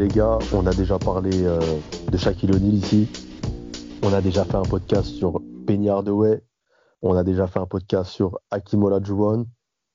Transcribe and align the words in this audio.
Les 0.00 0.08
gars, 0.08 0.38
on 0.54 0.66
a 0.66 0.72
déjà 0.72 0.98
parlé 0.98 1.44
euh, 1.44 1.60
de 2.10 2.16
Shaquille 2.16 2.52
O'Neal 2.52 2.72
ici. 2.72 3.06
On 4.02 4.14
a 4.14 4.22
déjà 4.22 4.46
fait 4.46 4.54
un 4.54 4.62
podcast 4.62 5.08
sur 5.08 5.42
Penny 5.66 5.90
Hardaway. 5.90 6.42
On 7.02 7.14
a 7.14 7.22
déjà 7.22 7.46
fait 7.46 7.58
un 7.58 7.66
podcast 7.66 8.10
sur 8.10 8.40
Hakim 8.50 8.82
Olajuwon. 8.82 9.46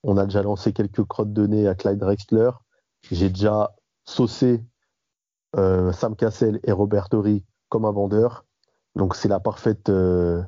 On 0.04 0.16
a 0.16 0.24
déjà 0.24 0.44
lancé 0.44 0.72
quelques 0.72 1.02
crottes 1.02 1.32
de 1.32 1.48
nez 1.48 1.66
à 1.66 1.74
Clyde 1.74 1.98
Drexler. 1.98 2.50
J'ai 3.10 3.30
déjà 3.30 3.74
saucé 4.04 4.64
euh, 5.56 5.90
Sam 5.90 6.14
Cassell 6.14 6.60
et 6.62 6.70
Robert 6.70 7.08
Torrey 7.08 7.42
comme 7.68 7.84
un 7.84 7.90
vendeur. 7.90 8.44
Donc 8.94 9.16
c'est 9.16 9.28
la 9.28 9.40
parfaite 9.40 9.88
euh, 9.88 10.40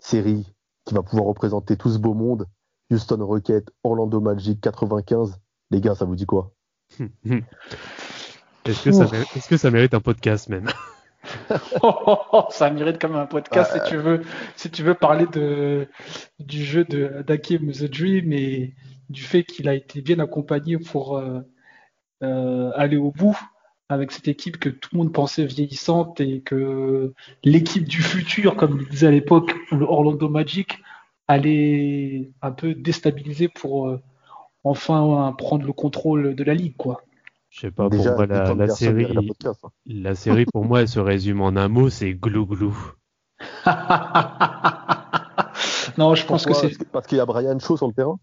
série 0.00 0.52
qui 0.84 0.94
va 0.94 1.04
pouvoir 1.04 1.26
représenter 1.26 1.76
tout 1.76 1.90
ce 1.90 1.98
beau 1.98 2.14
monde. 2.14 2.48
Houston 2.90 3.24
Rocket, 3.24 3.70
Orlando 3.84 4.20
Magic 4.20 4.60
95. 4.60 5.38
Les 5.70 5.80
gars, 5.80 5.94
ça 5.94 6.06
vous 6.06 6.16
dit 6.16 6.26
quoi? 6.26 6.50
Est-ce 8.70 8.84
que, 8.84 8.92
ça 8.92 9.06
mérite, 9.10 9.28
est-ce 9.36 9.48
que 9.48 9.56
ça 9.56 9.70
mérite 9.70 9.94
un 9.94 10.00
podcast 10.00 10.48
même? 10.48 10.68
Ça 12.50 12.70
mérite 12.70 12.98
comme 12.98 13.16
un 13.16 13.26
podcast 13.26 13.72
si 13.74 13.90
tu 13.90 13.96
veux 13.96 14.22
si 14.56 14.70
tu 14.70 14.82
veux 14.82 14.94
parler 14.94 15.26
de 15.26 15.86
du 16.38 16.64
jeu 16.64 16.84
de 16.84 17.22
d'Akim 17.26 17.70
The 17.72 17.84
Dream 17.84 18.32
et 18.32 18.74
du 19.10 19.22
fait 19.22 19.44
qu'il 19.44 19.68
a 19.68 19.74
été 19.74 20.00
bien 20.00 20.18
accompagné 20.18 20.78
pour 20.78 21.18
euh, 21.18 21.40
euh, 22.22 22.70
aller 22.74 22.96
au 22.96 23.10
bout 23.10 23.38
avec 23.88 24.12
cette 24.12 24.28
équipe 24.28 24.58
que 24.58 24.68
tout 24.68 24.90
le 24.92 24.98
monde 24.98 25.12
pensait 25.12 25.44
vieillissante 25.44 26.20
et 26.20 26.42
que 26.42 27.12
l'équipe 27.42 27.88
du 27.88 28.02
futur, 28.02 28.54
comme 28.56 28.80
il 28.80 28.88
disait 28.88 29.08
à 29.08 29.10
l'époque, 29.10 29.52
le 29.72 29.84
Orlando 29.84 30.28
Magic, 30.28 30.78
allait 31.26 32.30
un 32.40 32.52
peu 32.52 32.74
déstabiliser 32.74 33.48
pour 33.48 33.88
euh, 33.88 34.00
enfin 34.62 35.34
prendre 35.36 35.66
le 35.66 35.72
contrôle 35.72 36.36
de 36.36 36.44
la 36.44 36.54
ligue, 36.54 36.76
quoi. 36.76 37.02
Je 37.50 37.60
sais 37.60 37.70
pas, 37.72 37.90
pour 37.90 38.04
moi, 38.04 38.26
la, 38.26 38.68
série, 38.68 39.06
hein. 39.06 39.20
la 39.84 40.14
série, 40.14 40.46
pour 40.46 40.64
moi, 40.64 40.82
elle 40.82 40.88
se 40.88 41.00
résume 41.00 41.40
en 41.40 41.48
un 41.48 41.68
mot, 41.68 41.90
c'est 41.90 42.14
glou 42.14 42.46
glou. 42.46 42.76
non, 45.98 46.14
je 46.14 46.24
pense 46.26 46.46
que 46.46 46.54
c'est. 46.54 46.88
Parce 46.92 47.08
qu'il 47.08 47.18
y 47.18 47.20
a 47.20 47.26
Brian 47.26 47.58
Shaw 47.58 47.76
sur 47.76 47.88
le 47.88 47.92
terrain 47.92 48.18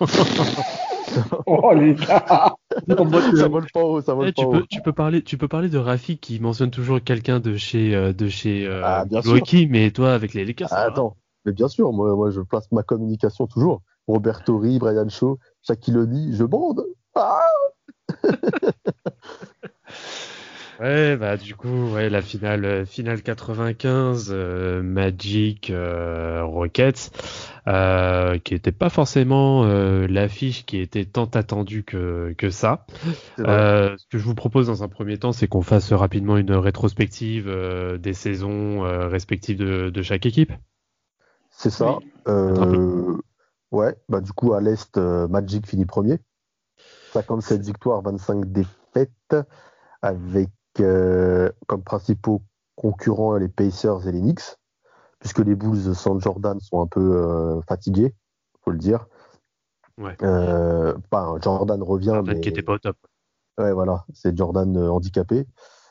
Oh 1.46 1.72
les 1.72 1.94
gars 1.94 2.54
Ça 3.36 3.48
vole 3.48 3.66
pas 3.72 3.84
haut, 3.84 4.00
ça 4.00 4.14
vole 4.14 4.28
eh, 4.28 4.32
pas 4.32 4.42
tu 4.42 4.46
haut. 4.46 4.50
Peux, 4.50 4.66
tu, 4.68 4.80
peux 4.82 4.92
parler, 4.92 5.22
tu 5.22 5.38
peux 5.38 5.48
parler 5.48 5.68
de 5.68 5.78
Rafi 5.78 6.18
qui 6.18 6.40
mentionne 6.40 6.70
toujours 6.70 7.00
quelqu'un 7.00 7.38
de 7.40 7.56
chez, 7.56 7.94
euh, 7.94 8.12
de 8.12 8.28
chez 8.28 8.66
euh, 8.66 8.82
Ah, 8.84 9.04
bien 9.04 9.20
mais 9.70 9.90
toi, 9.92 10.12
avec 10.14 10.34
les 10.34 10.44
Lakers. 10.44 10.68
Ah, 10.72 10.86
attends, 10.88 11.16
mais 11.44 11.52
bien 11.52 11.68
sûr, 11.68 11.92
moi, 11.92 12.14
moi, 12.14 12.30
je 12.30 12.40
place 12.40 12.70
ma 12.72 12.82
communication 12.82 13.46
toujours. 13.46 13.82
Robert 14.08 14.44
Torrey, 14.44 14.78
Brian 14.78 15.08
Shaw, 15.08 15.38
Shaquille 15.62 15.96
O'Neal, 15.96 16.34
je 16.34 16.44
bande. 16.44 16.84
Ah 17.14 17.40
ouais, 20.80 21.16
bah 21.16 21.36
du 21.36 21.54
coup, 21.54 21.92
ouais, 21.92 22.08
la 22.08 22.22
finale, 22.22 22.64
euh, 22.64 22.84
finale 22.84 23.22
95, 23.22 24.28
euh, 24.30 24.82
Magic 24.82 25.70
euh, 25.70 26.44
Rockets, 26.44 27.10
euh, 27.66 28.38
qui 28.38 28.54
était 28.54 28.72
pas 28.72 28.90
forcément 28.90 29.64
l'affiche 29.64 30.66
qui 30.66 30.78
était 30.78 31.04
tant 31.04 31.26
attendue 31.26 31.84
que, 31.84 32.34
que 32.38 32.50
ça. 32.50 32.86
Ce 33.38 34.06
que 34.10 34.18
je 34.18 34.24
vous 34.24 34.34
propose 34.34 34.66
dans 34.66 34.82
un 34.82 34.88
premier 34.88 35.18
temps, 35.18 35.32
c'est 35.32 35.48
qu'on 35.48 35.62
fasse 35.62 35.92
rapidement 35.92 36.36
une 36.36 36.52
rétrospective 36.52 37.50
des 37.98 38.12
saisons 38.12 38.80
respectives 39.08 39.58
de, 39.58 39.90
de, 39.90 40.02
chaque 40.02 40.26
équipe. 40.26 40.52
C'est 41.50 41.70
ça. 41.70 41.98
ouais, 43.72 43.96
bah 44.08 44.20
du 44.20 44.32
coup 44.32 44.54
à 44.54 44.60
l'est, 44.60 44.96
Magic 44.96 45.66
finit 45.66 45.86
premier. 45.86 46.20
57 47.16 47.62
victoires, 47.62 48.02
25 48.02 48.44
défaites, 48.52 49.36
avec 50.02 50.50
euh, 50.80 51.50
comme 51.66 51.82
principaux 51.82 52.42
concurrents 52.74 53.36
les 53.36 53.48
Pacers 53.48 54.06
et 54.06 54.12
les 54.12 54.20
Knicks, 54.20 54.58
puisque 55.18 55.38
les 55.38 55.54
Bulls 55.54 55.94
sans 55.94 56.20
Jordan 56.20 56.60
sont 56.60 56.82
un 56.82 56.86
peu 56.86 57.00
euh, 57.00 57.60
fatigués, 57.62 58.14
faut 58.62 58.70
le 58.70 58.78
dire. 58.78 59.06
Ouais. 59.96 60.14
Euh, 60.22 60.94
Jordan 61.40 61.82
revient, 61.82 62.06
Jordan 62.06 62.34
mais 62.34 62.40
qui 62.42 62.50
était 62.50 62.62
pas 62.62 62.74
au 62.74 62.78
top. 62.78 62.98
Ouais, 63.56 63.72
voilà, 63.72 64.04
c'est 64.12 64.36
Jordan 64.36 64.76
handicapé. 64.76 65.46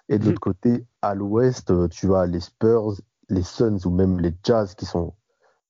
Et 0.09 0.19
de 0.19 0.23
Mhm. 0.23 0.29
l'autre 0.29 0.41
côté, 0.41 0.85
à 1.01 1.15
l'ouest, 1.15 1.73
tu 1.89 2.13
as 2.13 2.27
les 2.27 2.39
Spurs, 2.39 2.93
les 3.29 3.41
Suns 3.41 3.79
ou 3.85 3.89
même 3.89 4.19
les 4.19 4.35
Jazz 4.43 4.75
qui 4.75 4.85
sont 4.85 5.15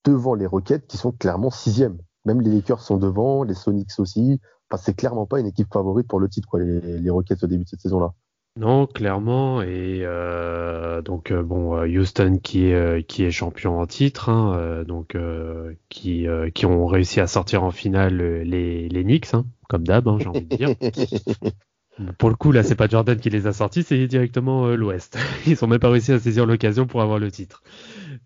devant 0.03 0.35
les 0.35 0.45
Rockets, 0.47 0.85
qui 0.87 0.97
sont 0.97 1.13
clairement 1.13 1.49
sixième. 1.49 1.97
Même 2.25 2.41
les 2.41 2.53
Lakers 2.53 2.81
sont 2.81 2.97
devant, 2.97 3.43
les 3.43 3.53
Sonics 3.53 3.97
aussi. 3.99 4.41
Enfin, 4.69 4.81
c'est 4.83 4.95
clairement 4.95 5.25
pas 5.25 5.39
une 5.39 5.47
équipe 5.47 5.71
favorite 5.71 6.07
pour 6.07 6.19
le 6.19 6.29
titre, 6.29 6.47
quoi, 6.47 6.59
les, 6.59 6.99
les 6.99 7.09
Rockets 7.09 7.43
au 7.43 7.47
début 7.47 7.63
de 7.63 7.69
cette 7.69 7.81
saison-là. 7.81 8.13
Non, 8.57 8.87
clairement. 8.87 9.61
Et 9.61 10.01
euh, 10.03 11.01
donc 11.01 11.31
euh, 11.31 11.43
bon, 11.43 11.75
euh, 11.75 11.87
Houston 11.87 12.39
qui 12.41 12.67
est 12.67 13.05
qui 13.05 13.23
est 13.23 13.31
champion 13.31 13.79
en 13.79 13.85
titre, 13.85 14.29
hein, 14.29 14.83
donc 14.87 15.15
euh, 15.15 15.73
qui 15.89 16.25
euh, 16.27 16.49
qui 16.49 16.65
ont 16.65 16.85
réussi 16.85 17.19
à 17.19 17.27
sortir 17.27 17.63
en 17.63 17.71
finale 17.71 18.15
les 18.15 18.87
les 18.87 19.03
Knicks, 19.03 19.33
hein, 19.33 19.45
comme 19.67 19.85
d'hab, 19.85 20.07
hein, 20.07 20.17
j'ai 20.21 20.27
envie 20.27 20.45
de 20.45 20.55
dire. 20.55 20.69
Pour 22.17 22.29
le 22.29 22.35
coup, 22.35 22.51
là, 22.51 22.63
c'est 22.63 22.75
pas 22.75 22.87
Jordan 22.87 23.17
qui 23.17 23.29
les 23.29 23.47
a 23.47 23.53
sortis, 23.53 23.83
c'est 23.83 24.07
directement 24.07 24.65
euh, 24.67 24.75
l'Ouest. 24.75 25.17
Ils 25.47 25.63
ont 25.63 25.67
même 25.67 25.79
pas 25.79 25.89
réussi 25.89 26.11
à 26.11 26.19
saisir 26.19 26.45
l'occasion 26.45 26.87
pour 26.87 27.01
avoir 27.01 27.19
le 27.19 27.31
titre. 27.31 27.63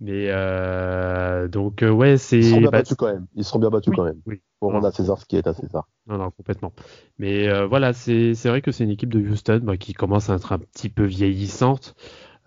Mais 0.01 0.27
euh, 0.29 1.47
donc 1.47 1.83
euh, 1.83 1.89
ouais, 1.91 2.17
c'est 2.17 2.39
Ils 2.39 2.43
seront 2.43 2.61
bien 2.61 2.69
bah, 2.71 2.79
battus 2.79 2.97
quand 2.97 3.07
même. 3.07 3.27
Ils 3.35 3.43
seront 3.43 3.59
bien 3.59 3.69
battus 3.69 3.91
oui, 3.91 3.95
quand 3.95 4.03
même. 4.03 4.21
oui. 4.25 4.41
Pour 4.59 4.71
rendre 4.73 4.87
à 4.87 4.91
César 4.91 5.17
ce 5.19 5.25
qui 5.25 5.35
est 5.37 5.47
à 5.47 5.53
César. 5.53 5.87
Non, 6.07 6.17
non, 6.17 6.31
complètement. 6.31 6.73
Mais 7.19 7.47
euh, 7.47 7.65
voilà, 7.67 7.93
c'est 7.93 8.33
c'est 8.35 8.49
vrai 8.49 8.61
que 8.61 8.71
c'est 8.71 8.83
une 8.83 8.89
équipe 8.91 9.13
de 9.13 9.19
Houston 9.19 9.61
bah, 9.63 9.77
qui 9.77 9.93
commence 9.93 10.29
à 10.29 10.35
être 10.35 10.51
un 10.51 10.59
petit 10.59 10.89
peu 10.89 11.03
vieillissante, 11.05 11.95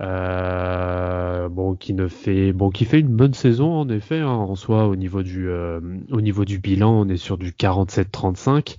euh, 0.01 1.49
bon, 1.49 1.75
qui 1.77 1.95
ne 1.95 2.09
fait 2.09 2.53
bon, 2.53 2.71
qui 2.71 2.85
fait 2.85 3.01
une 3.01 3.09
bonne 3.17 3.35
saison 3.35 3.73
en 3.73 3.89
effet. 3.89 4.21
hein, 4.21 4.29
en 4.29 4.55
soi, 4.57 4.87
au 4.89 4.97
niveau 4.97 5.23
du 5.23 5.49
euh, 5.49 5.81
au 6.11 6.21
niveau 6.21 6.45
du 6.45 6.59
bilan, 6.59 6.91
on 6.93 7.09
est 7.09 7.17
sur 7.17 7.39
du 7.39 7.53
47-35. 7.53 8.77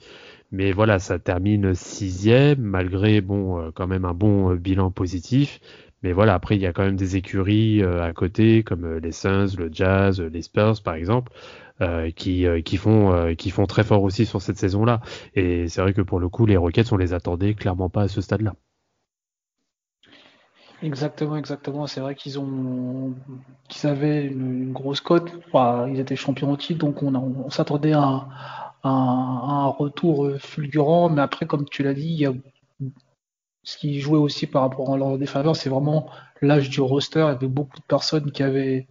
Mais 0.53 0.71
voilà, 0.71 0.99
ça 0.99 1.17
termine 1.17 1.73
sixième, 1.73 2.61
malgré 2.61 3.21
bon, 3.21 3.59
euh, 3.59 3.71
quand 3.73 3.87
même 3.87 4.05
un 4.05 4.13
bon 4.13 4.51
euh, 4.51 4.55
bilan 4.55 4.91
positif. 4.91 5.59
Mais 6.03 6.13
voilà, 6.13 6.35
après, 6.35 6.55
il 6.55 6.61
y 6.61 6.67
a 6.67 6.73
quand 6.73 6.83
même 6.83 6.95
des 6.95 7.15
écuries 7.15 7.81
euh, 7.81 8.03
à 8.03 8.13
côté, 8.13 8.61
comme 8.61 8.97
les 8.97 9.11
Suns, 9.11 9.47
le 9.57 9.69
Jazz, 9.71 10.21
les 10.21 10.41
Spurs, 10.43 10.83
par 10.83 10.93
exemple, 10.93 11.31
qui, 12.15 12.45
qui, 12.63 12.77
font, 12.77 13.35
qui 13.35 13.49
font 13.49 13.65
très 13.65 13.83
fort 13.83 14.03
aussi 14.03 14.25
sur 14.25 14.41
cette 14.41 14.57
saison-là. 14.57 15.01
Et 15.35 15.67
c'est 15.67 15.81
vrai 15.81 15.93
que 15.93 16.01
pour 16.01 16.19
le 16.19 16.29
coup, 16.29 16.45
les 16.45 16.55
Rockets, 16.55 16.93
on 16.93 16.97
les 16.97 17.13
attendait 17.13 17.55
clairement 17.55 17.89
pas 17.89 18.03
à 18.03 18.07
ce 18.07 18.21
stade-là. 18.21 18.53
Exactement, 20.81 21.35
exactement. 21.35 21.87
C'est 21.87 21.99
vrai 21.99 22.15
qu'ils 22.15 22.39
ont, 22.39 23.15
qu'ils 23.67 23.89
avaient 23.89 24.25
une, 24.25 24.71
grosse 24.71 25.01
cote. 25.01 25.29
Ils 25.53 25.99
étaient 25.99 26.15
champions 26.15 26.51
au 26.51 26.57
titre, 26.57 26.79
donc 26.79 27.03
on 27.03 27.49
s'attendait 27.49 27.93
à, 27.93 28.27
un- 28.83 29.67
retour 29.77 30.25
euh, 30.25 30.37
fulgurant. 30.37 31.09
Mais 31.09 31.21
après, 31.21 31.45
comme 31.45 31.65
tu 31.65 31.83
l'as 31.83 31.93
dit, 31.93 32.07
il 32.07 32.19
y 32.19 32.25
a 32.25 32.33
ce 33.63 33.77
qui 33.77 33.99
jouait 33.99 34.17
aussi 34.19 34.47
par 34.47 34.61
rapport 34.63 34.93
à 34.93 34.97
leur 34.97 35.17
défaveur, 35.17 35.55
c'est 35.55 35.69
vraiment 35.69 36.09
l'âge 36.41 36.69
du 36.69 36.81
roster. 36.81 37.19
Il 37.19 37.23
y 37.23 37.29
avait 37.29 37.47
beaucoup 37.47 37.77
de 37.79 37.85
personnes 37.85 38.31
qui 38.31 38.43
avaient 38.43 38.87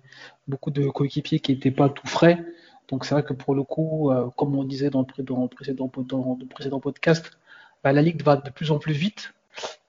beaucoup 0.49 0.71
de 0.71 0.89
coéquipiers 0.89 1.41
qui 1.41 1.53
n'étaient 1.53 1.71
pas 1.71 1.89
tout 1.89 2.07
frais. 2.07 2.45
Donc 2.89 3.05
c'est 3.05 3.15
vrai 3.15 3.23
que 3.23 3.35
pour 3.35 3.55
le 3.55 3.63
coup, 3.65 4.11
euh, 4.11 4.29
comme 4.37 4.57
on 4.57 4.65
disait 4.65 4.91
dans 4.91 5.07
le, 5.17 5.23
dans 5.23 5.43
le 5.43 5.49
précédent, 5.49 6.81
podcast, 6.81 7.31
bah, 7.85 7.93
la 7.93 8.03
ligue 8.03 8.23
va 8.23 8.37
de 8.37 8.51
plus 8.51 8.71
en 8.71 8.79
plus 8.79 8.95
vite. 8.95 9.35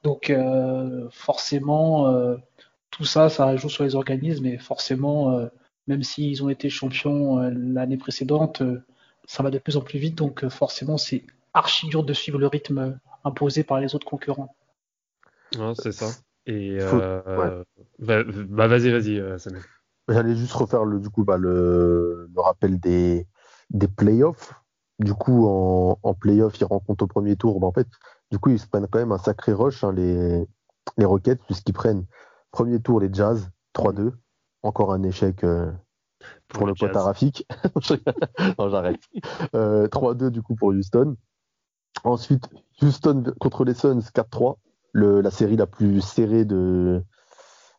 Donc 0.04 0.30
euh, 0.30 1.08
forcément, 1.12 2.14
tout 2.92 3.06
ça, 3.06 3.30
ça 3.30 3.56
joue 3.56 3.70
sur 3.70 3.86
les 3.86 3.96
organismes 3.96 4.46
et 4.46 4.58
forcément, 4.58 5.40
même 5.88 6.04
s'ils 6.04 6.44
ont 6.44 6.50
été 6.50 6.70
champions 6.70 7.38
l'année 7.38 7.98
précédente, 7.98 8.62
ça 9.26 9.44
va 9.44 9.52
de 9.52 9.60
plus 9.60 9.78
en 9.78 9.82
plus 9.82 10.00
vite. 10.00 10.16
Donc 10.16 10.44
euh, 10.44 10.50
forcément, 10.50 10.98
c'est 10.98 11.24
archi 11.54 11.88
dur 11.88 12.04
de 12.04 12.14
suivre 12.14 12.40
le 12.40 12.48
rythme 12.48 12.78
euh, 12.78 12.92
imposé 13.24 13.64
par 13.64 13.80
les 13.80 13.96
autres 13.96 14.08
concurrents. 14.08 14.56
c'est 15.76 15.92
ça. 15.92 16.08
Et 16.46 16.78
euh, 16.82 17.64
bah, 18.00 18.24
bah, 18.24 18.68
vas-y, 18.68 18.92
vas-y, 18.92 19.18
euh, 19.20 19.38
Samuel. 19.38 19.62
J'allais 20.10 20.36
juste 20.36 20.52
refaire 20.52 20.84
le, 20.84 21.00
du 21.00 21.10
coup, 21.10 21.24
bah, 21.24 21.38
le, 21.38 22.30
le 22.34 22.42
rappel 22.42 22.80
des, 22.80 23.28
des 23.70 23.88
playoffs. 23.88 24.54
Du 25.00 25.14
coup, 25.14 25.48
en, 25.48 25.98
en 26.04 26.14
playoffs, 26.14 26.60
ils 26.60 26.66
rencontrent 26.66 27.06
au 27.06 27.08
premier 27.08 27.38
tour. 27.38 27.60
Bah, 27.60 27.68
en 27.68 27.72
fait, 27.72 27.88
du 28.32 28.40
coup, 28.40 28.50
ils 28.50 28.60
se 28.60 28.68
prennent 28.68 28.88
quand 28.88 29.00
même 29.00 29.14
un 29.14 29.18
sacré 29.18 29.54
rush, 29.54 29.84
hein, 29.84 29.94
les, 29.94 30.46
les 30.98 31.06
Rockets, 31.06 31.42
puisqu'ils 31.46 31.74
prennent 31.74 32.06
premier 32.52 32.82
tour 32.82 33.00
les 33.00 33.10
Jazz, 33.12 33.50
3-2. 33.74 34.12
Encore 34.64 34.94
un 34.94 35.04
échec 35.04 35.44
euh, 35.44 35.72
pour, 36.54 36.68
le 36.68 36.74
pote 36.74 36.96
Rafik. 36.96 37.46
non, 38.60 38.70
j'arrête. 38.70 39.02
Euh, 39.56 39.88
3-2 39.88 40.30
du 40.30 40.42
coup 40.42 40.56
pour 40.56 40.70
Houston. 40.70 41.16
Ensuite, 42.04 42.48
Houston 42.82 43.24
contre 43.40 43.66
les 43.66 43.74
Suns, 43.74 44.00
4-3. 44.00 44.58
La 44.94 45.32
série 45.32 45.58
la 45.58 45.66
plus 45.66 46.02
serrée 46.02 46.46
de, 46.46 47.04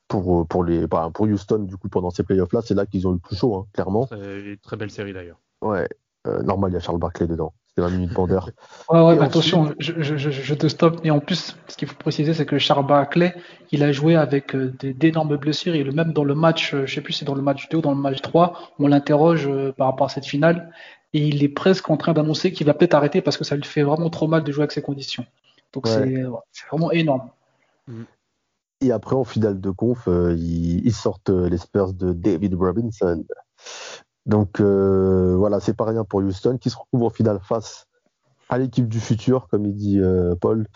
pour, 0.08 0.46
pour, 0.46 0.64
les, 0.64 0.86
bah, 0.86 1.10
pour 1.12 1.26
Houston, 1.26 1.60
du 1.60 1.76
coup, 1.76 1.88
pendant 1.88 2.10
ces 2.10 2.22
playoffs-là, 2.22 2.60
c'est 2.62 2.74
là 2.74 2.86
qu'ils 2.86 3.06
ont 3.06 3.12
eu 3.12 3.14
le 3.14 3.20
plus 3.20 3.36
chaud, 3.36 3.54
hein, 3.56 3.66
clairement. 3.72 4.06
Très, 4.06 4.56
très 4.62 4.76
belle 4.76 4.90
série 4.90 5.12
d'ailleurs. 5.12 5.40
Ouais, 5.62 5.88
euh, 6.26 6.42
normal, 6.42 6.70
il 6.70 6.74
y 6.74 6.76
a 6.76 6.80
Charles 6.80 6.98
Barkley 6.98 7.26
dedans. 7.26 7.54
C'était 7.76 7.88
20 7.88 7.96
minutes 7.96 8.12
bandeur. 8.12 8.50
Ouais, 8.90 9.00
ouais, 9.00 9.16
mais 9.16 9.24
attention, 9.24 9.74
je, 9.78 9.94
je, 10.02 10.16
je, 10.16 10.54
te 10.54 10.68
stoppe. 10.68 11.00
Et 11.04 11.10
en 11.10 11.18
plus, 11.18 11.56
ce 11.68 11.76
qu'il 11.76 11.88
faut 11.88 11.96
préciser, 11.96 12.34
c'est 12.34 12.44
que 12.44 12.58
Charles 12.58 12.86
Barkley, 12.86 13.34
il 13.72 13.82
a 13.82 13.92
joué 13.92 14.14
avec 14.14 14.54
euh, 14.54 14.72
d'énormes 14.82 15.36
blessures. 15.36 15.74
Et 15.74 15.82
même 15.84 16.12
dans 16.12 16.22
le 16.22 16.34
match, 16.34 16.74
euh, 16.74 16.86
je 16.86 16.94
sais 16.94 17.00
plus 17.00 17.14
si 17.14 17.20
c'est 17.20 17.24
dans 17.24 17.34
le 17.34 17.42
match 17.42 17.68
2 17.70 17.78
ou 17.78 17.80
dans 17.80 17.94
le 17.94 18.00
match 18.00 18.20
3, 18.20 18.74
on 18.78 18.86
l'interroge 18.86 19.48
par 19.76 19.88
rapport 19.88 20.06
à 20.06 20.10
cette 20.10 20.26
finale. 20.26 20.70
Et 21.14 21.26
il 21.26 21.42
est 21.42 21.48
presque 21.48 21.88
en 21.90 21.96
train 21.96 22.12
d'annoncer 22.12 22.52
qu'il 22.52 22.66
va 22.66 22.74
peut-être 22.74 22.94
arrêter 22.94 23.22
parce 23.22 23.36
que 23.36 23.44
ça 23.44 23.56
lui 23.56 23.64
fait 23.64 23.82
vraiment 23.82 24.10
trop 24.10 24.28
mal 24.28 24.44
de 24.44 24.52
jouer 24.52 24.62
avec 24.62 24.72
ces 24.72 24.82
conditions. 24.82 25.24
Donc 25.72 25.88
c'est 25.88 26.24
vraiment 26.70 26.92
énorme. 26.92 27.30
Mm. 27.88 28.02
Et 28.82 28.92
après, 28.92 29.16
en 29.16 29.24
finale 29.24 29.60
de 29.60 29.70
conf, 29.70 30.08
ils, 30.08 30.84
ils, 30.84 30.92
sortent 30.92 31.30
les 31.30 31.56
Spurs 31.56 31.94
de 31.94 32.12
David 32.12 32.54
Robinson. 32.54 33.24
Donc 34.26 34.60
euh, 34.60 35.34
voilà, 35.36 35.60
c'est 35.60 35.74
pas 35.74 35.84
rien 35.84 36.04
pour 36.04 36.20
Houston 36.20 36.58
qui 36.58 36.70
se 36.70 36.76
retrouve 36.76 37.02
en 37.02 37.10
finale 37.10 37.40
face 37.42 37.86
à 38.48 38.58
l'équipe 38.58 38.88
du 38.88 39.00
futur, 39.00 39.48
comme 39.48 39.66
il 39.66 39.74
dit 39.74 40.00
euh, 40.00 40.34
Paul, 40.34 40.66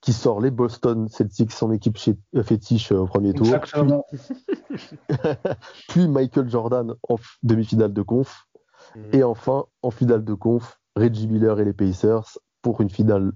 qui 0.00 0.12
sort 0.12 0.40
les 0.40 0.50
Boston 0.50 1.08
Celtics, 1.08 1.52
son 1.52 1.72
équipe 1.72 1.96
chez, 1.96 2.16
euh, 2.34 2.42
fétiche 2.42 2.92
au 2.92 3.06
premier 3.06 3.32
tour. 3.32 3.46
Puis, 5.88 6.08
Michael 6.08 6.48
Jordan 6.48 6.94
en 7.08 7.16
demi-finale 7.42 7.92
de 7.92 8.02
conf. 8.02 8.46
Mhm. 8.94 9.04
Et 9.12 9.22
enfin, 9.22 9.64
en 9.82 9.90
finale 9.90 10.24
de 10.24 10.34
conf, 10.34 10.78
Reggie 10.96 11.28
Miller 11.28 11.58
et 11.60 11.64
les 11.64 11.72
Pacers 11.72 12.38
pour 12.62 12.80
une 12.80 12.90
finale 12.90 13.32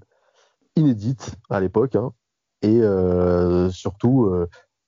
inédite 0.75 1.35
à 1.49 1.59
l'époque. 1.59 1.95
Hein. 1.95 2.13
Et 2.61 2.81
surtout, 3.71 4.29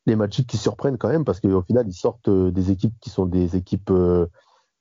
les 0.06 0.16
Magic 0.16 0.48
qui 0.48 0.58
surprennent 0.58 0.98
quand 0.98 1.10
même 1.10 1.26
parce 1.26 1.40
qu'au 1.40 1.62
final, 1.62 1.88
ils 1.88 1.94
sortent 1.94 2.30
des 2.30 2.72
équipes 2.72 2.96
qui 3.00 3.10
sont 3.10 3.26
des 3.26 3.56
équipes 3.56 3.92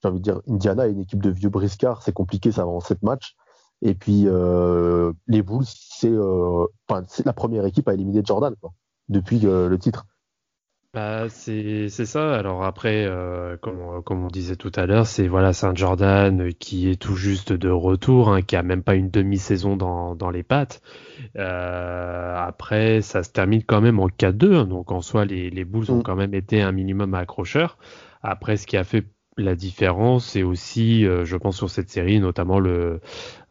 j'ai 0.02 0.08
envie 0.08 0.20
de 0.20 0.24
dire, 0.24 0.40
Indiana 0.48 0.86
est 0.88 0.92
une 0.92 1.00
équipe 1.00 1.22
de 1.22 1.30
vieux 1.30 1.50
briscards, 1.50 2.02
c'est 2.02 2.12
compliqué, 2.12 2.52
ça 2.52 2.64
va 2.64 2.70
en 2.70 2.80
sept 2.80 3.02
matchs. 3.02 3.36
Et 3.82 3.94
puis 3.94 4.24
euh, 4.26 5.12
les 5.26 5.42
Bulls, 5.42 5.64
c'est 5.66 6.10
euh, 6.10 6.66
la 7.24 7.32
première 7.32 7.64
équipe 7.64 7.88
à 7.88 7.94
éliminer 7.94 8.22
Jordan 8.24 8.54
quoi, 8.60 8.72
depuis 9.08 9.40
euh, 9.44 9.68
le 9.68 9.78
titre. 9.78 10.06
Bah, 10.92 11.28
c'est 11.28 11.88
ça. 11.88 12.34
Alors 12.34 12.64
après, 12.64 13.08
comme, 13.60 14.02
comme, 14.02 14.24
on 14.24 14.26
disait 14.26 14.56
tout 14.56 14.72
à 14.74 14.86
l'heure, 14.86 15.06
c'est 15.06 15.28
voilà, 15.28 15.52
c'est 15.52 15.66
un 15.66 15.74
Jordan 15.74 16.52
qui 16.54 16.90
est 16.90 17.00
tout 17.00 17.14
juste 17.14 17.52
de 17.52 17.70
retour, 17.70 18.28
hein, 18.28 18.42
qui 18.42 18.56
a 18.56 18.64
même 18.64 18.82
pas 18.82 18.96
une 18.96 19.08
demi-saison 19.08 19.76
dans, 19.76 20.16
dans 20.16 20.30
les 20.30 20.42
pattes. 20.42 20.82
Après, 21.36 23.02
ça 23.02 23.22
se 23.22 23.30
termine 23.30 23.62
quand 23.62 23.80
même 23.80 24.00
en 24.00 24.08
4-2, 24.08 24.52
hein, 24.52 24.64
donc 24.64 24.90
en 24.90 25.00
soi, 25.00 25.24
les, 25.26 25.48
les 25.50 25.64
Bulls 25.64 25.92
ont 25.92 25.98
mm. 25.98 26.02
quand 26.02 26.16
même 26.16 26.34
été 26.34 26.60
un 26.60 26.72
minimum 26.72 27.14
accrocheurs. 27.14 27.78
Après, 28.20 28.56
ce 28.56 28.66
qui 28.66 28.76
a 28.76 28.82
fait 28.82 29.06
la 29.40 29.54
différence, 29.54 30.26
c'est 30.26 30.42
aussi, 30.42 31.06
euh, 31.06 31.24
je 31.24 31.36
pense, 31.36 31.56
sur 31.56 31.70
cette 31.70 31.90
série, 31.90 32.20
notamment 32.20 32.58
le, 32.58 33.00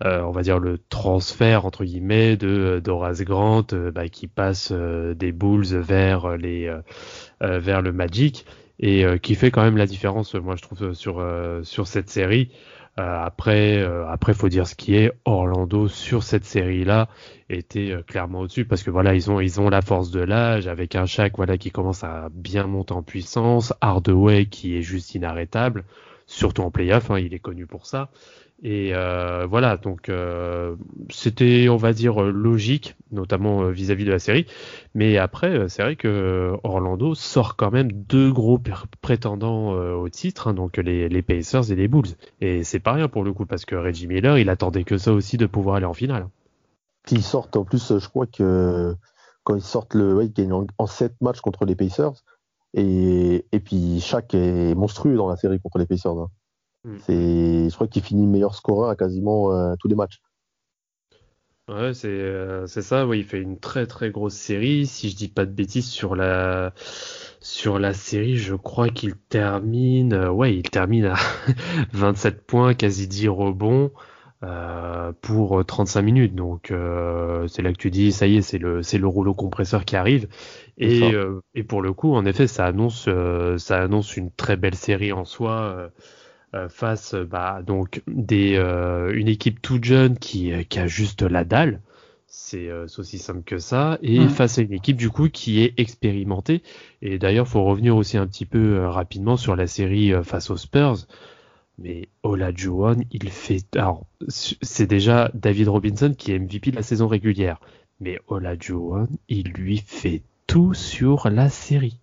euh, 0.06 0.22
on 0.22 0.32
va 0.32 0.42
dire 0.42 0.60
le 0.60 0.78
transfert 0.90 1.66
entre 1.66 1.84
guillemets 1.84 2.38
de 2.38 2.48
euh, 2.48 2.82
d'Horace 2.82 3.22
Grant, 3.22 3.68
bah, 3.94 4.10
qui 4.10 4.28
passe 4.28 4.72
des 4.72 5.32
Bulls 5.32 5.66
vers 5.66 6.38
les, 6.38 6.74
vers 7.42 7.82
le 7.82 7.92
Magic 7.92 8.46
et 8.80 9.06
qui 9.22 9.36
fait 9.36 9.52
quand 9.52 9.64
même 9.64 9.78
la 9.78 9.86
différence, 9.86 10.34
moi 10.36 10.56
je 10.56 10.62
trouve, 10.62 10.94
sur 10.94 11.24
sur 11.64 11.88
cette 11.88 12.10
série. 12.10 12.52
Euh, 12.98 13.24
après, 13.24 13.78
euh, 13.78 14.08
après, 14.08 14.34
faut 14.34 14.50
dire 14.50 14.68
ce 14.68 14.76
qui 14.76 14.96
est. 14.96 15.12
Orlando 15.26 15.88
sur 15.88 16.24
cette 16.24 16.46
série-là 16.46 17.08
était 17.50 17.92
euh, 17.92 18.02
clairement 18.02 18.40
au-dessus 18.40 18.66
parce 18.66 18.84
que 18.84 18.90
voilà, 18.90 19.14
ils 19.16 19.30
ont, 19.32 19.40
ils 19.40 19.62
ont 19.62 19.70
la 19.70 19.82
force 19.82 20.12
de 20.12 20.20
l'âge 20.20 20.68
avec 20.68 20.96
un 20.96 21.06
Shaq 21.06 21.34
voilà 21.38 21.58
qui 21.58 21.72
commence 21.72 22.04
à 22.04 22.30
bien 22.32 22.66
monter 22.66 22.94
en 22.94 23.04
puissance, 23.04 23.74
Hardaway 23.82 24.48
qui 24.48 24.76
est 24.76 24.82
juste 24.82 25.16
inarrêtable, 25.16 25.86
surtout 26.26 26.64
en 26.64 26.72
playoff, 26.72 27.12
hein, 27.12 27.20
il 27.20 27.34
est 27.34 27.40
connu 27.40 27.66
pour 27.68 27.86
ça. 27.86 28.10
Et 28.62 28.94
euh, 28.94 29.46
voilà, 29.50 29.78
donc 29.78 30.10
euh, 30.10 30.76
c'était, 31.10 31.70
on 31.70 31.78
va 31.78 31.94
dire, 31.94 32.22
logique, 32.22 32.98
notamment 33.12 33.64
euh, 33.64 33.70
vis-à-vis 33.72 34.04
de 34.04 34.12
la 34.12 34.20
série. 34.20 34.46
Mais 34.96 35.18
après, 35.18 35.70
c'est 35.70 35.82
vrai 35.82 35.96
que 35.96 36.54
Orlando 36.64 37.16
sort 37.16 37.56
quand 37.56 37.72
même 37.72 37.92
deux 37.92 38.32
gros 38.34 38.60
prétendants 39.02 39.72
au 39.72 40.10
titre, 40.10 40.50
hein, 40.50 40.54
donc 40.54 40.78
les, 40.78 41.08
les, 41.08 41.22
Pacers 41.22 41.72
et 41.72 41.76
les 41.76 41.88
Bulls. 41.88 42.10
Et 42.42 42.64
c'est 42.64 42.80
pas 42.80 42.94
rien 42.94 43.08
pour 43.08 43.24
le 43.24 43.32
coup, 43.32 43.46
parce 43.46 43.64
que 43.64 43.76
Reggie 43.76 44.08
Miller, 44.08 44.38
il 44.38 44.50
attendait 44.50 44.84
que 44.84 44.98
ça 44.98 45.14
aussi 45.14 45.38
de 45.38 45.46
pouvoir 45.46 45.78
aller 45.78 45.86
en 45.86 45.94
finale. 45.94 46.28
Ils 47.12 47.24
sortent, 47.24 47.56
en 47.56 47.64
plus, 47.64 47.98
je 47.98 48.10
crois 48.10 48.28
que 48.28 48.94
quand 49.44 49.56
ils 49.56 49.62
sortent 49.62 49.94
le, 49.94 50.16
ouais, 50.16 50.26
ils 50.26 50.34
gagnent 50.34 50.66
en, 50.78 50.86
7 50.86 51.14
matchs 51.22 51.40
contre 51.40 51.64
les 51.66 51.76
Pacers. 51.76 52.24
Et, 52.76 53.46
et 53.52 53.60
puis 53.60 54.00
chaque 54.00 54.36
est 54.36 54.76
monstrueux 54.76 55.16
dans 55.16 55.30
la 55.30 55.38
série 55.38 55.60
contre 55.60 55.80
les 55.80 55.88
Pacers. 55.88 56.12
Hein. 56.12 56.30
Mm. 56.84 56.98
C'est, 57.06 57.70
je 57.70 57.76
crois 57.76 57.88
qu'il 57.88 58.04
finit 58.04 58.28
meilleur 58.28 58.56
scoreur 58.56 58.90
à 58.90 58.96
quasiment 58.96 59.54
euh, 59.54 59.76
tous 59.80 59.88
les 59.88 59.96
matchs. 59.96 60.22
Ouais, 61.68 61.94
c'est 61.94 62.08
euh, 62.08 62.66
ça. 62.66 63.06
Oui, 63.06 63.20
il 63.20 63.26
fait 63.26 63.42
une 63.42 63.60
très 63.60 63.86
très 63.86 64.10
grosse 64.10 64.34
série. 64.34 64.88
Si 64.88 65.10
je 65.10 65.16
dis 65.16 65.28
pas 65.28 65.46
de 65.46 65.52
bêtises 65.52 65.88
sur 65.88 66.16
la 66.16 66.74
sur 67.42 67.78
la 67.78 67.94
série, 67.94 68.38
je 68.38 68.56
crois 68.56 68.90
qu'il 68.90 69.16
termine. 69.16 70.14
Euh, 70.14 70.32
ouais, 70.32 70.56
il 70.56 70.68
termine 70.70 71.06
à 71.06 71.16
27 71.94 72.46
points, 72.46 72.74
quasi 72.74 73.08
10 73.08 73.28
rebonds. 73.28 73.92
pour 75.22 75.64
35 75.64 76.02
minutes. 76.02 76.34
Donc 76.34 76.74
c'est 77.48 77.62
là 77.62 77.72
que 77.72 77.78
tu 77.78 77.92
dis 77.92 78.12
ça 78.12 78.26
y 78.26 78.38
est, 78.38 78.42
c'est 78.42 78.58
le 78.58 78.82
c'est 78.82 78.98
le 78.98 79.08
rouleau 79.08 79.36
compresseur 79.36 79.86
qui 79.86 79.96
arrive. 79.96 80.28
Et, 80.78 81.12
et 81.54 81.64
pour 81.64 81.84
le 81.84 81.94
coup, 81.94 82.16
en 82.16 82.26
effet, 82.26 82.48
ça 82.48 82.66
annonce 82.66 83.08
ça 83.58 83.80
annonce 83.80 84.18
une 84.18 84.32
très 84.32 84.58
belle 84.58 84.76
série 84.76 85.12
en 85.12 85.26
soi. 85.26 85.92
Euh, 86.56 86.68
face 86.68 87.14
bah, 87.14 87.62
donc 87.62 88.02
des 88.08 88.56
euh, 88.56 89.14
une 89.14 89.28
équipe 89.28 89.62
toute 89.62 89.84
jeune 89.84 90.18
qui, 90.18 90.52
qui 90.66 90.80
a 90.80 90.88
juste 90.88 91.22
la 91.22 91.44
dalle. 91.44 91.82
C'est 92.26 92.72
aussi 92.72 93.20
simple 93.20 93.44
que 93.44 93.60
ça. 93.60 94.00
Et 94.02 94.28
face 94.28 94.58
à 94.58 94.62
une 94.62 94.74
équipe 94.74 94.98
du 94.98 95.10
coup 95.10 95.30
qui 95.30 95.62
est 95.62 95.80
expérimentée. 95.80 96.64
Et 97.02 97.20
d'ailleurs 97.20 97.48
faut 97.48 97.64
revenir 97.64 97.96
aussi 97.96 98.18
un 98.18 98.28
petit 98.28 98.46
peu 98.46 98.78
euh, 98.78 98.90
rapidement 98.90 99.38
sur 99.38 99.56
la 99.56 99.68
série 99.68 100.12
face 100.24 100.50
aux 100.50 100.58
Spurs. 100.58 101.06
Mais 101.78 102.10
Olajuwon 102.24 102.98
il 103.12 103.30
fait 103.30 103.64
alors 103.76 104.06
c'est 104.28 104.88
déjà 104.88 105.32
David 105.34 105.70
Robinson 105.70 106.14
qui 106.18 106.32
est 106.32 106.40
MVP 106.40 106.72
de 106.72 106.76
la 106.76 106.84
saison 106.84 107.08
régulière. 107.08 107.60
Mais 108.00 108.20
Olajuwon 108.28 109.08
il 109.28 109.50
lui 109.50 109.78
fait 109.78 110.24
tout 110.48 110.74
sur 110.74 111.30
la 111.30 111.50
série. 111.50 112.00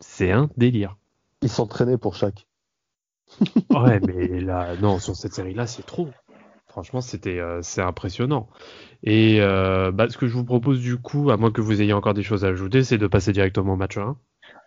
C'est 0.00 0.32
un 0.32 0.50
délire. 0.56 0.96
Il 1.42 1.48
s'entraînait 1.48 1.98
pour 1.98 2.14
chaque 2.14 2.45
ouais, 3.70 4.00
mais 4.06 4.40
là, 4.40 4.74
non, 4.80 4.98
sur 4.98 5.16
cette 5.16 5.34
série-là, 5.34 5.66
c'est 5.66 5.84
trop. 5.84 6.08
Franchement, 6.76 7.00
c'était, 7.00 7.40
euh, 7.40 7.60
c'est 7.62 7.80
impressionnant. 7.80 8.48
Et 9.02 9.38
euh, 9.40 9.90
bah, 9.90 10.10
ce 10.10 10.18
que 10.18 10.26
je 10.26 10.34
vous 10.34 10.44
propose 10.44 10.78
du 10.78 10.98
coup, 10.98 11.30
à 11.30 11.38
moins 11.38 11.50
que 11.50 11.62
vous 11.62 11.80
ayez 11.80 11.94
encore 11.94 12.12
des 12.12 12.22
choses 12.22 12.44
à 12.44 12.48
ajouter, 12.48 12.84
c'est 12.84 12.98
de 12.98 13.06
passer 13.06 13.32
directement 13.32 13.72
au 13.72 13.76
match 13.76 13.96
1. 13.96 14.14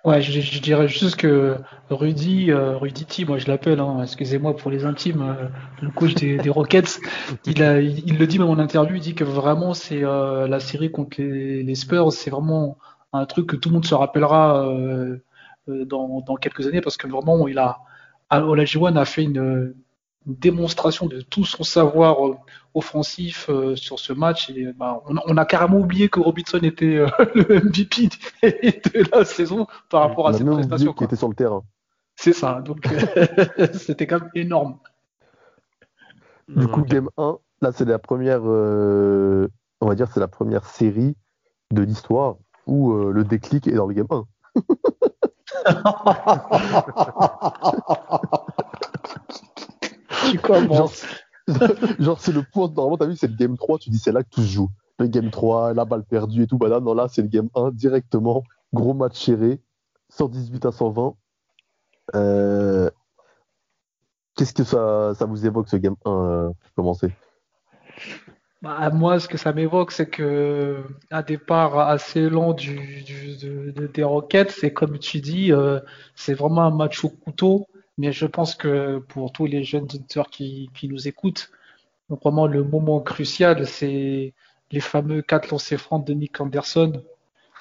Ouais, 0.05 0.19
je, 0.19 0.59
dirais 0.59 0.87
juste 0.87 1.17
que 1.17 1.57
Rudy, 1.91 2.49
euh, 2.49 2.77
Rudy 2.77 3.05
T, 3.05 3.25
moi 3.25 3.37
je 3.37 3.47
l'appelle, 3.47 3.79
hein, 3.79 3.99
excusez-moi 4.01 4.55
pour 4.55 4.71
les 4.71 4.85
intimes, 4.85 5.37
le 5.83 5.91
coach 5.91 6.15
des, 6.15 6.49
Rockets, 6.49 6.99
il, 7.45 7.59
le 7.59 8.25
dit 8.25 8.39
même 8.39 8.49
en 8.49 8.57
interview, 8.57 8.95
il 8.95 9.01
dit 9.01 9.13
que 9.13 9.23
vraiment 9.23 9.75
c'est 9.75 10.01
la 10.01 10.59
série 10.59 10.89
contre 10.89 11.21
les, 11.21 11.75
Spurs, 11.75 12.11
c'est 12.11 12.31
vraiment 12.31 12.79
un 13.13 13.27
truc 13.27 13.45
que 13.47 13.55
tout 13.55 13.69
le 13.69 13.73
monde 13.73 13.85
se 13.85 13.93
rappellera 13.93 14.73
dans, 15.67 16.35
quelques 16.41 16.65
années 16.65 16.81
parce 16.81 16.97
que 16.97 17.07
vraiment 17.07 17.47
il 17.47 17.59
a, 17.59 17.81
Olajuwon 18.31 18.95
a 18.95 19.05
fait 19.05 19.23
une, 19.23 19.73
démonstration 20.25 21.07
de 21.07 21.21
tout 21.21 21.45
son 21.45 21.63
savoir 21.63 22.27
euh, 22.27 22.35
offensif 22.73 23.49
euh, 23.49 23.75
sur 23.75 23.99
ce 23.99 24.13
match. 24.13 24.49
Et, 24.49 24.71
bah, 24.73 25.01
on, 25.05 25.37
a 25.37 25.45
carrément 25.45 25.79
oublié 25.79 26.09
que 26.09 26.19
Robinson 26.19 26.59
était 26.59 26.97
euh, 26.97 27.07
le 27.35 27.61
MVP 27.61 28.09
de 28.43 29.17
la 29.17 29.25
saison 29.25 29.67
par 29.89 30.01
rapport 30.01 30.27
à 30.27 30.33
cette 30.33 30.45
prestation. 30.45 30.93
qui 30.93 31.03
était 31.03 31.15
sur 31.15 31.29
le 31.29 31.35
terrain. 31.35 31.63
C'est 32.15 32.33
ça, 32.33 32.61
donc 32.61 32.85
c'était 33.73 34.05
quand 34.05 34.19
même 34.19 34.31
énorme. 34.35 34.77
Du 36.49 36.67
coup, 36.67 36.81
game 36.81 37.09
1, 37.17 37.37
là 37.61 37.71
c'est 37.71 37.85
la 37.85 37.97
première, 37.97 38.43
on 38.43 39.47
va 39.81 39.95
dire, 39.95 40.09
c'est 40.11 40.19
la 40.19 40.27
première 40.27 40.65
série 40.65 41.15
de 41.71 41.81
l'histoire 41.81 42.35
où 42.65 42.91
le 42.93 43.23
déclic 43.23 43.67
est 43.67 43.75
dans 43.75 43.85
le 43.85 43.93
game 43.93 44.07
1. 44.09 44.25
Genre, 51.99 52.19
c'est 52.19 52.31
le 52.31 52.43
point, 52.43 52.67
normalement, 52.69 52.97
t'as 52.97 53.05
vu, 53.07 53.15
c'est 53.15 53.27
le 53.27 53.35
game 53.35 53.57
3, 53.57 53.79
tu 53.79 53.89
dis 53.89 53.97
c'est 53.97 54.11
là 54.11 54.23
que 54.23 54.29
tout 54.29 54.41
se 54.41 54.47
joue. 54.47 54.69
Le 54.99 55.07
game 55.07 55.31
3, 55.31 55.73
la 55.73 55.85
balle 55.85 56.03
perdue 56.03 56.43
et 56.43 56.47
tout, 56.47 56.57
bah 56.57 56.79
non, 56.79 56.93
là, 56.93 57.07
c'est 57.07 57.21
le 57.21 57.27
game 57.27 57.49
1, 57.55 57.71
directement, 57.71 58.43
gros 58.73 58.93
match 58.93 59.25
serré, 59.25 59.61
118 60.09 60.65
à 60.65 60.71
120. 60.71 61.15
Euh, 62.15 62.89
qu'est-ce 64.35 64.53
que 64.53 64.63
ça, 64.63 65.13
ça 65.15 65.25
vous 65.25 65.45
évoque, 65.45 65.69
ce 65.69 65.77
game 65.77 65.95
1, 66.05 66.11
euh, 66.11 66.49
pour 66.49 66.73
commencer? 66.75 67.13
Bah, 68.61 68.89
moi, 68.89 69.19
ce 69.19 69.27
que 69.27 69.37
ça 69.37 69.53
m'évoque, 69.53 69.91
c'est 69.91 70.09
que 70.09 70.83
un 71.11 71.21
départ 71.21 71.79
assez 71.79 72.29
lent 72.29 72.53
du, 72.53 72.77
des 73.93 74.03
Rockets, 74.03 74.51
c'est 74.51 74.73
comme 74.73 74.99
tu 74.99 75.21
dis, 75.21 75.53
euh, 75.53 75.79
c'est 76.15 76.33
vraiment 76.33 76.63
un 76.63 76.71
match 76.75 77.03
au 77.05 77.09
couteau. 77.09 77.67
Mais 77.97 78.11
je 78.11 78.25
pense 78.25 78.55
que 78.55 78.99
pour 78.99 79.31
tous 79.31 79.45
les 79.45 79.63
jeunes 79.63 79.83
auditeurs 79.83 80.29
qui, 80.29 80.69
qui 80.73 80.87
nous 80.89 81.07
écoutent, 81.07 81.51
vraiment 82.09 82.47
le 82.47 82.63
moment 82.63 82.99
crucial, 83.01 83.65
c'est 83.67 84.33
les 84.71 84.79
fameux 84.79 85.21
quatre 85.21 85.49
lancers 85.51 85.79
francs 85.79 86.05
de 86.05 86.13
Nick 86.13 86.39
Anderson. 86.41 87.03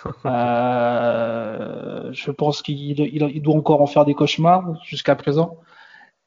Euh, 0.25 2.13
je 2.13 2.31
pense 2.31 2.63
qu'il 2.63 3.01
il 3.01 3.43
doit 3.43 3.57
encore 3.57 3.83
en 3.83 3.87
faire 3.87 4.05
des 4.05 4.15
cauchemars 4.15 4.81
jusqu'à 4.85 5.17
présent. 5.17 5.59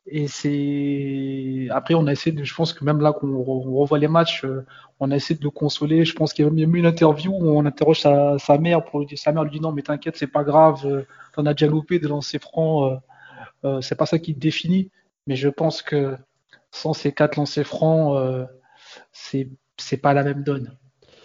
Et 0.08 0.28
c'est 0.28 1.68
après 1.72 1.94
on 1.94 2.08
a 2.08 2.12
essayé 2.12 2.36
de, 2.36 2.44
je 2.44 2.56
pense 2.56 2.74
que 2.74 2.84
même 2.84 3.02
là 3.02 3.14
qu'on 3.14 3.44
revoit 3.44 4.00
les 4.00 4.08
matchs, 4.08 4.44
euh, 4.46 4.66
on 5.00 5.12
a 5.12 5.16
essayé 5.16 5.38
de 5.38 5.44
le 5.44 5.52
consoler. 5.52 6.06
Je 6.06 6.16
pense 6.16 6.34
qu'il 6.34 6.44
y 6.44 6.48
a 6.48 6.52
même 6.52 6.76
une 6.76 6.86
interview 6.88 7.32
où 7.32 7.50
on 7.50 7.66
interroge 7.66 8.00
sa, 8.00 8.58
mère 8.60 8.84
pour 8.84 9.00
lui 9.00 9.06
dire, 9.06 9.20
sa 9.20 9.32
mère 9.32 9.44
lui 9.44 9.52
dit 9.52 9.60
non 9.60 9.72
mais 9.72 9.84
t'inquiète 9.84 10.18
c'est 10.18 10.28
pas 10.28 10.44
grave, 10.44 10.86
euh, 10.86 11.04
t'en 11.34 11.46
as 11.46 11.54
déjà 11.54 11.68
loupé 11.68 12.00
des 12.00 12.08
lancers 12.08 12.42
francs, 12.42 13.00
euh, 13.66 13.82
c'est 13.82 13.96
pas 13.96 14.08
ça 14.08 14.20
qui 14.20 14.34
te 14.34 14.40
définit. 14.40 14.92
Mais 15.28 15.36
je 15.36 15.50
pense 15.50 15.82
que 15.84 16.18
sans 16.72 16.94
ces 16.94 17.14
quatre 17.14 17.38
lancers 17.38 17.68
francs, 17.68 18.48
c'est 19.12 19.50
c'est 19.78 19.98
pas 19.98 20.14
la 20.14 20.24
même 20.24 20.44
donne 20.44 20.78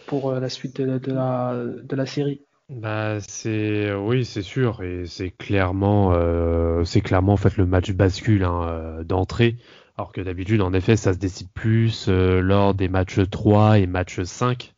pour 0.06 0.32
la 0.32 0.48
suite 0.48 0.80
de, 0.80 0.98
de, 0.98 1.12
la, 1.12 1.54
de 1.54 1.96
la 1.96 2.06
série. 2.06 2.45
Bah 2.68 3.20
c'est 3.20 3.94
oui 3.94 4.24
c'est 4.24 4.42
sûr 4.42 4.82
et 4.82 5.06
c'est 5.06 5.30
clairement 5.30 6.12
euh, 6.14 6.82
c'est 6.82 7.00
clairement 7.00 7.34
en 7.34 7.36
fait 7.36 7.56
le 7.56 7.64
match 7.64 7.92
bascule 7.92 8.42
hein, 8.42 8.66
euh, 8.68 9.04
d'entrée. 9.04 9.56
Alors 9.96 10.12
que 10.12 10.20
d'habitude 10.20 10.60
en 10.60 10.72
effet 10.72 10.96
ça 10.96 11.12
se 11.12 11.18
décide 11.18 11.48
plus 11.54 12.06
euh, 12.08 12.40
lors 12.40 12.74
des 12.74 12.88
matchs 12.88 13.20
3 13.30 13.78
et 13.78 13.86
match 13.86 14.20
5 14.20 14.72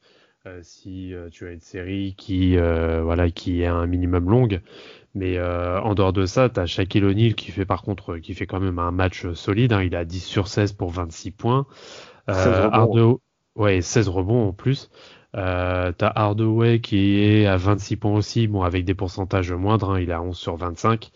si 0.62 1.12
tu 1.30 1.47
as 1.47 1.52
une 1.52 1.61
série 1.61 2.14
qui 2.16 2.57
voilà 2.57 3.30
qui 3.30 3.61
est 3.61 3.66
un 3.66 3.87
minimum 3.87 4.30
longue. 4.30 4.62
Mais 5.14 5.38
en 5.38 5.95
dehors 5.95 6.14
de 6.14 6.25
ça 6.25 6.49
tu 6.49 6.59
as 6.59 6.64
Shaquille 6.64 7.04
O'Neal 7.04 7.35
qui 7.35 7.50
fait 7.50 7.66
par 7.66 7.83
contre 7.83 8.16
qui 8.16 8.33
fait 8.33 8.47
quand 8.47 8.59
même 8.59 8.78
un 8.78 8.90
match 8.90 9.30
solide 9.35 9.75
hein, 9.75 9.83
il 9.83 9.95
a 9.95 10.07
10 10.07 10.21
sur 10.21 10.49
16 10.49 10.73
pour 10.73 10.88
26 10.88 11.33
points. 11.33 11.66
16 12.28 12.71
rebonds. 12.73 13.21
ouais 13.57 13.83
16 13.83 14.09
rebonds 14.09 14.49
en 14.49 14.52
plus 14.54 14.88
euh, 15.37 15.92
T'as 15.97 16.12
Hardaway 16.14 16.80
qui 16.80 17.20
est 17.20 17.47
à 17.47 17.56
26 17.56 17.97
points 17.97 18.14
aussi, 18.14 18.47
bon 18.47 18.62
avec 18.62 18.85
des 18.85 18.94
pourcentages 18.94 19.52
moindres, 19.52 19.92
hein, 19.92 20.00
il 20.00 20.11
est 20.11 20.14
à 20.14 20.23
11 20.23 20.37
sur 20.37 20.56
25. 20.56 21.11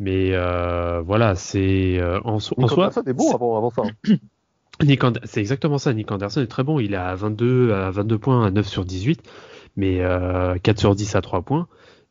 Mais 0.00 0.30
euh, 0.32 1.00
voilà, 1.04 1.34
c'est 1.34 1.98
euh, 1.98 2.20
en, 2.24 2.38
soi. 2.38 2.56
Anderson 2.58 3.02
est 3.06 3.12
bon 3.12 3.34
avant, 3.34 3.56
avant 3.56 3.70
ça. 3.70 3.82
c'est 5.24 5.40
exactement 5.40 5.78
ça. 5.78 5.92
Nick 5.92 6.10
Anderson 6.10 6.40
est 6.40 6.46
très 6.46 6.62
bon. 6.62 6.78
Il 6.78 6.94
est 6.94 6.98
à 6.98 7.14
22, 7.14 7.72
à 7.72 7.90
22 7.90 8.18
points, 8.18 8.46
à 8.46 8.50
9 8.50 8.66
sur 8.66 8.84
18, 8.84 9.22
mais 9.76 10.00
euh, 10.00 10.56
4 10.62 10.78
sur 10.78 10.94
10 10.94 11.16
à 11.16 11.20
3 11.20 11.42
points. 11.42 11.66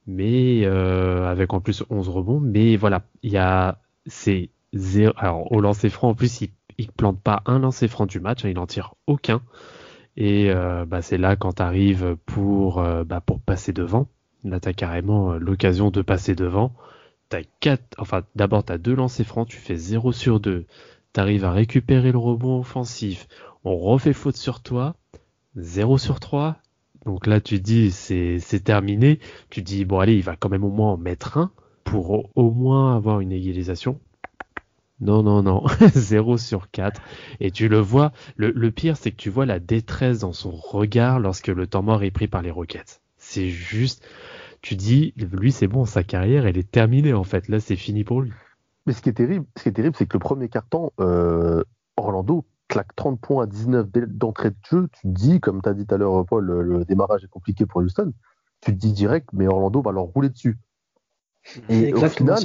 Mais 0.06 0.66
euh, 0.66 1.30
avec 1.30 1.54
en 1.54 1.62
plus 1.62 1.84
11 1.90 2.10
rebonds. 2.10 2.40
Mais 2.42 2.76
voilà, 2.76 3.04
il 3.24 3.32
y 3.32 3.38
a 3.38 3.80
c'est 4.06 4.50
zéro. 4.74 5.14
Alors 5.18 5.52
au 5.52 5.62
lancer 5.62 5.90
franc, 5.90 6.10
en 6.10 6.14
plus, 6.14 6.42
il, 6.42 6.50
il 6.78 6.92
plante 6.92 7.22
pas 7.22 7.42
un 7.46 7.60
lancer 7.60 7.88
franc 7.88 8.06
du 8.06 8.20
match, 8.20 8.44
hein, 8.44 8.50
il 8.50 8.60
en 8.60 8.68
tire 8.68 8.96
aucun. 9.08 9.42
Et 10.18 10.50
euh, 10.50 10.86
bah, 10.86 11.02
c'est 11.02 11.20
là 11.20 11.36
quand 11.36 11.54
tu 11.54 11.62
arrives 11.62 12.18
pour, 12.26 12.80
euh, 12.80 13.04
bah, 13.04 13.22
pour 13.22 13.40
passer 13.40 13.72
devant. 13.72 14.08
Là, 14.44 14.60
tu 14.60 14.68
as 14.68 14.74
carrément 14.74 15.34
euh, 15.34 15.38
l'occasion 15.38 15.92
de 15.92 16.02
passer 16.02 16.36
devant. 16.36 16.74
T'as 17.30 17.44
quatre, 17.60 17.84
enfin, 18.00 18.24
d'abord, 18.36 18.66
tu 18.66 18.78
deux 18.80 18.96
lancers 18.96 19.26
francs, 19.26 19.48
tu 19.48 19.58
fais 19.58 19.76
0 19.76 20.12
sur 20.12 20.40
2. 20.40 20.66
Tu 21.14 21.20
arrives 21.20 21.46
à 21.46 21.52
récupérer 21.52 22.12
le 22.12 22.18
rebond 22.18 22.60
offensif. 22.60 23.28
On 23.64 23.78
refait 23.78 24.14
faute 24.14 24.38
sur 24.38 24.62
toi. 24.62 24.96
0 25.56 25.98
sur 26.00 26.20
3. 26.20 26.58
Donc 27.06 27.28
là, 27.28 27.40
tu 27.40 27.60
dis, 27.60 27.92
c'est, 27.92 28.40
c'est 28.40 28.62
terminé. 28.62 29.20
Tu 29.50 29.62
dis, 29.62 29.86
bon, 29.86 30.00
allez, 30.00 30.16
il 30.16 30.24
va 30.24 30.36
quand 30.36 30.50
même 30.50 30.64
au 30.64 30.72
moins 30.72 30.94
en 30.94 30.98
mettre 30.98 31.38
un 31.38 31.52
pour 31.84 32.30
au 32.36 32.52
moins 32.52 32.96
avoir 32.96 33.22
une 33.22 33.32
égalisation. 33.32 34.00
Non, 35.00 35.22
non, 35.22 35.44
non, 35.44 35.64
0 35.94 36.38
sur 36.38 36.72
4. 36.72 37.02
Et 37.40 37.52
tu 37.52 37.68
le 37.68 37.80
vois, 37.80 38.12
le, 38.36 38.70
pire, 38.72 38.98
c'est 38.98 39.12
que 39.12 39.18
tu 39.18 39.30
vois 39.30 39.46
la 39.46 39.60
détresse 39.60 40.20
dans 40.20 40.34
son 40.34 40.52
regard 40.52 41.20
lorsque 41.20 41.48
le 41.48 41.68
temps 41.68 41.84
mort 41.84 42.04
est 42.04 42.12
pris 42.12 42.28
par 42.28 42.42
les 42.42 42.52
roquettes. 42.52 43.02
C'est 43.18 43.50
juste, 43.50 44.08
tu 44.62 44.76
dis, 44.76 45.14
lui, 45.18 45.52
c'est 45.52 45.68
bon, 45.68 45.86
sa 45.86 46.04
carrière, 46.04 46.46
elle 46.48 46.58
est 46.58 46.70
terminée 46.70 47.14
en 47.14 47.24
fait. 47.24 47.48
Là, 47.48 47.60
c'est 47.60 47.76
fini 47.76 48.04
pour 48.04 48.22
lui. 48.22 48.32
Mais 48.86 48.94
ce 48.94 49.02
qui 49.02 49.10
est 49.10 49.14
terrible, 49.14 49.46
ce 49.56 49.64
qui 49.64 49.70
est 49.70 49.74
terrible, 49.74 49.96
c'est 49.98 50.08
que 50.08 50.14
le 50.14 50.20
premier 50.20 50.50
carton, 50.50 50.92
euh, 51.00 51.64
Orlando 51.98 52.46
claque 52.68 52.96
30 52.96 53.20
points 53.20 53.44
à 53.44 53.46
19 53.46 53.88
d'entrée 54.08 54.52
de 54.52 54.56
jeu. 54.70 54.90
Tu 54.94 55.02
te 55.02 55.08
dis, 55.08 55.40
comme 55.40 55.62
tu 55.62 55.70
as 55.70 55.74
dit 55.74 55.86
tout 55.86 55.96
à 55.96 55.98
l'heure, 55.98 56.26
Paul, 56.26 56.46
le, 56.46 56.86
démarrage 56.86 57.24
est 57.24 57.30
compliqué 57.30 57.66
pour 57.66 57.82
Houston. 57.82 58.14
Tu 58.62 58.72
te 58.72 58.78
dis 58.78 58.94
direct, 58.94 59.30
mais 59.34 59.48
Orlando 59.48 59.82
va 59.82 59.92
leur 59.92 60.06
rouler 60.06 60.30
dessus. 60.30 60.58
Et 61.70 61.94
au 61.94 62.10
final, 62.10 62.40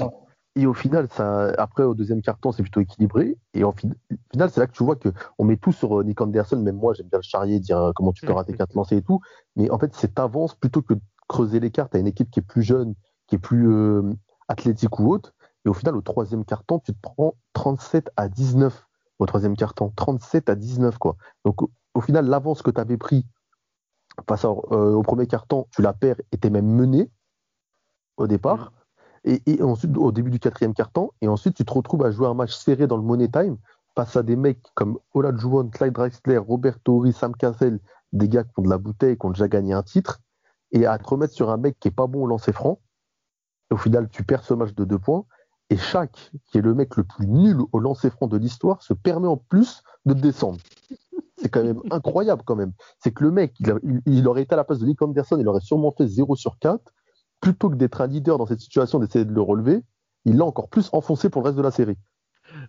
et 0.55 0.67
au 0.67 0.75
final, 0.75 1.09
ça, 1.11 1.51
après, 1.57 1.83
au 1.83 1.95
deuxième 1.95 2.21
carton, 2.21 2.53
c'est 2.53 2.63
plutôt 2.63 2.81
équilibré. 2.81 3.39
Et 3.55 3.65
au 3.65 3.73
final, 3.73 4.51
c'est 4.51 4.61
là 4.61 4.67
que 4.67 4.73
tu 4.73 4.85
vois 4.85 4.97
qu'on 4.97 5.45
met 5.45 5.57
tout 5.57 5.73
sur 5.73 6.01
euh, 6.01 6.05
Nick 6.05 6.21
Anderson. 6.21 6.59
Même 6.59 6.77
moi, 6.77 6.93
j'aime 6.93 7.09
bien 7.09 7.19
le 7.19 7.23
charrier, 7.23 7.59
dire 7.59 7.79
euh, 7.79 7.93
comment 7.95 8.13
tu 8.13 8.27
peux 8.27 8.33
rater 8.33 8.53
quatre 8.53 8.75
lancers 8.75 8.99
et 8.99 9.03
tout. 9.03 9.21
Mais 9.57 9.71
en 9.71 9.79
fait, 9.79 9.95
c'est 9.95 10.19
avance 10.19 10.55
plutôt 10.55 10.83
que 10.83 10.95
de 10.95 11.01
creuser 11.27 11.59
les 11.59 11.71
cartes 11.71 11.95
à 11.95 11.99
une 11.99 12.07
équipe 12.07 12.31
qui 12.31 12.41
est 12.41 12.43
plus 12.43 12.63
jeune, 12.63 12.95
qui 13.29 13.37
est 13.37 13.39
plus 13.39 13.73
euh, 13.73 14.03
athlétique 14.49 14.99
ou 15.01 15.11
autre. 15.11 15.33
Et 15.65 15.71
au 15.71 15.73
final, 15.73 15.97
au 15.97 16.03
troisième 16.03 16.45
carton, 16.45 16.81
tu 16.81 16.93
te 16.93 16.99
prends 17.01 17.35
37 17.55 18.11
à 18.17 18.29
19 18.29 18.87
au 19.21 19.27
troisième 19.27 19.57
carton. 19.57 19.91
37 19.97 20.51
à 20.51 20.55
19, 20.55 20.99
quoi. 20.99 21.17
Donc, 21.47 21.63
au, 21.95 22.01
final, 22.03 22.27
l'avance 22.27 22.61
que 22.61 22.71
tu 22.71 22.81
avais 22.81 22.99
pris 22.99 23.25
face 24.29 24.45
au 24.45 25.03
premier 25.03 25.27
carton, 25.27 25.67
tu 25.71 25.81
la 25.81 25.95
perds 25.95 26.21
et 26.33 26.37
tu 26.37 26.47
es 26.47 26.51
même 26.51 26.67
mené 26.67 27.11
au 28.19 28.27
départ. 28.27 28.73
Et, 29.25 29.63
ensuite, 29.63 29.97
au 29.97 30.11
début 30.11 30.31
du 30.31 30.41
quatrième 30.41 30.75
quart-temps, 30.75 31.13
et 31.21 31.29
ensuite, 31.29 31.55
tu 31.55 31.65
te 31.65 31.73
retrouves 31.73 32.05
à 32.05 32.11
jouer 32.11 32.27
un 32.27 32.35
match 32.35 32.57
serré 32.57 32.89
dans 32.89 32.97
le 32.97 33.05
Money 33.05 33.29
Time 33.29 33.57
face 33.95 34.17
à 34.17 34.23
des 34.23 34.37
mecs 34.37 34.63
comme 34.75 34.99
Ola 35.15 35.33
Juwon, 35.37 35.69
Clyde 35.69 35.93
Drexler, 35.93 36.39
Roberto 36.39 36.97
Ori, 36.97 37.13
Sam 37.13 37.37
Cassell, 37.37 37.79
des 38.13 38.29
gars 38.29 38.43
qui 38.43 38.51
ont 38.57 38.63
de 38.63 38.71
la 38.71 38.79
bouteille, 38.79 39.17
qui 39.17 39.27
ont 39.27 39.31
déjà 39.31 39.47
gagné 39.47 39.75
un 39.75 39.83
titre, 39.83 40.19
et 40.73 40.87
à 40.87 40.99
te 40.99 41.07
remettre 41.07 41.35
sur 41.35 41.51
un 41.51 41.57
mec 41.57 41.79
qui 41.79 41.89
est 41.89 41.93
pas 41.93 42.07
bon 42.07 42.25
au 42.25 42.27
lancer 42.27 42.53
franc. 42.53 42.81
au 43.71 43.77
final, 43.77 44.09
tu 44.09 44.25
perds 44.25 44.45
ce 44.45 44.55
match 44.55 44.75
de 44.75 44.85
deux 44.85 44.99
points. 44.99 45.25
Et 45.71 45.77
Shaq, 45.77 46.33
qui 46.47 46.59
est 46.59 46.61
le 46.61 46.75
mec 46.75 46.97
le 46.97 47.05
plus 47.05 47.27
nul 47.27 47.59
au 47.73 47.79
lancer 47.79 48.11
franc 48.11 48.27
de 48.27 48.37
l'histoire, 48.37 48.83
se 48.83 48.93
permet 48.93 49.29
en 49.29 49.37
plus 49.37 49.83
de 50.05 50.15
descendre. 50.15 50.59
C'est 51.39 51.49
quand 51.49 51.63
même 51.63 51.81
incroyable 51.91 52.43
quand 52.45 52.57
même. 52.57 52.73
C'est 52.99 53.13
que 53.13 53.25
le 53.25 53.31
mec, 53.31 53.55
il, 53.61 54.03
il, 54.05 54.29
aurait 54.29 54.43
été 54.43 54.53
à 54.53 54.57
la 54.57 54.65
place 54.65 54.81
de 54.81 54.87
Nick 54.87 55.01
Anderson, 55.01 55.39
il 55.39 55.49
aurait 55.49 55.61
sûrement 55.61 55.93
fait 55.93 56.07
0 56.07 56.37
sur 56.37 56.59
4 56.59 56.93
plutôt 57.43 57.69
que 57.69 57.75
d'être 57.75 58.01
un 58.01 58.07
leader 58.07 58.39
dans 58.39 58.47
cette 58.47 58.61
situation, 58.61 58.99
d'essayer 58.99 59.27
de 59.27 59.35
le 59.35 59.43
relever, 59.43 59.83
il 60.25 60.37
l'a 60.37 60.45
encore 60.47 60.71
plus 60.71 60.89
enfoncé 60.93 61.29
pour 61.29 61.43
le 61.43 61.49
reste 61.49 61.59
de 61.59 61.63
la 61.63 61.73
série. 61.73 61.99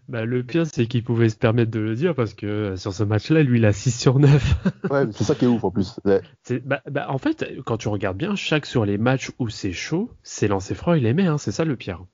Bah, 0.08 0.25
le 0.25 0.44
pire, 0.44 0.65
c'est 0.65 0.88
qu'il 0.88 1.03
pouvait 1.03 1.30
se 1.30 1.36
permettre 1.36 1.72
de 1.72 1.80
le 1.80 1.96
dire 1.96 2.15
parce 2.15 2.34
que 2.34 2.46
euh, 2.46 2.75
sur 2.75 2.94
ce 2.94 3.03
match-là, 3.03 3.44
lui, 3.44 3.60
il 3.60 3.65
a 3.65 3.74
6 3.74 3.92
sur 3.92 4.20
9. 4.20 4.68
ouais, 4.92 5.06
c'est 5.12 5.24
ça 5.24 5.36
qui 5.36 5.46
est 5.46 5.48
ouf 5.48 5.63
en 5.63 5.72
plus. 5.72 6.00
Bah, 6.03 6.82
bah, 6.89 7.06
en 7.10 7.18
fait, 7.18 7.46
quand 7.65 7.77
tu 7.77 7.88
regardes 7.88 8.18
bien, 8.18 8.36
chaque 8.36 8.65
sur 8.65 8.86
les 8.86 8.98
matchs 8.98 9.32
où 9.39 9.50
c'est 9.50 9.72
chaud, 9.72 10.10
c'est 10.24 10.48
lancé 10.48 10.74
froid, 10.74 10.98
il 10.98 11.06
aimait, 11.06 11.27
hein, 11.27 11.38
c'est 11.38 11.51
ça 11.51 11.65
le 11.65 11.75
pire. 11.75 12.06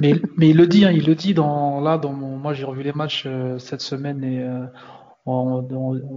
mais, 0.00 0.20
mais 0.36 0.50
il 0.50 0.56
le 0.56 0.66
dit, 0.66 0.84
hein, 0.84 0.92
il 0.92 1.06
le 1.06 1.14
dit 1.14 1.34
dans 1.34 1.80
là 1.80 1.98
dans 1.98 2.12
mon, 2.12 2.36
moi 2.36 2.52
j'ai 2.52 2.64
revu 2.64 2.84
les 2.84 2.92
matchs 2.92 3.24
euh, 3.26 3.58
cette 3.58 3.80
semaine 3.80 4.22
et 4.22 4.40
euh, 4.40 4.66
en, 5.26 5.62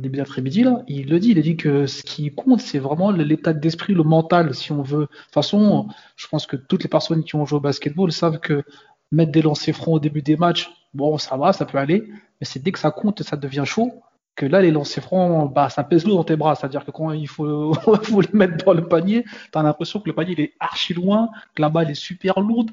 début 0.01 0.17
d'après-midi, 0.17 0.63
là, 0.63 0.83
il 0.87 1.09
le 1.09 1.19
dit, 1.19 1.31
il 1.31 1.39
a 1.39 1.41
dit 1.41 1.55
que 1.55 1.85
ce 1.85 2.03
qui 2.03 2.33
compte, 2.33 2.59
c'est 2.59 2.79
vraiment 2.79 3.11
l'état 3.11 3.53
d'esprit, 3.53 3.93
le 3.93 4.03
mental, 4.03 4.53
si 4.53 4.71
on 4.71 4.81
veut. 4.81 5.01
De 5.01 5.05
toute 5.05 5.33
façon, 5.33 5.87
je 6.17 6.27
pense 6.27 6.45
que 6.45 6.57
toutes 6.57 6.83
les 6.83 6.89
personnes 6.89 7.23
qui 7.23 7.35
ont 7.35 7.45
joué 7.45 7.57
au 7.57 7.61
basketball 7.61 8.11
savent 8.11 8.39
que 8.39 8.63
mettre 9.11 9.31
des 9.31 9.41
lancers 9.41 9.75
francs 9.75 9.95
au 9.95 9.99
début 9.99 10.21
des 10.21 10.35
matchs, 10.35 10.69
bon, 10.93 11.17
ça 11.17 11.37
va, 11.37 11.53
ça 11.53 11.65
peut 11.65 11.77
aller, 11.77 12.03
mais 12.09 12.45
c'est 12.45 12.61
dès 12.61 12.73
que 12.73 12.79
ça 12.79 12.91
compte, 12.91 13.23
ça 13.23 13.37
devient 13.37 13.63
chaud, 13.65 13.93
que 14.35 14.45
là, 14.45 14.61
les 14.61 14.71
lancers 14.71 15.03
francs, 15.03 15.53
bah, 15.53 15.69
ça 15.69 15.85
pèse 15.85 16.05
lourd 16.05 16.17
dans 16.17 16.23
tes 16.25 16.35
bras. 16.35 16.55
C'est-à-dire 16.55 16.85
que 16.85 16.91
quand 16.91 17.11
il 17.11 17.27
faut, 17.29 17.73
faut 18.03 18.21
les 18.21 18.29
mettre 18.33 18.65
dans 18.65 18.73
le 18.73 18.87
panier, 18.87 19.23
tu 19.23 19.57
as 19.57 19.63
l'impression 19.63 20.01
que 20.01 20.09
le 20.09 20.15
panier 20.15 20.33
il 20.33 20.41
est 20.41 20.53
archi 20.59 20.93
loin, 20.93 21.29
que 21.55 21.61
la 21.61 21.69
balle 21.69 21.89
est 21.89 21.95
super 21.95 22.41
lourde, 22.41 22.71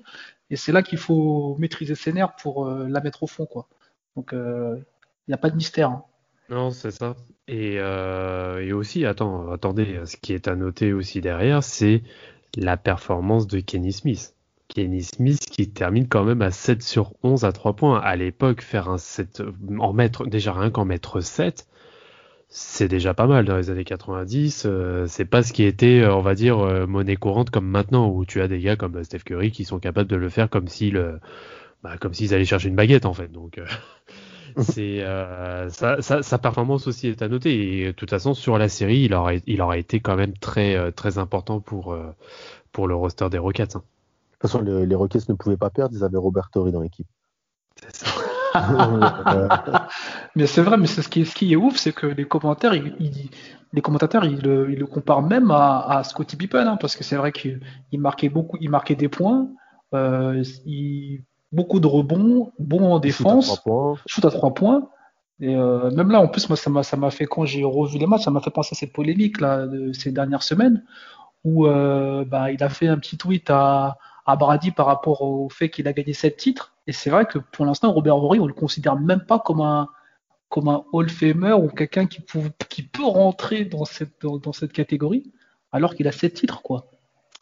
et 0.50 0.57
c'est 0.57 0.73
là 0.73 0.83
qu'il 0.83 0.99
faut 0.99 1.57
maîtriser 1.59 1.95
ses 1.95 2.12
nerfs 2.12 2.35
pour 2.37 2.67
euh, 2.67 2.88
la 2.88 3.00
mettre 3.00 3.23
au 3.23 3.29
fond, 3.29 3.47
quoi. 3.47 3.69
Donc, 4.17 4.31
il 4.33 4.38
euh, 4.38 4.76
n'y 5.29 5.35
a 5.35 5.38
pas 5.38 5.50
de 5.50 5.57
mystère. 5.57 5.91
Hein. 5.91 6.05
Non, 6.51 6.71
c'est 6.71 6.91
ça. 6.91 7.17
Et, 7.49 7.77
euh, 7.79 8.63
et 8.63 8.73
aussi, 8.73 9.07
attends, 9.07 9.51
attendez, 9.51 10.01
ce 10.05 10.17
qui 10.17 10.33
est 10.33 10.49
à 10.49 10.57
noter 10.57 10.93
aussi 10.93 11.21
derrière, 11.21 11.63
c'est 11.63 12.03
la 12.57 12.77
performance 12.77 13.47
de 13.47 13.61
Kenny 13.61 13.93
Smith. 13.93 14.35
Kenny 14.69 15.03
Smith 15.03 15.41
qui 15.41 15.71
termine 15.71 16.09
quand 16.09 16.25
même 16.25 16.43
à 16.43 16.51
7 16.51 16.83
sur 16.83 17.13
11 17.23 17.45
à 17.45 17.53
3 17.53 17.77
points. 17.77 18.01
À 18.01 18.17
l'époque, 18.17 18.63
faire 18.63 18.89
un 18.89 18.99
7, 18.99 19.43
en 19.79 19.93
mettre, 19.93 20.27
déjà 20.27 20.53
rien 20.53 20.71
qu'en 20.71 20.85
mettre 20.85 21.21
7, 21.21 21.67
c'est 22.49 22.89
déjà 22.89 23.15
pas 23.15 23.27
mal 23.27 23.45
dans 23.47 23.57
les 23.57 23.71
années 23.71 23.85
90. 23.85 24.65
Euh, 24.67 25.07
c'est 25.07 25.25
pas 25.25 25.43
ce 25.43 25.53
qui 25.53 25.65
était, 25.65 26.01
euh, 26.01 26.15
on 26.15 26.21
va 26.21 26.35
dire, 26.35 26.59
monnaie 26.87 27.17
courante 27.17 27.51
comme 27.51 27.67
maintenant, 27.67 28.11
où 28.11 28.25
tu 28.25 28.41
as 28.43 28.49
des 28.49 28.61
gars 28.61 28.77
comme 28.77 29.03
Steph 29.03 29.21
Curry 29.21 29.51
qui 29.51 29.65
sont 29.65 29.79
capables 29.79 30.11
de 30.11 30.17
le 30.17 30.29
faire 30.29 30.51
comme 30.51 30.69
s'ils, 30.69 31.03
bah, 31.83 31.97
s'ils 32.13 32.35
allaient 32.35 32.45
chercher 32.45 32.69
une 32.69 32.77
baguette 32.77 33.07
en 33.07 33.15
fait. 33.15 33.33
Donc 33.33 33.61
c'est 34.63 35.05
sa, 35.71 36.01
sa, 36.01 36.39
performance 36.39 36.87
aussi 36.87 37.09
est 37.09 37.23
à 37.23 37.29
noter. 37.29 37.81
Et 37.81 37.87
de 37.87 37.93
toute 37.93 38.11
façon, 38.11 38.35
sur 38.35 38.59
la 38.59 38.69
série, 38.69 39.01
il 39.01 39.15
aurait, 39.15 39.43
il 39.47 39.61
aurait 39.63 39.81
été 39.81 40.01
quand 40.01 40.17
même 40.17 40.37
très, 40.37 40.93
très 40.93 41.19
important 41.19 41.61
pour, 41.61 41.97
pour 42.73 42.89
le 42.89 42.95
roster 42.95 43.29
des 43.31 43.39
Rockets. 43.39 43.77
Hein. 43.77 43.83
De 43.83 44.49
toute 44.49 44.51
façon, 44.51 44.63
les 44.63 44.95
Rockets 44.95 45.29
ne 45.29 45.35
pouvaient 45.35 45.57
pas 45.57 45.71
perdre, 45.71 45.95
ils 45.97 46.05
avaient 46.05 46.19
Robert 46.19 46.51
Torrey 46.51 46.73
dans 46.73 46.81
l'équipe. 46.81 47.09
C'est 47.77 48.07
ça. 48.07 48.11
mais 50.37 50.47
c'est 50.47 50.63
vrai, 50.63 50.77
mais 50.77 50.87
ce 50.87 51.09
qui, 51.09 51.23
est, 51.23 51.25
ce 51.25 51.35
qui 51.35 51.53
est 51.53 51.57
ouf, 51.57 51.77
c'est 51.77 51.93
que 51.93 52.07
les 52.07 52.25
commentaires, 52.25 52.73
les 52.73 53.83
commentateurs, 53.83 54.25
ils, 54.25 54.41
le 54.41 54.87
comparent 54.87 55.23
même 55.23 55.51
à, 55.51 56.03
Scottie 56.05 56.37
Pippen, 56.37 56.67
hein, 56.67 56.77
parce 56.81 56.97
que 56.97 57.05
c'est 57.05 57.17
vrai 57.17 57.33
qu'il 57.33 57.61
marquait 57.95 58.29
beaucoup, 58.29 58.57
il 58.61 58.71
marquait 58.71 58.95
des 58.95 59.09
points, 59.09 59.49
euh, 59.95 60.43
beaucoup 61.55 61.81
de 61.81 61.87
rebonds, 61.87 62.53
bon 62.59 62.93
en 62.93 62.99
défense, 62.99 63.63
shoot 64.07 64.25
à 64.25 64.31
trois 64.31 64.53
points. 64.55 64.89
Et 65.41 65.55
euh, 65.57 65.91
même 65.91 66.11
là, 66.11 66.21
en 66.21 66.29
plus, 66.29 66.49
moi, 66.49 66.57
ça 66.57 66.71
m'a, 66.71 66.83
ça 66.83 66.97
m'a 66.97 67.11
fait 67.11 67.27
quand 67.27 67.45
j'ai 67.45 67.65
revu 67.65 67.99
les 67.99 68.07
matchs, 68.07 68.23
ça 68.23 68.31
m'a 68.31 68.41
fait 68.41 68.51
penser 68.51 68.71
à 68.73 68.77
cette 68.77 68.93
polémique 68.93 69.41
là 69.41 69.67
de 69.67 69.93
ces 69.93 70.13
dernières 70.13 70.43
semaines 70.43 70.85
où 71.45 71.67
euh, 71.67 72.25
bah, 72.25 72.51
il 72.51 72.63
a 72.63 72.69
fait 72.69 72.89
un 72.89 72.99
petit 72.99 73.19
tweet 73.19 73.51
à, 73.51 73.99
à 74.27 74.37
Brady 74.37 74.71
par 74.71 74.87
rapport 74.87 75.23
au 75.23 75.49
fait 75.49 75.71
qu'il 75.71 75.87
a 75.87 75.93
gagné 75.93 76.13
sept 76.13 76.37
titres. 76.37 76.75
Et 76.87 76.93
c'est 76.93 77.11
vrai 77.11 77.27
que 77.27 77.39
pour 77.39 77.67
l'instant, 77.67 77.93
Robert 77.93 78.17
Horry, 78.17 78.41
on 78.41 78.47
le 78.47 78.55
considère 78.55 78.97
même 78.97 79.25
pas 79.27 79.39
comme 79.39 79.61
un, 79.61 79.89
comme 80.49 80.69
un 80.69 80.85
Hall 80.93 81.09
Famer 81.09 81.53
ou 81.53 81.69
quelqu'un 81.69 82.07
qui, 82.07 82.21
peut, 82.21 82.51
qui 82.69 82.83
peut 82.83 83.05
rentrer 83.05 83.65
dans 83.65 83.85
cette, 83.85 84.23
dans, 84.23 84.53
cette 84.53 84.73
catégorie, 84.73 85.33
alors 85.73 85.95
qu'il 85.95 86.09
a 86.09 86.13
sept 86.13 86.35
titres, 86.35 86.63
quoi. 86.63 86.87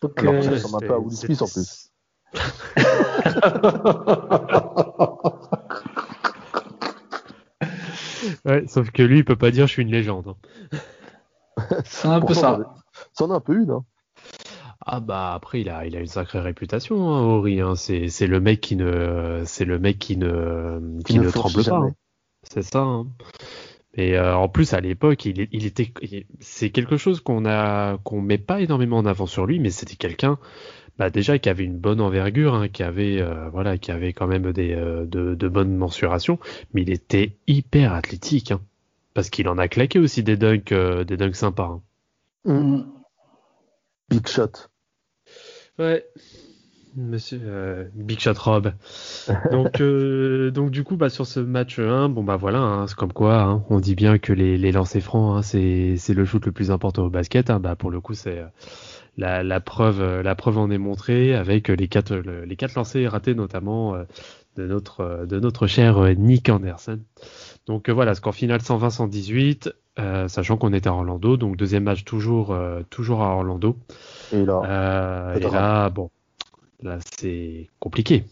Donc, 0.00 0.18
alors, 0.18 0.34
euh, 0.34 0.58
ça 0.58 0.78
pas 0.78 0.94
à 0.94 0.98
Will 0.98 1.16
Smith 1.16 1.42
en 1.42 1.46
plus. 1.46 1.91
ouais, 8.44 8.66
sauf 8.66 8.90
que 8.90 9.02
lui, 9.02 9.18
il 9.18 9.24
peut 9.24 9.36
pas 9.36 9.50
dire 9.50 9.66
je 9.66 9.72
suis 9.72 9.82
une 9.82 9.90
légende. 9.90 10.28
Hein. 10.28 10.36
C'est 11.84 12.08
un 12.08 12.20
peu 12.20 12.34
ça. 12.34 12.58
Ça 13.12 13.24
en 13.24 13.30
a 13.30 13.34
un 13.34 13.40
peu 13.40 13.54
une. 13.54 13.70
Hein. 13.70 13.84
Ah 14.84 15.00
bah 15.00 15.34
après 15.34 15.60
il 15.60 15.68
a 15.68 15.86
il 15.86 15.96
a 15.96 16.00
une 16.00 16.06
sacrée 16.06 16.40
réputation 16.40 17.12
hein, 17.12 17.20
Ori 17.20 17.60
hein. 17.60 17.76
c'est 17.76 18.08
c'est 18.08 18.26
le 18.26 18.40
mec 18.40 18.60
qui 18.60 18.74
ne 18.74 19.42
c'est 19.44 19.64
le 19.64 19.78
mec 19.78 19.98
qui 19.98 20.16
ne 20.16 20.80
qui, 21.04 21.20
ne, 21.20 21.30
tremble 21.30 21.64
pas 21.64 21.76
hein. 21.76 21.94
c'est 22.42 22.62
ça 22.62 22.80
hein. 22.80 23.06
mais 23.96 24.16
euh, 24.16 24.34
en 24.34 24.48
plus 24.48 24.72
à 24.72 24.80
l'époque 24.80 25.24
il, 25.24 25.46
il 25.52 25.66
était 25.66 25.92
c'est 26.40 26.70
quelque 26.70 26.96
chose 26.96 27.20
qu'on 27.20 27.46
a 27.46 27.98
qu'on 27.98 28.20
met 28.20 28.38
pas 28.38 28.60
énormément 28.60 28.98
en 28.98 29.06
avant 29.06 29.26
sur 29.26 29.46
lui 29.46 29.60
mais 29.60 29.70
c'était 29.70 29.94
quelqu'un 29.94 30.38
bah 30.98 31.10
déjà 31.10 31.38
qui 31.38 31.48
avait 31.48 31.64
une 31.64 31.78
bonne 31.78 32.00
envergure 32.00 32.54
hein, 32.54 32.68
qui 32.68 32.82
avait 32.82 33.20
euh, 33.20 33.48
voilà 33.50 33.78
qui 33.78 33.90
avait 33.90 34.12
quand 34.12 34.26
même 34.26 34.52
des 34.52 34.72
euh, 34.72 35.04
de, 35.04 35.34
de 35.34 35.48
bonnes 35.48 35.76
mensurations 35.76 36.38
mais 36.74 36.82
il 36.82 36.90
était 36.90 37.36
hyper 37.46 37.92
athlétique 37.94 38.52
hein. 38.52 38.60
parce 39.14 39.30
qu'il 39.30 39.48
en 39.48 39.58
a 39.58 39.68
claqué 39.68 39.98
aussi 39.98 40.22
des 40.22 40.36
dunks 40.36 40.72
des 40.72 41.16
dunks 41.16 41.36
sympas 41.36 41.80
mmh. 42.44 42.82
Big 44.12 44.28
shot. 44.28 44.68
Ouais. 45.78 46.04
Monsieur 46.94 47.40
euh, 47.44 47.88
Big 47.94 48.20
Shot 48.20 48.34
Rob. 48.34 48.72
Donc, 49.50 49.80
euh, 49.80 50.50
donc 50.54 50.70
du 50.70 50.84
coup, 50.84 50.96
bah, 50.96 51.08
sur 51.08 51.26
ce 51.26 51.40
match 51.40 51.78
1, 51.78 52.10
bon 52.10 52.22
bah 52.22 52.36
voilà, 52.36 52.58
hein, 52.58 52.86
c'est 52.86 52.96
comme 52.96 53.14
quoi, 53.14 53.40
hein, 53.40 53.64
on 53.70 53.80
dit 53.80 53.94
bien 53.94 54.18
que 54.18 54.34
les, 54.34 54.58
les 54.58 54.72
lancers 54.72 55.02
francs, 55.02 55.38
hein, 55.38 55.42
c'est, 55.42 55.96
c'est 55.96 56.12
le 56.12 56.26
shoot 56.26 56.44
le 56.44 56.52
plus 56.52 56.70
important 56.70 57.04
au 57.04 57.10
basket. 57.10 57.50
bah 57.50 57.76
pour 57.76 57.90
le 57.90 58.00
coup, 58.02 58.12
c'est 58.12 58.40
euh, 58.40 58.46
la, 59.16 59.42
la 59.42 59.60
preuve, 59.60 60.20
la 60.20 60.34
preuve 60.34 60.58
en 60.58 60.70
est 60.70 60.78
montrée 60.78 61.34
avec 61.34 61.68
les 61.68 61.88
quatre, 61.88 62.14
les 62.14 62.56
quatre 62.56 62.74
lancers 62.74 63.12
ratés 63.12 63.34
notamment 63.34 63.94
de 64.56 64.66
notre, 64.66 65.26
de 65.26 65.38
notre 65.38 65.66
cher 65.66 65.98
Nick 66.16 66.48
Anderson. 66.48 66.98
Donc 67.66 67.90
voilà, 67.90 68.14
score 68.14 68.34
final 68.34 68.60
120-118, 68.60 69.72
sachant 70.28 70.56
qu'on 70.56 70.72
était 70.72 70.88
à 70.88 70.92
Orlando, 70.92 71.36
donc 71.36 71.56
deuxième 71.56 71.84
match 71.84 72.04
toujours, 72.04 72.56
toujours 72.90 73.22
à 73.22 73.34
Orlando. 73.34 73.76
Et 74.32 74.44
là, 74.44 74.62
euh, 74.64 75.34
et 75.36 75.40
là 75.40 75.90
bon, 75.90 76.10
là 76.82 76.98
c'est 77.18 77.68
compliqué. 77.78 78.24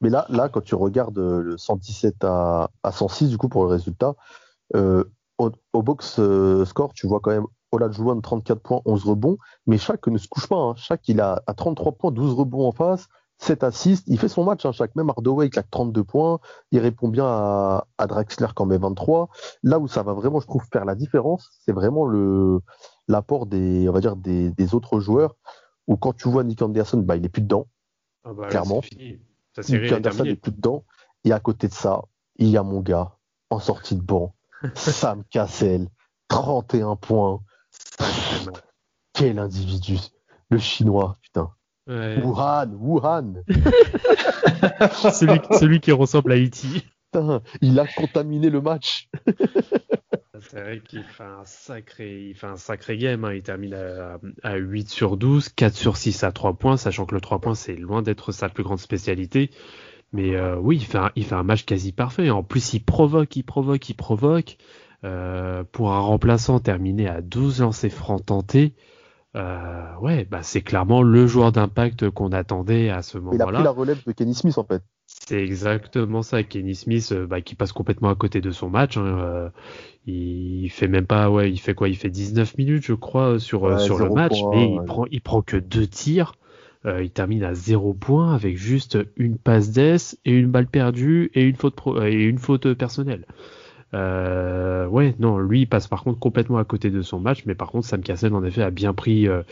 Mais 0.00 0.10
là, 0.10 0.26
là, 0.28 0.48
quand 0.48 0.60
tu 0.60 0.74
regardes 0.74 1.18
le 1.18 1.56
117 1.56 2.22
à, 2.22 2.70
à 2.82 2.92
106, 2.92 3.30
du 3.30 3.38
coup, 3.38 3.48
pour 3.48 3.64
le 3.64 3.70
résultat, 3.70 4.14
euh, 4.76 5.04
au, 5.38 5.82
box 5.82 6.16
euh, 6.18 6.64
score, 6.64 6.92
tu 6.92 7.06
vois 7.06 7.20
quand 7.20 7.30
même 7.30 7.46
Olajuwon 7.72 8.20
34 8.20 8.60
points, 8.60 8.82
11 8.84 9.04
rebonds, 9.04 9.38
mais 9.66 9.78
chaque 9.78 10.06
ne 10.06 10.18
se 10.18 10.28
couche 10.28 10.48
pas. 10.48 10.56
Hein. 10.56 10.74
Chaque, 10.76 11.08
il 11.08 11.20
a 11.20 11.42
à 11.46 11.54
33 11.54 11.92
points, 11.92 12.10
12 12.10 12.34
rebonds 12.34 12.66
en 12.66 12.72
face, 12.72 13.08
7 13.38 13.62
assists. 13.64 14.04
Il 14.08 14.18
fait 14.18 14.28
son 14.28 14.44
match, 14.44 14.64
hein, 14.64 14.72
chaque. 14.72 14.94
Même 14.96 15.10
Hardaway, 15.10 15.46
il 15.46 15.50
claque 15.50 15.70
32 15.70 16.04
points. 16.04 16.40
Il 16.72 16.80
répond 16.80 17.08
bien 17.08 17.26
à, 17.26 17.86
à 17.98 18.06
Draxler 18.06 18.48
quand 18.54 18.66
même 18.66 18.80
23. 18.80 19.28
Là 19.62 19.78
où 19.78 19.88
ça 19.88 20.02
va 20.02 20.12
vraiment, 20.12 20.40
je 20.40 20.46
trouve, 20.46 20.64
faire 20.72 20.84
la 20.84 20.94
différence, 20.94 21.50
c'est 21.64 21.72
vraiment 21.72 22.06
le, 22.06 22.60
l'apport 23.06 23.46
des, 23.46 23.88
on 23.88 23.92
va 23.92 24.00
dire, 24.00 24.16
des, 24.16 24.50
des, 24.50 24.74
autres 24.74 25.00
joueurs, 25.00 25.36
où 25.86 25.96
quand 25.96 26.14
tu 26.14 26.28
vois 26.28 26.44
Nick 26.44 26.62
Anderson, 26.62 26.98
bah, 26.98 27.16
il 27.16 27.24
est 27.24 27.30
plus 27.30 27.42
dedans, 27.42 27.66
ah 28.24 28.32
bah, 28.32 28.48
clairement. 28.48 28.82
Nick 28.92 29.92
Anderson 29.92 30.24
est, 30.24 30.36
plus 30.36 30.52
dedans. 30.52 30.84
Et 31.24 31.32
à 31.32 31.40
côté 31.40 31.68
de 31.68 31.72
ça, 31.72 32.02
il 32.36 32.48
y 32.48 32.56
a 32.56 32.62
mon 32.62 32.80
gars, 32.80 33.16
en 33.50 33.58
sortie 33.58 33.96
de 33.96 34.02
banc, 34.02 34.34
Sam 34.74 35.24
Cassel, 35.30 35.88
31 36.28 36.96
points. 36.96 37.40
Quel 39.18 39.38
individu, 39.40 39.98
le 40.48 40.58
chinois, 40.58 41.16
putain. 41.22 41.50
Wuhan, 41.88 42.70
Wuhan. 42.78 43.42
celui, 45.12 45.40
celui, 45.58 45.80
qui 45.80 45.90
ressemble 45.90 46.32
à 46.32 46.36
E.T. 46.36 46.68
Il 47.60 47.80
a 47.80 47.86
contaminé 47.86 48.48
le 48.48 48.60
match. 48.60 49.08
C'est 50.40 50.60
vrai 50.60 50.80
qu'il 50.86 51.02
fait 51.02 51.24
un 51.24 51.44
sacré, 51.44 52.28
il 52.28 52.34
fait 52.36 52.46
un 52.46 52.56
sacré 52.56 52.96
game. 52.96 53.24
Hein. 53.24 53.34
Il 53.34 53.42
termine 53.42 53.74
à, 54.44 54.56
8 54.56 54.88
sur 54.88 55.16
12, 55.16 55.48
4 55.48 55.74
sur 55.74 55.96
6 55.96 56.22
à 56.22 56.30
3 56.30 56.54
points, 56.54 56.76
sachant 56.76 57.04
que 57.04 57.14
le 57.14 57.20
3 57.20 57.40
points, 57.40 57.54
c'est 57.56 57.74
loin 57.74 58.02
d'être 58.02 58.30
sa 58.30 58.48
plus 58.48 58.62
grande 58.62 58.78
spécialité. 58.78 59.50
Mais 60.12 60.36
euh, 60.36 60.56
oui, 60.56 60.76
il 60.76 60.84
fait, 60.84 60.98
un, 60.98 61.10
il 61.16 61.24
fait 61.24 61.34
un 61.34 61.42
match 61.42 61.64
quasi 61.64 61.90
parfait. 61.92 62.30
En 62.30 62.44
plus, 62.44 62.72
il 62.72 62.80
provoque, 62.80 63.34
il 63.34 63.42
provoque, 63.42 63.88
il 63.88 63.94
provoque. 63.94 64.58
Euh, 65.04 65.62
pour 65.70 65.92
un 65.92 66.00
remplaçant 66.00 66.58
terminé 66.58 67.08
à 67.08 67.20
12 67.20 67.60
lancers 67.60 67.92
francs 67.92 68.26
tentés, 68.26 68.74
euh, 69.38 69.96
ouais, 70.00 70.24
bah 70.24 70.42
c'est 70.42 70.62
clairement 70.62 71.02
le 71.02 71.26
joueur 71.26 71.52
d'impact 71.52 72.10
qu'on 72.10 72.32
attendait 72.32 72.90
à 72.90 73.02
ce 73.02 73.18
moment-là. 73.18 73.36
Il 73.36 73.42
a 73.42 73.52
pris 73.52 73.64
la 73.64 73.70
relève 73.70 74.04
de 74.04 74.12
Kenny 74.12 74.34
Smith 74.34 74.58
en 74.58 74.64
fait. 74.64 74.82
C'est 75.06 75.42
exactement 75.42 76.22
ça, 76.22 76.42
Kenny 76.42 76.74
Smith, 76.74 77.12
euh, 77.12 77.26
bah, 77.26 77.40
qui 77.40 77.54
passe 77.54 77.72
complètement 77.72 78.10
à 78.10 78.14
côté 78.14 78.40
de 78.40 78.50
son 78.50 78.68
match. 78.68 78.98
Hein, 78.98 79.04
euh, 79.06 79.48
il 80.06 80.68
fait 80.68 80.88
même 80.88 81.06
pas, 81.06 81.30
ouais, 81.30 81.50
il 81.50 81.58
fait 81.58 81.74
quoi? 81.74 81.88
Il 81.88 81.96
fait 81.96 82.10
19 82.10 82.58
minutes, 82.58 82.84
je 82.84 82.92
crois, 82.92 83.38
sur 83.38 83.64
euh, 83.64 83.78
sur 83.78 83.98
le 83.98 84.10
match, 84.10 84.38
mais 84.50 84.70
il 84.70 84.82
prend 84.84 85.06
il 85.10 85.20
prend 85.22 85.40
que 85.40 85.56
deux 85.56 85.86
tirs. 85.86 86.32
il 86.84 87.10
termine 87.10 87.44
à 87.44 87.54
zéro 87.54 87.94
point 87.94 88.34
avec 88.34 88.56
juste 88.56 88.98
une 89.16 89.38
passe 89.38 89.70
d'ess 89.70 90.18
et 90.24 90.32
une 90.32 90.50
balle 90.50 90.66
perdue 90.66 91.30
et 91.34 91.42
une 91.42 91.56
faute 91.56 91.74
et 92.02 92.24
une 92.24 92.38
faute 92.38 92.74
personnelle. 92.74 93.24
Euh, 93.94 94.86
ouais, 94.86 95.14
non, 95.18 95.38
lui 95.38 95.60
il 95.60 95.66
passe 95.66 95.86
par 95.86 96.04
contre 96.04 96.18
complètement 96.18 96.58
à 96.58 96.64
côté 96.64 96.90
de 96.90 97.00
son 97.00 97.20
match, 97.20 97.44
mais 97.46 97.54
par 97.54 97.70
contre 97.70 97.86
Sam 97.86 98.02
Cassel 98.02 98.34
en 98.34 98.44
effet 98.44 98.62
a 98.62 98.70
bien 98.70 98.92
pris, 98.92 99.26
euh, 99.26 99.42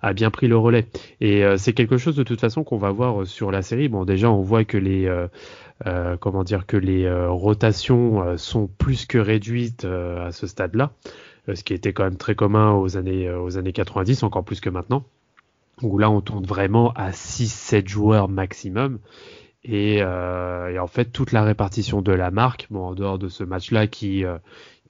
a 0.00 0.12
bien 0.12 0.30
pris 0.30 0.48
le 0.48 0.56
relais. 0.56 0.86
Et 1.20 1.44
euh, 1.44 1.56
c'est 1.56 1.72
quelque 1.72 1.98
chose 1.98 2.16
de 2.16 2.22
toute 2.22 2.40
façon 2.40 2.64
qu'on 2.64 2.78
va 2.78 2.90
voir 2.90 3.26
sur 3.26 3.50
la 3.50 3.62
série. 3.62 3.88
Bon, 3.88 4.04
déjà 4.04 4.30
on 4.30 4.40
voit 4.40 4.64
que 4.64 4.78
les, 4.78 5.06
euh, 5.86 6.16
comment 6.18 6.44
dire, 6.44 6.66
que 6.66 6.76
les 6.76 7.10
rotations 7.26 8.36
sont 8.38 8.66
plus 8.66 9.06
que 9.06 9.18
réduites 9.18 9.84
à 9.84 10.32
ce 10.32 10.46
stade-là, 10.46 10.92
ce 11.52 11.62
qui 11.62 11.74
était 11.74 11.92
quand 11.92 12.04
même 12.04 12.16
très 12.16 12.34
commun 12.34 12.72
aux 12.72 12.96
années, 12.96 13.30
aux 13.30 13.58
années 13.58 13.72
90, 13.72 14.22
encore 14.22 14.44
plus 14.44 14.60
que 14.60 14.70
maintenant. 14.70 15.04
Où 15.82 15.98
là 15.98 16.10
on 16.10 16.20
tourne 16.20 16.44
vraiment 16.44 16.92
à 16.92 17.10
6-7 17.10 17.88
joueurs 17.88 18.28
maximum. 18.28 19.00
Euh, 19.68 20.68
et, 20.68 20.78
en 20.78 20.86
fait, 20.86 21.06
toute 21.06 21.32
la 21.32 21.44
répartition 21.44 22.02
de 22.02 22.12
la 22.12 22.30
marque, 22.30 22.66
bon, 22.70 22.86
en 22.86 22.94
dehors 22.94 23.18
de 23.18 23.28
ce 23.28 23.44
match-là 23.44 23.86
qui, 23.86 24.24
euh, 24.24 24.38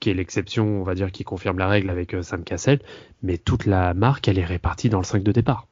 qui 0.01 0.11
est 0.11 0.15
l'exception, 0.15 0.81
on 0.81 0.83
va 0.83 0.95
dire, 0.95 1.13
qui 1.13 1.25
confirme 1.25 1.59
la 1.59 1.69
règle 1.69 1.91
avec 1.91 2.15
euh, 2.15 2.23
Sam 2.23 2.45
Cassel, 2.45 2.81
mais 3.23 3.39
toute 3.39 3.67
la 3.67 3.95
marque, 3.95 4.29
elle 4.29 4.39
est 4.39 4.45
répartie 4.45 4.89
dans 4.89 4.99
le 4.99 5.05
5 5.05 5.23
de 5.23 5.33
départ. 5.33 5.67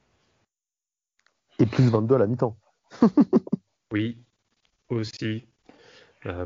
Et 1.59 1.65
plus 1.65 1.89
22 1.89 2.15
à 2.15 2.17
la 2.19 2.27
mi-temps. 2.27 2.57
oui, 3.91 4.17
aussi. 4.89 5.45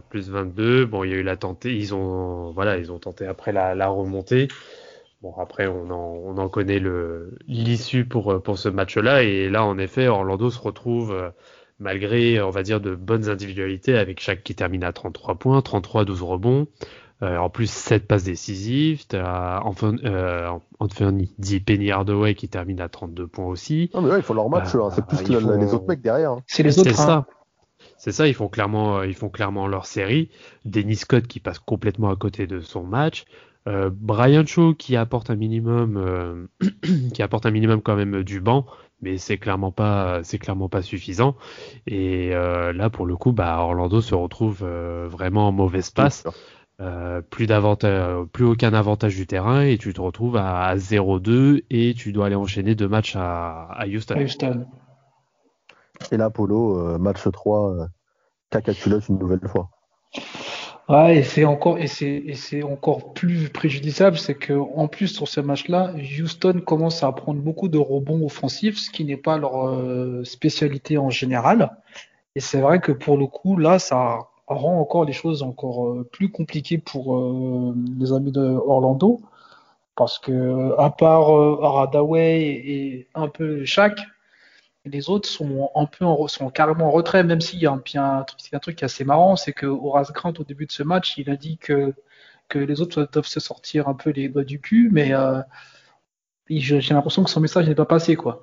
plus 0.09 0.29
22. 0.29 0.85
Bon, 0.85 1.03
il 1.03 1.11
y 1.11 1.13
a 1.13 1.17
eu 1.17 1.23
la 1.23 1.37
tentée. 1.37 1.75
Ils 1.75 1.93
ont, 1.93 2.51
voilà, 2.51 2.77
ils 2.77 2.91
ont 2.91 2.99
tenté 2.99 3.25
après 3.25 3.51
la, 3.51 3.75
la 3.75 3.87
remontée. 3.87 4.47
Bon, 5.21 5.33
après, 5.37 5.67
on 5.67 5.89
en, 5.89 6.19
on 6.23 6.37
en 6.37 6.49
connaît 6.49 6.81
l'issue 7.47 8.05
pour, 8.05 8.41
pour 8.43 8.57
ce 8.57 8.69
match-là. 8.69 9.23
Et 9.23 9.49
là, 9.49 9.63
en 9.63 9.77
effet, 9.77 10.07
Orlando 10.07 10.49
se 10.49 10.59
retrouve, 10.59 11.15
malgré, 11.79 12.41
on 12.41 12.49
va 12.49 12.63
dire, 12.63 12.81
de 12.81 12.95
bonnes 12.95 13.29
individualités, 13.29 13.97
avec 13.97 14.19
chaque 14.19 14.43
qui 14.43 14.55
termine 14.55 14.83
à 14.83 14.93
33 14.93 15.35
points, 15.35 15.61
33, 15.61 16.05
12 16.05 16.21
rebonds. 16.21 16.67
Euh, 17.23 17.37
en 17.37 17.49
plus, 17.49 17.71
7 17.71 18.07
passes 18.07 18.25
décisives. 18.25 19.07
T'as 19.07 19.61
euh, 19.83 20.49
Anthony 20.79 21.33
dit 21.37 21.61
Penny 21.61 21.89
Hardaway 21.91 22.35
qui 22.35 22.49
termine 22.49 22.81
à 22.81 22.89
32 22.89 23.27
points 23.27 23.45
aussi. 23.45 23.89
Non, 23.93 24.01
mais 24.01 24.09
là, 24.09 24.17
ils 24.17 24.23
font 24.23 24.33
leur 24.33 24.49
match. 24.49 24.75
Hein. 24.75 24.89
C'est 24.93 25.05
plus 25.05 25.23
les 25.27 25.73
autres 25.73 25.87
mecs 25.87 26.01
derrière. 26.01 26.31
Hein. 26.31 26.43
C'est 26.45 26.63
les 26.63 26.77
autres. 26.77 26.89
C'est 26.89 26.95
ça. 26.95 27.25
C'est 27.97 28.11
ça, 28.11 28.27
ils 28.27 28.33
font 28.33 28.49
clairement, 28.49 29.03
ils 29.03 29.15
font 29.15 29.29
clairement 29.29 29.67
leur 29.67 29.85
série. 29.85 30.29
Dennis 30.65 30.97
Scott 30.97 31.27
qui 31.27 31.39
passe 31.39 31.59
complètement 31.59 32.09
à 32.09 32.15
côté 32.15 32.47
de 32.47 32.59
son 32.59 32.83
match. 32.83 33.25
Euh, 33.67 33.89
Brian 33.91 34.45
Shaw 34.45 34.75
qui 34.75 34.95
apporte 34.95 35.31
un 35.31 35.35
minimum, 35.35 35.97
euh, 35.97 36.45
qui 37.13 37.23
apporte 37.23 37.45
un 37.45 37.51
minimum 37.51 37.81
quand 37.81 37.95
même 37.95 38.23
du 38.23 38.39
banc, 38.39 38.65
mais 39.01 39.17
c'est 39.17 39.37
clairement 39.37 39.71
pas, 39.71 40.21
c'est 40.23 40.37
clairement 40.37 40.69
pas 40.69 40.81
suffisant. 40.81 41.35
Et 41.87 42.33
euh, 42.33 42.73
là, 42.73 42.89
pour 42.89 43.05
le 43.05 43.15
coup, 43.15 43.31
bah, 43.31 43.57
Orlando 43.59 44.01
se 44.01 44.15
retrouve 44.15 44.63
vraiment 44.63 45.47
en 45.47 45.51
mauvaise 45.51 45.89
passe. 45.91 46.23
Euh, 46.81 47.21
plus 47.21 47.47
d'avantage, 47.47 48.25
plus 48.33 48.43
aucun 48.43 48.73
avantage 48.73 49.15
du 49.15 49.25
terrain 49.25 49.61
et 49.61 49.77
tu 49.77 49.93
te 49.93 50.01
retrouves 50.01 50.35
à, 50.35 50.75
0-2 50.75 51.63
et 51.69 51.93
tu 51.93 52.11
dois 52.11 52.25
aller 52.25 52.35
enchaîner 52.35 52.75
deux 52.75 52.89
matchs 52.89 53.15
à, 53.15 53.85
Houston. 53.87 54.15
Et 56.11 56.17
là, 56.17 56.29
Polo, 56.29 56.77
euh, 56.77 56.97
match 56.97 57.25
3, 57.31 57.71
euh, 57.71 57.85
caca 58.49 58.73
une 59.07 59.17
nouvelle 59.17 59.47
fois. 59.47 59.69
Ouais, 60.87 61.17
et 61.17 61.23
c'est 61.23 61.45
encore 61.45 61.79
et 61.79 61.87
c'est 61.87 62.23
et 62.27 62.35
c'est 62.35 62.61
encore 62.61 63.13
plus 63.13 63.49
préjudiciable, 63.49 64.17
c'est 64.19 64.35
que 64.35 64.53
en 64.53 64.87
plus 64.87 65.07
sur 65.07 65.27
ce 65.27 65.41
match-là, 65.41 65.93
Houston 66.19 66.61
commence 66.63 67.01
à 67.01 67.11
prendre 67.11 67.41
beaucoup 67.41 67.69
de 67.69 67.79
rebonds 67.79 68.23
offensifs, 68.23 68.77
ce 68.77 68.91
qui 68.91 69.03
n'est 69.03 69.17
pas 69.17 69.37
leur 69.37 70.25
spécialité 70.25 70.97
en 70.99 71.09
général. 71.09 71.71
Et 72.35 72.41
c'est 72.41 72.59
vrai 72.59 72.79
que 72.79 72.91
pour 72.91 73.17
le 73.17 73.27
coup, 73.27 73.57
là, 73.57 73.79
ça 73.79 74.19
rend 74.47 74.79
encore 74.79 75.05
les 75.05 75.13
choses 75.13 75.41
encore 75.41 75.87
euh, 75.87 76.07
plus 76.11 76.29
compliquées 76.29 76.77
pour 76.77 77.17
euh, 77.17 77.75
les 77.99 78.13
amis 78.13 78.31
de 78.31 78.41
Orlando. 78.41 79.21
Parce 79.95 80.19
que, 80.19 80.73
à 80.77 80.89
part 80.89 81.35
euh, 81.35 81.59
Aradaway 81.63 82.41
et 82.41 83.07
un 83.15 83.29
peu 83.29 83.63
Shaq, 83.65 83.97
les 84.85 85.09
autres 85.09 85.27
sont 85.27 85.71
un 85.75 85.85
peu 85.85 86.05
sont 86.27 86.49
carrément 86.49 86.87
en 86.87 86.91
retrait, 86.91 87.23
même 87.23 87.41
s'il 87.41 87.59
y 87.59 87.65
a 87.65 87.71
un, 87.71 87.81
un, 87.95 88.23
truc, 88.23 88.53
un 88.53 88.59
truc 88.59 88.83
assez 88.83 89.03
marrant, 89.03 89.35
c'est 89.35 89.53
que 89.53 89.65
Horace 89.65 90.11
Grant, 90.11 90.33
au 90.39 90.43
début 90.43 90.65
de 90.65 90.71
ce 90.71 90.83
match, 90.83 91.17
il 91.17 91.29
a 91.29 91.35
dit 91.35 91.57
que, 91.57 91.93
que 92.49 92.59
les 92.59 92.81
autres 92.81 93.07
doivent 93.11 93.25
se 93.25 93.39
sortir 93.39 93.87
un 93.87 93.95
peu 93.95 94.11
les 94.11 94.29
doigts 94.29 94.43
du 94.43 94.59
cul, 94.59 94.89
mais 94.91 95.13
j'ai 96.49 96.93
l'impression 96.93 97.23
que 97.23 97.29
son 97.29 97.41
message 97.41 97.67
n'est 97.67 97.75
pas 97.75 97.85
passé, 97.85 98.15
quoi. 98.15 98.41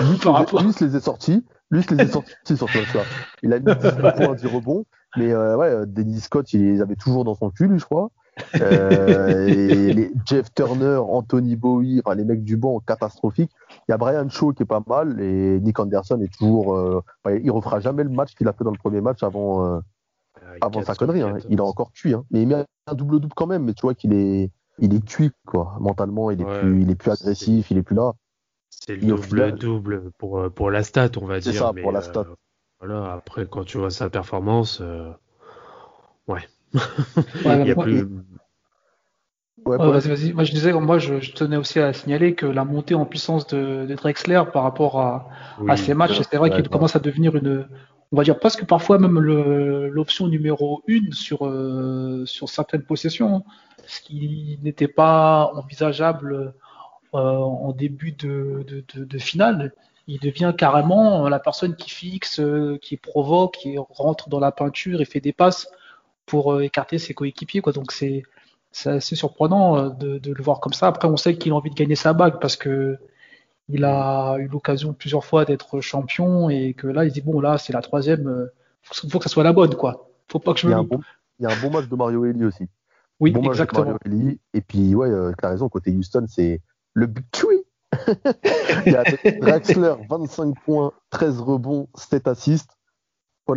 Lui, 0.00 0.18
Par 0.22 0.34
rapport... 0.34 0.62
lui, 0.62 0.72
les 0.80 0.96
est 0.96 1.00
sortis. 1.00 1.44
Lui, 1.70 1.84
les 1.90 2.04
est 2.04 2.12
sortis 2.12 2.32
sur 2.56 2.68
ça. 2.68 3.02
Il 3.42 3.52
a 3.52 3.58
mis 3.58 3.74
19 3.74 4.16
points, 4.16 4.34
10 4.34 4.46
rebonds. 4.46 4.86
Mais 5.16 5.32
euh, 5.32 5.56
ouais, 5.56 5.68
euh, 5.68 5.86
Dennis 5.86 6.20
Scott, 6.20 6.52
il 6.52 6.64
les 6.64 6.80
avait 6.80 6.94
toujours 6.94 7.24
dans 7.24 7.34
son 7.34 7.50
cul, 7.50 7.66
lui, 7.66 7.78
je 7.78 7.84
crois. 7.84 8.10
Euh, 8.60 9.46
et 9.46 9.92
les 9.92 10.12
Jeff 10.26 10.52
Turner, 10.54 10.96
Anthony 10.96 11.56
Bowie, 11.56 12.00
enfin, 12.04 12.14
les 12.14 12.24
mecs 12.24 12.42
du 12.42 12.56
banc 12.56 12.80
catastrophiques. 12.80 13.50
Il 13.70 13.92
y 13.92 13.92
a 13.92 13.98
Brian 13.98 14.28
Shaw 14.28 14.52
qui 14.52 14.62
est 14.62 14.66
pas 14.66 14.82
mal 14.86 15.20
et 15.20 15.60
Nick 15.60 15.78
Anderson 15.78 16.20
est 16.20 16.32
toujours. 16.32 16.74
Euh, 16.74 17.02
il 17.42 17.50
refera 17.50 17.80
jamais 17.80 18.04
le 18.04 18.10
match 18.10 18.34
qu'il 18.34 18.48
a 18.48 18.52
fait 18.52 18.64
dans 18.64 18.70
le 18.70 18.78
premier 18.78 19.00
match 19.00 19.22
avant, 19.22 19.66
euh, 19.66 19.80
avant 20.60 20.82
sa 20.82 20.94
connerie. 20.94 21.22
Hein. 21.22 21.38
Il 21.48 21.60
a 21.60 21.64
encore 21.64 21.92
cuit. 21.92 22.14
Hein. 22.14 22.24
Mais 22.30 22.42
il 22.42 22.48
met 22.48 22.64
un 22.86 22.94
double-double 22.94 23.34
quand 23.34 23.46
même, 23.46 23.64
mais 23.64 23.74
tu 23.74 23.82
vois 23.82 23.94
qu'il 23.94 24.12
est, 24.12 24.50
il 24.78 24.94
est 24.94 25.04
cuit, 25.04 25.32
quoi. 25.46 25.76
Mentalement, 25.80 26.30
il 26.30 26.40
est, 26.40 26.44
plus, 26.44 26.82
il 26.82 26.90
est 26.90 26.94
plus 26.94 27.10
agressif, 27.10 27.70
il 27.70 27.78
est 27.78 27.82
plus 27.82 27.96
là. 27.96 28.12
C'est 28.68 28.96
le 28.96 29.16
double-double 29.16 30.10
pour, 30.16 30.50
pour 30.50 30.70
la 30.70 30.82
stat, 30.82 31.10
on 31.20 31.26
va 31.26 31.40
dire. 31.40 31.52
C'est 31.52 31.58
ça, 31.58 31.72
pour 31.72 31.92
la 31.92 32.02
stat. 32.02 32.26
Voilà, 32.78 33.12
après, 33.12 33.46
quand 33.46 33.64
tu 33.64 33.76
vois 33.76 33.90
sa 33.90 34.08
performance, 34.08 34.80
euh... 34.80 35.10
ouais. 36.28 36.40
Ouais, 36.74 37.62
Il 37.66 37.74
plus... 37.74 38.06
Ouais, 39.64 39.76
vas-y, 39.76 40.08
vas-y. 40.08 40.32
Moi, 40.32 40.44
je 40.44 40.52
disais, 40.52 40.72
moi, 40.72 40.98
je, 40.98 41.20
je, 41.20 41.32
tenais 41.32 41.56
aussi 41.56 41.78
à 41.80 41.92
signaler 41.92 42.34
que 42.34 42.46
la 42.46 42.64
montée 42.64 42.94
en 42.94 43.04
puissance 43.04 43.46
de, 43.46 43.84
de 43.86 43.94
Drexler 43.94 44.42
par 44.52 44.62
rapport 44.62 44.98
à, 45.00 45.28
oui, 45.60 45.70
à 45.70 45.76
ces 45.76 45.92
matchs, 45.92 46.20
c'est 46.30 46.38
vrai 46.38 46.50
qu'il 46.50 46.68
commence 46.68 46.96
à 46.96 46.98
devenir 46.98 47.36
une, 47.36 47.68
on 48.12 48.16
va 48.16 48.24
dire 48.24 48.38
presque 48.38 48.64
parfois 48.64 48.98
même 48.98 49.18
l'option 49.20 50.28
numéro 50.28 50.82
une 50.86 51.12
sur, 51.12 51.46
euh, 51.46 52.24
sur 52.26 52.48
certaines 52.48 52.82
possessions, 52.82 53.44
ce 53.86 54.00
qui 54.00 54.58
n'était 54.62 54.88
pas 54.88 55.52
envisageable 55.54 56.54
euh, 57.14 57.18
en 57.18 57.72
début 57.72 58.12
de, 58.12 58.64
de, 58.66 58.84
de, 58.94 59.04
de 59.04 59.18
finale. 59.18 59.72
Il 60.06 60.18
devient 60.18 60.54
carrément 60.56 61.28
la 61.28 61.38
personne 61.38 61.76
qui 61.76 61.90
fixe, 61.90 62.40
euh, 62.40 62.78
qui 62.80 62.96
provoque, 62.96 63.58
qui 63.58 63.76
rentre 63.78 64.28
dans 64.28 64.40
la 64.40 64.50
peinture 64.50 65.00
et 65.00 65.04
fait 65.04 65.20
des 65.20 65.32
passes 65.32 65.68
pour 66.30 66.52
euh, 66.52 66.60
écarter 66.60 66.98
ses 66.98 67.12
coéquipiers. 67.12 67.60
Quoi. 67.60 67.72
Donc 67.72 67.90
c'est 67.90 68.22
assez 68.84 69.16
surprenant 69.16 69.76
euh, 69.76 69.88
de, 69.90 70.32
le 70.32 70.42
voir 70.42 70.60
comme 70.60 70.72
ça. 70.72 70.86
Après, 70.86 71.08
on 71.08 71.16
sait 71.16 71.36
qu'il 71.36 71.50
a 71.50 71.56
envie 71.56 71.70
de 71.70 71.74
gagner 71.74 71.96
sa 71.96 72.12
bague 72.12 72.38
parce 72.40 72.56
que 72.56 72.98
il 73.68 73.84
a 73.84 74.36
eu 74.38 74.46
l'occasion 74.46 74.92
plusieurs 74.92 75.24
fois 75.24 75.44
d'être 75.44 75.80
champion 75.80 76.50
et 76.50 76.74
que 76.74 76.86
là, 76.86 77.04
il 77.04 77.12
dit 77.12 77.20
bon, 77.20 77.40
là, 77.40 77.58
c'est 77.58 77.72
la 77.72 77.82
troisième. 77.82 78.48
Il 79.02 79.10
faut 79.10 79.18
que 79.18 79.24
ça 79.24 79.30
soit 79.30 79.44
la 79.44 79.52
bonne, 79.52 79.74
quoi. 79.74 80.08
Faut 80.28 80.38
pas 80.38 80.54
que 80.54 80.60
je 80.60 80.68
il, 80.68 80.70
y 80.70 80.74
a 80.74 80.78
un 80.78 80.84
bon, 80.84 81.00
il 81.38 81.44
y 81.44 81.46
a 81.46 81.50
un 81.50 81.60
bon 81.60 81.70
match 81.70 81.88
de 81.88 81.96
Mario 81.96 82.24
Eli 82.24 82.44
aussi. 82.44 82.66
Oui, 83.18 83.34
exactement. 83.44 83.96
Et 84.54 84.60
puis, 84.60 84.94
ouais, 84.94 85.08
tu 85.38 85.44
as 85.44 85.50
raison, 85.50 85.68
côté 85.68 85.92
Houston, 85.92 86.26
c'est 86.28 86.60
le 86.94 87.06
big 87.06 87.24
il 88.86 88.92
y 88.92 88.96
a 88.96 89.04
Drexler, 89.40 89.94
25 90.08 90.54
points, 90.64 90.92
13 91.10 91.40
rebonds, 91.40 91.88
7 91.94 92.28
assists. 92.28 92.79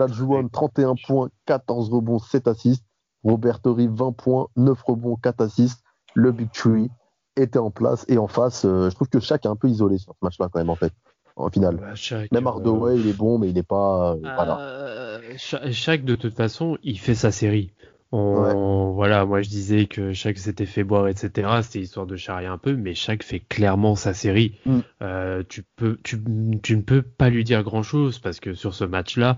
Adjouan, 0.02 0.48
31 0.48 0.96
points, 1.08 1.30
14 1.46 1.90
rebonds, 1.90 2.20
7 2.20 2.48
assists. 2.48 2.86
Robert 3.24 3.62
Torrey, 3.62 3.88
20 3.88 4.12
points, 4.12 4.48
9 4.58 4.82
rebonds, 4.84 5.16
4 5.16 5.42
assists. 5.42 5.84
Le 6.14 6.32
Big 6.32 6.52
Tree 6.52 6.90
était 7.36 7.60
en 7.60 7.72
place. 7.72 8.06
Et 8.10 8.18
en 8.18 8.28
face, 8.28 8.66
euh, 8.66 8.90
je 8.90 8.96
trouve 8.96 9.10
que 9.10 9.20
chaque 9.20 9.46
est 9.46 9.50
un 9.50 9.56
peu 9.56 9.70
isolé 9.70 9.98
sur 9.98 10.14
ce 10.14 10.26
match-là, 10.26 10.50
quand 10.52 10.60
même, 10.60 10.70
en 10.70 10.76
fait. 10.76 10.94
En 11.36 11.50
finale. 11.50 11.78
Bah, 11.78 12.18
même 12.32 12.48
Hardaway, 12.48 12.92
euh, 12.92 13.00
il 13.00 13.08
est 13.08 13.18
bon, 13.18 13.40
mais 13.40 13.50
il 13.50 13.56
n'est 13.56 13.64
pas. 13.64 14.14
Euh, 14.14 14.20
voilà. 14.22 15.20
Chaque, 15.38 16.04
de 16.06 16.16
toute 16.16 16.36
façon, 16.36 16.78
il 16.84 17.00
fait 17.00 17.16
sa 17.16 17.32
série. 17.32 17.74
Voilà, 18.14 19.26
moi 19.26 19.42
je 19.42 19.50
disais 19.50 19.86
que 19.88 20.14
chaque 20.14 20.38
s'était 20.38 20.68
fait 20.68 20.84
boire, 20.84 21.08
etc. 21.08 21.50
C'était 21.64 21.80
histoire 21.80 22.06
de 22.06 22.16
charrier 22.16 22.48
un 22.48 22.60
peu, 22.60 22.76
mais 22.76 22.94
chaque 22.94 23.24
fait 23.24 23.40
clairement 23.40 23.96
sa 23.96 24.14
série. 24.14 24.60
Mm. 24.66 24.80
Euh, 25.02 25.44
tu 25.48 25.64
peux, 25.76 25.98
tu, 26.04 26.22
tu, 26.62 26.78
ne 26.78 26.82
peux 26.82 27.02
pas 27.02 27.30
lui 27.30 27.44
dire 27.44 27.64
grand 27.64 27.82
chose 27.82 28.20
parce 28.20 28.40
que 28.40 28.54
sur 28.54 28.76
ce 28.76 28.84
match-là, 28.84 29.38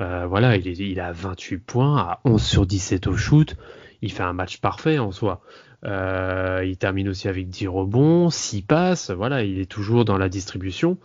euh, 0.00 0.26
voilà, 0.26 0.56
il, 0.56 0.66
est, 0.66 0.78
il 0.78 0.98
a 0.98 1.12
28 1.12 1.58
points, 1.58 1.98
à 1.98 2.20
11 2.24 2.42
sur 2.42 2.66
17 2.66 3.06
au 3.06 3.16
shoot. 3.16 3.54
Il 4.02 4.10
fait 4.10 4.22
un 4.22 4.32
match 4.32 4.58
parfait 4.58 4.98
en 4.98 5.12
soi. 5.12 5.42
Euh, 5.84 6.62
il 6.66 6.76
termine 6.76 7.08
aussi 7.08 7.28
avec 7.28 7.48
10 7.48 7.68
rebonds, 7.68 8.30
6 8.30 8.62
passes. 8.62 9.10
Voilà, 9.10 9.44
il 9.44 9.58
est 9.60 9.70
toujours 9.70 10.06
dans 10.06 10.16
la 10.16 10.30
distribution. 10.30 10.96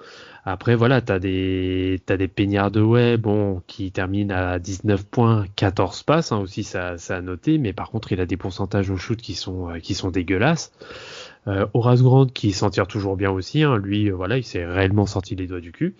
Après, 0.46 0.76
voilà, 0.76 1.02
t'as 1.02 1.20
des, 1.20 2.02
t'as 2.06 2.18
des 2.18 2.28
peignards 2.28 2.72
de 2.72 2.82
web, 2.82 3.22
bon, 3.22 3.64
qui 3.68 3.92
terminent 3.92 4.34
à 4.34 4.60
19 4.60 5.04
points, 5.06 5.46
14 5.56 6.04
passes, 6.04 6.32
hein, 6.32 6.38
aussi, 6.38 6.64
ça, 6.64 6.98
ça 6.98 7.18
a 7.18 7.22
noté, 7.22 7.58
mais 7.58 7.74
par 7.74 7.90
contre, 7.90 8.12
il 8.12 8.22
a 8.22 8.28
des 8.28 8.38
pourcentages 8.38 8.92
au 8.92 8.98
shoot 8.98 9.20
qui 9.20 9.34
sont, 9.34 9.72
euh, 9.72 9.80
qui 9.80 9.94
sont 9.94 10.12
dégueulasses. 10.12 10.72
Horace 11.76 12.02
Grant 12.02 12.26
qui 12.26 12.54
s'en 12.54 12.72
tire 12.72 12.88
toujours 12.88 13.18
bien 13.18 13.30
aussi, 13.30 13.62
hein, 13.62 13.78
lui, 13.78 14.10
voilà, 14.10 14.38
il 14.38 14.44
s'est 14.44 14.66
réellement 14.66 15.06
sorti 15.06 15.36
les 15.36 15.46
doigts 15.46 15.60
du 15.60 15.72
cul. 15.72 15.94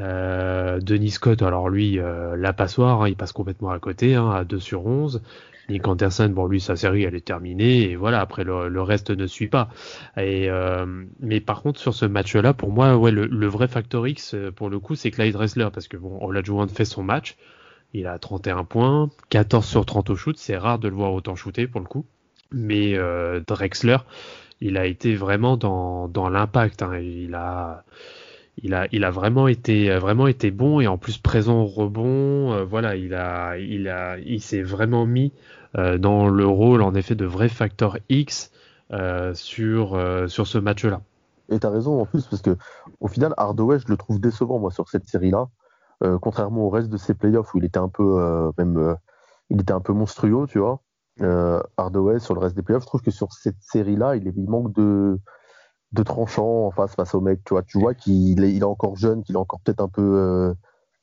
Euh, 0.00 0.80
Denis 0.80 1.10
Scott, 1.10 1.42
alors 1.42 1.68
lui, 1.68 1.98
euh, 1.98 2.36
la 2.36 2.52
passoire, 2.52 3.02
hein, 3.02 3.08
il 3.08 3.16
passe 3.16 3.32
complètement 3.32 3.70
à 3.70 3.78
côté, 3.78 4.14
hein, 4.14 4.30
à 4.30 4.44
2 4.44 4.58
sur 4.58 4.86
11. 4.86 5.22
Nick 5.68 5.86
Anderson, 5.86 6.28
bon 6.30 6.46
lui 6.46 6.60
sa 6.60 6.74
série 6.74 7.04
elle 7.04 7.14
est 7.14 7.24
terminée 7.24 7.82
et 7.82 7.94
voilà 7.94 8.20
après 8.20 8.42
le, 8.42 8.82
reste 8.82 9.10
ne 9.10 9.28
suit 9.28 9.46
pas. 9.46 9.68
Et 10.16 10.50
euh, 10.50 10.84
mais 11.20 11.38
par 11.38 11.62
contre 11.62 11.78
sur 11.78 11.94
ce 11.94 12.06
match-là, 12.06 12.54
pour 12.54 12.72
moi 12.72 12.96
ouais 12.96 13.12
le, 13.12 13.46
vrai 13.46 13.68
factor 13.68 14.08
X 14.08 14.34
pour 14.56 14.68
le 14.68 14.80
coup 14.80 14.96
c'est 14.96 15.12
Clyde 15.12 15.32
Dressler 15.32 15.68
parce 15.72 15.86
que 15.86 15.96
bon 15.96 16.18
Olajuwon 16.26 16.66
fait 16.66 16.84
son 16.84 17.04
match, 17.04 17.36
il 17.92 18.06
a 18.06 18.18
31 18.18 18.64
points, 18.64 19.10
14 19.28 19.64
sur 19.64 19.86
30 19.86 20.10
au 20.10 20.16
shoot, 20.16 20.36
c'est 20.36 20.56
rare 20.56 20.80
de 20.80 20.88
le 20.88 20.94
voir 20.94 21.12
autant 21.12 21.36
shooter 21.36 21.68
pour 21.68 21.80
le 21.80 21.86
coup. 21.86 22.04
Mais 22.52 22.96
euh, 22.96 23.40
Drexler, 23.46 23.98
il 24.60 24.76
a 24.76 24.86
été 24.86 25.14
vraiment 25.14 25.56
dans, 25.56 26.08
dans 26.08 26.28
l'impact. 26.28 26.82
Hein. 26.82 26.98
Il 26.98 27.34
a 27.34 27.84
il 28.62 28.74
a, 28.74 28.86
a 28.90 29.10
vraiment 29.10 29.46
été, 29.48 30.50
bon 30.50 30.80
et 30.80 30.86
en 30.86 30.98
plus 30.98 31.18
présent 31.18 31.62
au 31.62 31.66
rebond. 31.66 32.52
Euh, 32.52 32.64
voilà, 32.64 32.96
il 32.96 34.40
s'est 34.40 34.62
vraiment 34.62 35.06
mis 35.06 35.32
euh, 35.76 35.98
dans 35.98 36.28
le 36.28 36.46
rôle 36.46 36.82
en 36.82 36.94
effet 36.94 37.14
de 37.14 37.24
vrai 37.24 37.48
facteur 37.48 37.98
X 38.08 38.50
euh, 38.92 39.34
sur, 39.34 39.94
euh, 39.94 40.26
ce 40.26 40.58
match-là. 40.58 41.00
Et 41.48 41.58
tu 41.58 41.66
as 41.66 41.70
raison 41.70 42.00
en 42.00 42.06
plus, 42.06 42.26
parce 42.26 42.42
que 42.42 42.56
au 43.00 43.08
final, 43.08 43.34
Hardaway, 43.36 43.78
je 43.78 43.88
le 43.88 43.96
trouve 43.96 44.20
décevant 44.20 44.68
sur 44.70 44.88
cette 44.88 45.06
série-là, 45.06 45.48
contrairement 46.20 46.62
au 46.62 46.70
reste 46.70 46.88
de 46.88 46.96
ses 46.96 47.12
playoffs 47.12 47.52
où 47.54 47.58
il 47.58 47.64
était 47.64 47.78
un 47.78 47.88
peu 47.88 48.52
même 48.56 48.96
il 49.50 49.60
était 49.60 49.72
un 49.72 49.80
peu 49.80 49.92
monstrueux, 49.92 50.46
tu 50.48 50.60
vois. 50.60 50.80
Hardaway 51.76 52.20
sur 52.20 52.34
le 52.34 52.40
reste 52.40 52.54
des 52.54 52.62
playoffs. 52.62 52.84
Je 52.84 52.86
trouve 52.86 53.02
que 53.02 53.10
sur 53.10 53.32
cette 53.32 53.60
série-là, 53.60 54.14
il, 54.14 54.32
il 54.36 54.48
manque 54.48 54.72
de, 54.74 55.18
de 55.92 56.02
tranchant 56.02 56.66
en 56.66 56.70
face 56.70 56.94
face 56.94 57.14
au 57.14 57.20
mec. 57.20 57.40
Tu 57.44 57.54
vois, 57.54 57.62
tu 57.62 57.78
vois 57.78 57.94
qu'il 57.94 58.42
est, 58.44 58.52
il 58.52 58.60
est 58.60 58.64
encore 58.64 58.96
jeune, 58.96 59.22
qu'il 59.22 59.34
est 59.34 59.38
encore 59.38 59.60
peut-être 59.60 59.80
un 59.80 59.88
peu, 59.88 60.54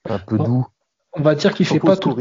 un 0.09 0.19
peu 0.19 0.37
doux. 0.37 0.65
On 1.13 1.21
va 1.21 1.35
dire 1.35 1.53
qu'il 1.53 1.65
fait 1.65 1.79
pas 1.79 1.97
tout 1.97 2.15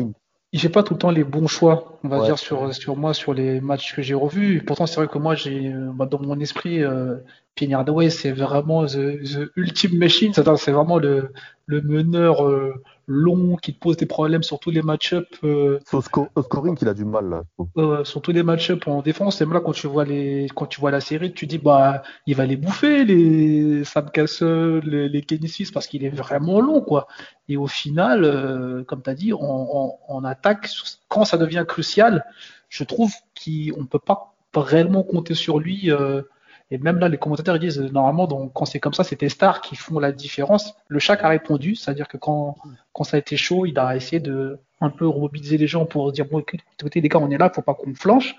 il 0.52 0.60
fait 0.60 0.68
pas 0.68 0.82
tout 0.82 0.94
le 0.94 0.98
temps 0.98 1.10
les 1.10 1.24
bons 1.24 1.46
choix, 1.48 1.98
on 2.02 2.08
va 2.08 2.24
dire 2.24 2.38
sur 2.38 2.72
sur 2.74 2.96
moi 2.96 3.12
sur 3.12 3.34
les 3.34 3.60
matchs 3.60 3.94
que 3.94 4.02
j'ai 4.02 4.14
revus. 4.14 4.62
Pourtant, 4.64 4.86
c'est 4.86 4.96
vrai 4.96 5.08
que 5.08 5.18
moi 5.18 5.34
j'ai 5.34 5.72
euh, 5.72 5.90
bah, 5.92 6.06
dans 6.06 6.20
mon 6.20 6.38
esprit 6.40 6.82
euh, 6.82 7.16
Penny 7.56 7.74
Hardaway, 7.74 8.10
c'est 8.10 8.32
vraiment 8.32 8.84
the, 8.84 9.22
the, 9.22 9.50
ultimate 9.56 9.98
machine, 9.98 10.32
c'est 10.32 10.70
vraiment 10.70 10.98
le 10.98 11.32
le 11.68 11.80
meneur 11.80 12.46
euh, 12.46 12.74
long 13.08 13.56
qui 13.56 13.74
te 13.74 13.80
pose 13.80 13.96
des 13.96 14.06
problèmes 14.06 14.42
sur 14.42 14.58
tous 14.60 14.70
les 14.70 14.82
match-ups. 14.82 15.26
Euh, 15.44 15.80
au, 15.92 16.00
scoring 16.00 16.76
qu'il 16.76 16.88
a 16.88 16.94
du 16.94 17.04
mal 17.04 17.28
là. 17.28 17.42
Euh, 17.76 18.04
sur 18.04 18.22
tous 18.22 18.32
les 18.32 18.42
match-ups 18.42 18.86
en 18.86 19.02
défense. 19.02 19.40
Et 19.40 19.46
là 19.46 19.60
quand 19.60 19.72
tu 19.72 19.86
vois 19.86 20.04
les 20.04 20.48
quand 20.54 20.66
tu 20.66 20.80
vois 20.80 20.90
la 20.90 21.00
série, 21.00 21.32
tu 21.32 21.46
dis 21.46 21.58
bah 21.58 22.02
il 22.26 22.36
va 22.36 22.46
les 22.46 22.56
bouffer 22.56 23.04
les 23.04 23.84
Sam 23.84 24.10
Castle, 24.10 24.80
les, 24.84 25.08
les 25.08 25.22
Kenny 25.22 25.50
parce 25.72 25.86
qu'il 25.86 26.04
est 26.04 26.10
vraiment 26.10 26.60
long 26.60 26.80
quoi. 26.80 27.06
Et 27.48 27.56
au 27.56 27.66
final, 27.66 28.24
euh, 28.24 28.84
comme 28.84 29.02
tu 29.02 29.10
as 29.10 29.14
dit, 29.14 29.32
on, 29.32 29.92
on, 30.08 30.24
attaque 30.24 30.68
quand 31.08 31.24
ça 31.24 31.38
devient 31.38 31.64
crucial. 31.66 32.24
Je 32.68 32.82
trouve 32.82 33.12
qu'on 33.34 33.86
peut 33.86 34.00
pas 34.00 34.34
réellement 34.54 35.04
compter 35.04 35.34
sur 35.34 35.60
lui. 35.60 35.90
Euh, 35.90 36.22
et 36.70 36.78
même 36.78 36.98
là, 36.98 37.08
les 37.08 37.16
commentateurs 37.16 37.58
disent 37.58 37.80
normalement, 37.80 38.26
donc, 38.26 38.52
quand 38.52 38.64
c'est 38.64 38.80
comme 38.80 38.92
ça, 38.92 39.04
c'est 39.04 39.16
tes 39.16 39.28
stars 39.28 39.60
qui 39.60 39.76
font 39.76 40.00
la 40.00 40.10
différence. 40.10 40.74
Le 40.88 40.98
Chac 40.98 41.22
a 41.22 41.28
répondu, 41.28 41.76
c'est-à-dire 41.76 42.08
que 42.08 42.16
quand, 42.16 42.56
quand 42.92 43.04
ça 43.04 43.16
a 43.16 43.20
été 43.20 43.36
chaud, 43.36 43.66
il 43.66 43.78
a 43.78 43.94
essayé 43.94 44.20
de 44.20 44.58
un 44.80 44.90
peu 44.90 45.06
mobiliser 45.06 45.58
les 45.58 45.68
gens 45.68 45.86
pour 45.86 46.10
dire 46.12 46.26
bon, 46.26 46.40
écoutez, 46.40 47.00
les 47.00 47.08
gars, 47.08 47.20
on 47.20 47.30
est 47.30 47.38
là, 47.38 47.50
faut 47.54 47.62
pas 47.62 47.74
qu'on 47.74 47.94
flanche. 47.94 48.34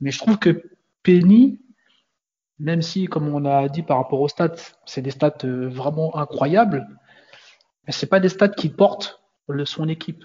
Mais 0.00 0.10
je 0.10 0.18
trouve 0.18 0.38
que 0.38 0.64
Penny, 1.02 1.60
même 2.58 2.80
si, 2.80 3.06
comme 3.06 3.28
on 3.28 3.44
a 3.44 3.68
dit 3.68 3.82
par 3.82 3.98
rapport 3.98 4.20
aux 4.20 4.28
stats, 4.28 4.56
c'est 4.86 5.02
des 5.02 5.10
stats 5.10 5.44
euh, 5.44 5.68
vraiment 5.68 6.16
incroyables, 6.16 6.88
mais 7.86 7.92
c'est 7.92 8.06
pas 8.06 8.18
des 8.18 8.30
stats 8.30 8.48
qui 8.48 8.70
portent 8.70 9.22
le, 9.48 9.66
son 9.66 9.88
équipe. 9.88 10.24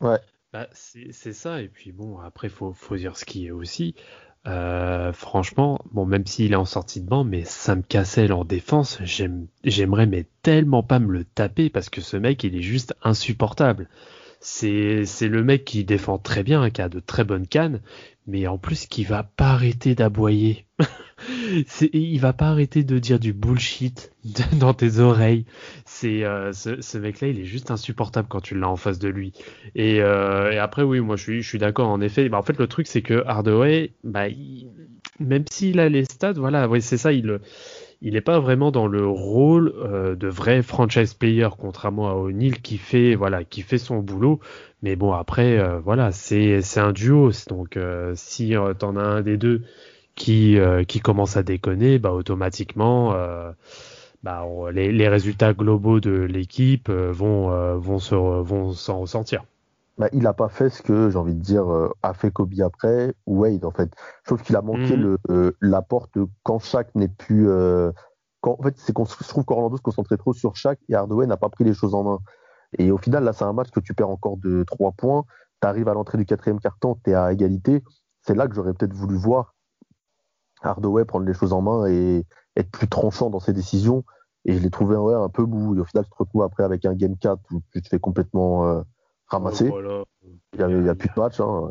Ouais. 0.00 0.18
Bah, 0.52 0.68
c'est 0.72 1.32
ça, 1.32 1.60
et 1.60 1.68
puis 1.68 1.92
bon, 1.92 2.18
après, 2.18 2.48
faut, 2.48 2.72
faut 2.72 2.96
dire 2.96 3.16
ce 3.16 3.24
qui 3.24 3.46
est 3.46 3.50
aussi. 3.50 3.94
Euh, 4.46 5.12
franchement, 5.12 5.80
bon, 5.92 6.04
même 6.04 6.26
s'il 6.26 6.52
est 6.52 6.56
en 6.56 6.66
sortie 6.66 7.00
de 7.00 7.08
banc, 7.08 7.24
mais 7.24 7.44
Sam 7.44 7.82
Cassel 7.82 8.32
en 8.32 8.44
défense, 8.44 8.98
j'aimerais 9.64 10.06
mais 10.06 10.26
tellement 10.42 10.82
pas 10.82 10.98
me 10.98 11.12
le 11.12 11.24
taper 11.24 11.70
parce 11.70 11.88
que 11.88 12.00
ce 12.00 12.16
mec, 12.16 12.44
il 12.44 12.56
est 12.56 12.62
juste 12.62 12.94
insupportable. 13.02 13.88
C'est, 14.40 15.06
c'est 15.06 15.28
le 15.28 15.42
mec 15.42 15.64
qui 15.64 15.84
défend 15.84 16.18
très 16.18 16.42
bien, 16.42 16.68
qui 16.68 16.82
a 16.82 16.90
de 16.90 17.00
très 17.00 17.24
bonnes 17.24 17.46
cannes, 17.46 17.80
mais 18.26 18.46
en 18.46 18.58
plus 18.58 18.86
qui 18.86 19.04
va 19.04 19.22
pas 19.22 19.52
arrêter 19.52 19.94
d'aboyer. 19.94 20.66
il 21.92 22.18
va 22.18 22.32
pas 22.32 22.46
arrêter 22.46 22.84
de 22.84 22.98
dire 22.98 23.18
du 23.18 23.32
bullshit 23.32 24.12
dans 24.58 24.74
tes 24.74 24.98
oreilles. 24.98 25.44
C'est 25.84 26.24
euh, 26.24 26.52
ce, 26.52 26.98
mec-là, 26.98 27.28
il 27.28 27.40
est 27.40 27.44
juste 27.44 27.70
insupportable 27.70 28.28
quand 28.28 28.40
tu 28.40 28.58
l'as 28.58 28.68
en 28.68 28.76
face 28.76 28.98
de 28.98 29.08
lui. 29.08 29.32
Et, 29.74 30.00
euh, 30.00 30.62
après, 30.62 30.82
oui, 30.82 31.00
moi 31.00 31.16
je 31.16 31.40
suis, 31.40 31.58
d'accord. 31.58 31.88
En 31.88 32.00
effet, 32.00 32.28
bah, 32.28 32.38
en 32.38 32.42
fait, 32.42 32.58
le 32.58 32.66
truc 32.66 32.86
c'est 32.86 33.02
que 33.02 33.22
Hardaway, 33.26 33.92
bah, 34.02 34.24
même 35.20 35.44
s'il 35.50 35.80
a 35.80 35.88
les 35.88 36.04
stats, 36.04 36.32
voilà, 36.32 36.68
c'est 36.80 36.96
ça, 36.96 37.12
il 37.12 37.38
n'est 38.02 38.20
pas 38.20 38.40
vraiment 38.40 38.70
dans 38.70 38.86
le 38.86 39.06
rôle 39.06 39.72
euh, 39.76 40.14
de 40.14 40.28
vrai 40.28 40.62
franchise 40.62 41.14
player, 41.14 41.48
contrairement 41.58 42.08
à 42.10 42.14
O'Neill 42.14 42.60
qui 42.60 42.78
fait 42.78 43.14
voilà 43.14 43.44
qui 43.44 43.62
fait 43.62 43.78
son 43.78 44.00
boulot. 44.00 44.40
Mais 44.82 44.96
bon 44.96 45.12
après 45.12 45.78
voilà 45.78 46.12
c'est 46.12 46.60
un 46.76 46.92
duo 46.92 47.30
donc 47.48 47.78
si 48.14 48.54
euh, 48.54 48.74
t'en 48.74 48.96
as 48.96 49.02
un 49.02 49.22
des 49.22 49.36
deux 49.36 49.62
qui 50.14 50.58
qui 50.88 51.00
commence 51.00 51.36
à 51.36 51.42
déconner, 51.42 51.98
bah 51.98 52.12
automatiquement 52.12 53.14
bah, 54.22 54.46
les, 54.72 54.90
les, 54.90 55.08
résultats 55.08 55.52
globaux 55.52 56.00
de 56.00 56.12
l'équipe 56.12 56.90
vont 56.90 57.76
vont 57.78 57.98
se 57.98 58.14
vont 58.14 58.72
s'en 58.72 59.00
ressentir. 59.00 59.44
Bah, 59.98 60.08
il 60.12 60.22
n'a 60.22 60.32
pas 60.32 60.48
fait 60.48 60.70
ce 60.70 60.82
que 60.82 61.10
j'ai 61.10 61.18
envie 61.18 61.34
de 61.34 61.40
dire 61.40 61.66
a 62.02 62.14
fait 62.14 62.30
Kobe 62.30 62.52
après 62.60 63.14
ou 63.26 63.40
Wade 63.40 63.64
en 63.64 63.70
fait. 63.70 63.90
Je 64.22 64.30
trouve 64.30 64.42
qu'il 64.42 64.56
a 64.56 64.62
manqué 64.62 64.96
mmh. 64.96 65.18
le 65.28 65.56
l'apport 65.60 66.08
de 66.14 66.26
quand 66.42 66.58
chaque 66.58 66.94
n'est 66.94 67.08
plus 67.08 67.48
quand, 68.40 68.56
en 68.58 68.62
fait 68.62 68.74
c'est 68.78 68.92
qu'on 68.92 69.04
se 69.04 69.22
trouve 69.24 69.44
qu'Orlando 69.44 69.76
se 69.76 69.82
concentrait 69.82 70.16
trop 70.16 70.32
sur 70.32 70.56
chaque 70.56 70.78
et 70.88 70.94
Hardaway 70.94 71.26
n'a 71.26 71.36
pas 71.36 71.48
pris 71.48 71.64
les 71.64 71.74
choses 71.74 71.94
en 71.94 72.04
main. 72.04 72.18
Et 72.78 72.90
au 72.90 72.98
final, 72.98 73.24
là, 73.24 73.32
c'est 73.32 73.44
un 73.44 73.52
match 73.52 73.70
que 73.70 73.80
tu 73.80 73.94
perds 73.94 74.10
encore 74.10 74.36
de 74.36 74.64
3 74.64 74.92
points. 74.92 75.24
Tu 75.62 75.68
arrives 75.68 75.88
à 75.88 75.94
l'entrée 75.94 76.18
du 76.18 76.26
quatrième 76.26 76.60
carton, 76.60 76.98
tu 77.04 77.10
es 77.10 77.14
à 77.14 77.32
égalité. 77.32 77.82
C'est 78.22 78.34
là 78.34 78.48
que 78.48 78.54
j'aurais 78.54 78.72
peut-être 78.72 78.94
voulu 78.94 79.16
voir 79.16 79.53
Hardaway 80.68 81.04
prendre 81.04 81.26
les 81.26 81.34
choses 81.34 81.52
en 81.52 81.62
main 81.62 81.86
et 81.86 82.24
être 82.56 82.70
plus 82.70 82.88
tranchant 82.88 83.30
dans 83.30 83.40
ses 83.40 83.52
décisions. 83.52 84.04
Et 84.44 84.54
je 84.54 84.58
l'ai 84.58 84.70
trouvé 84.70 84.96
ouais, 84.96 85.14
un 85.14 85.28
peu 85.28 85.44
mou. 85.44 85.76
Et 85.76 85.80
au 85.80 85.84
final, 85.84 86.04
tu 86.04 86.10
te 86.10 86.16
retrouves 86.16 86.42
après 86.42 86.64
avec 86.64 86.84
un 86.84 86.94
game 86.94 87.16
4 87.16 87.40
où 87.52 87.62
tu 87.72 87.80
te 87.82 87.88
fais 87.88 87.98
complètement 87.98 88.66
euh, 88.66 88.82
ramasser. 89.26 89.70
Oh, 89.72 90.04
il 90.52 90.82
n'y 90.82 90.88
a, 90.88 90.94
plus 90.94 91.08
de 91.08 91.20
match. 91.20 91.40
Hein. 91.40 91.70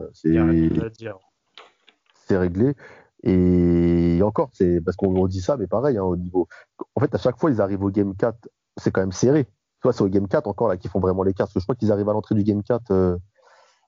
C'est 2.25 2.38
réglé. 2.38 2.75
Et 3.23 4.19
encore, 4.23 4.49
c'est 4.53 4.82
parce 4.82 4.97
qu'on 4.97 5.27
dit 5.27 5.41
ça, 5.41 5.56
mais 5.56 5.67
pareil, 5.67 5.97
hein, 5.97 6.03
au 6.03 6.17
niveau. 6.17 6.47
En 6.95 6.99
fait, 6.99 7.13
à 7.15 7.17
chaque 7.17 7.39
fois, 7.39 7.51
ils 7.51 7.62
arrivent 7.62 7.84
au 7.84 7.91
game 7.91 8.15
4, 8.15 8.49
c'est 8.77 8.91
quand 8.91 9.01
même 9.01 9.12
serré. 9.12 9.47
Toi, 9.82 9.93
c'est 9.93 10.01
au 10.01 10.08
Game 10.08 10.27
4 10.27 10.47
encore 10.47 10.69
là 10.69 10.77
qui 10.77 10.88
font 10.88 10.99
vraiment 10.99 11.23
les 11.23 11.34
cartes. 11.34 11.49
Parce 11.49 11.53
que 11.53 11.60
je 11.60 11.65
crois 11.65 11.75
qu'ils 11.75 11.91
arrivent 11.91 12.10
à 12.10 12.13
l'entrée 12.13 12.36
du 12.36 12.43
Game 12.43 12.63
4. 12.63 12.91
Euh, 12.91 13.17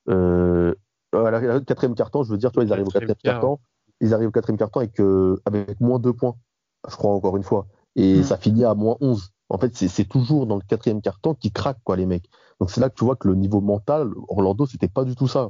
euh, 0.10 0.74
à 1.14 1.32
la 1.32 1.62
quatrième 1.62 1.96
carton, 1.96 2.24
je 2.24 2.32
veux 2.32 2.38
dire, 2.38 2.52
toi, 2.52 2.64
ils 2.64 2.74
arrivent 2.74 2.88
au 2.88 2.92
quatrième 2.92 3.16
carton. 3.16 3.60
Ils 4.02 4.14
arrivent 4.14 4.30
au 4.30 4.32
quatrième 4.32 4.58
carton 4.58 4.80
avec, 4.80 5.00
euh, 5.00 5.42
avec 5.46 5.80
moins 5.80 6.00
2 6.00 6.14
points, 6.14 6.36
je 6.88 6.96
crois, 6.96 7.12
encore 7.12 7.38
une 7.38 7.44
fois. 7.44 7.68
Et 7.96 8.20
hmm. 8.20 8.24
ça 8.24 8.38
finit 8.38 8.66
à 8.66 8.74
moins 8.74 8.98
11. 9.02 9.32
En 9.50 9.58
fait, 9.58 9.76
c'est 9.76 10.06
toujours 10.06 10.48
dans 10.48 10.56
le 10.56 10.64
quatrième 10.68 11.02
carton 11.02 11.34
qui 11.36 11.52
craquent, 11.52 11.84
quoi, 11.84 11.96
les 11.96 12.06
mecs. 12.06 12.30
Donc 12.60 12.72
c'est 12.72 12.82
là 12.82 12.90
que 12.90 12.96
tu 12.96 13.04
vois 13.04 13.16
que 13.16 13.28
le 13.28 13.36
niveau 13.36 13.62
mental, 13.62 14.12
Orlando, 14.28 14.66
c'était 14.66 14.88
pas 14.88 15.04
du 15.04 15.16
tout 15.16 15.28
ça. 15.28 15.50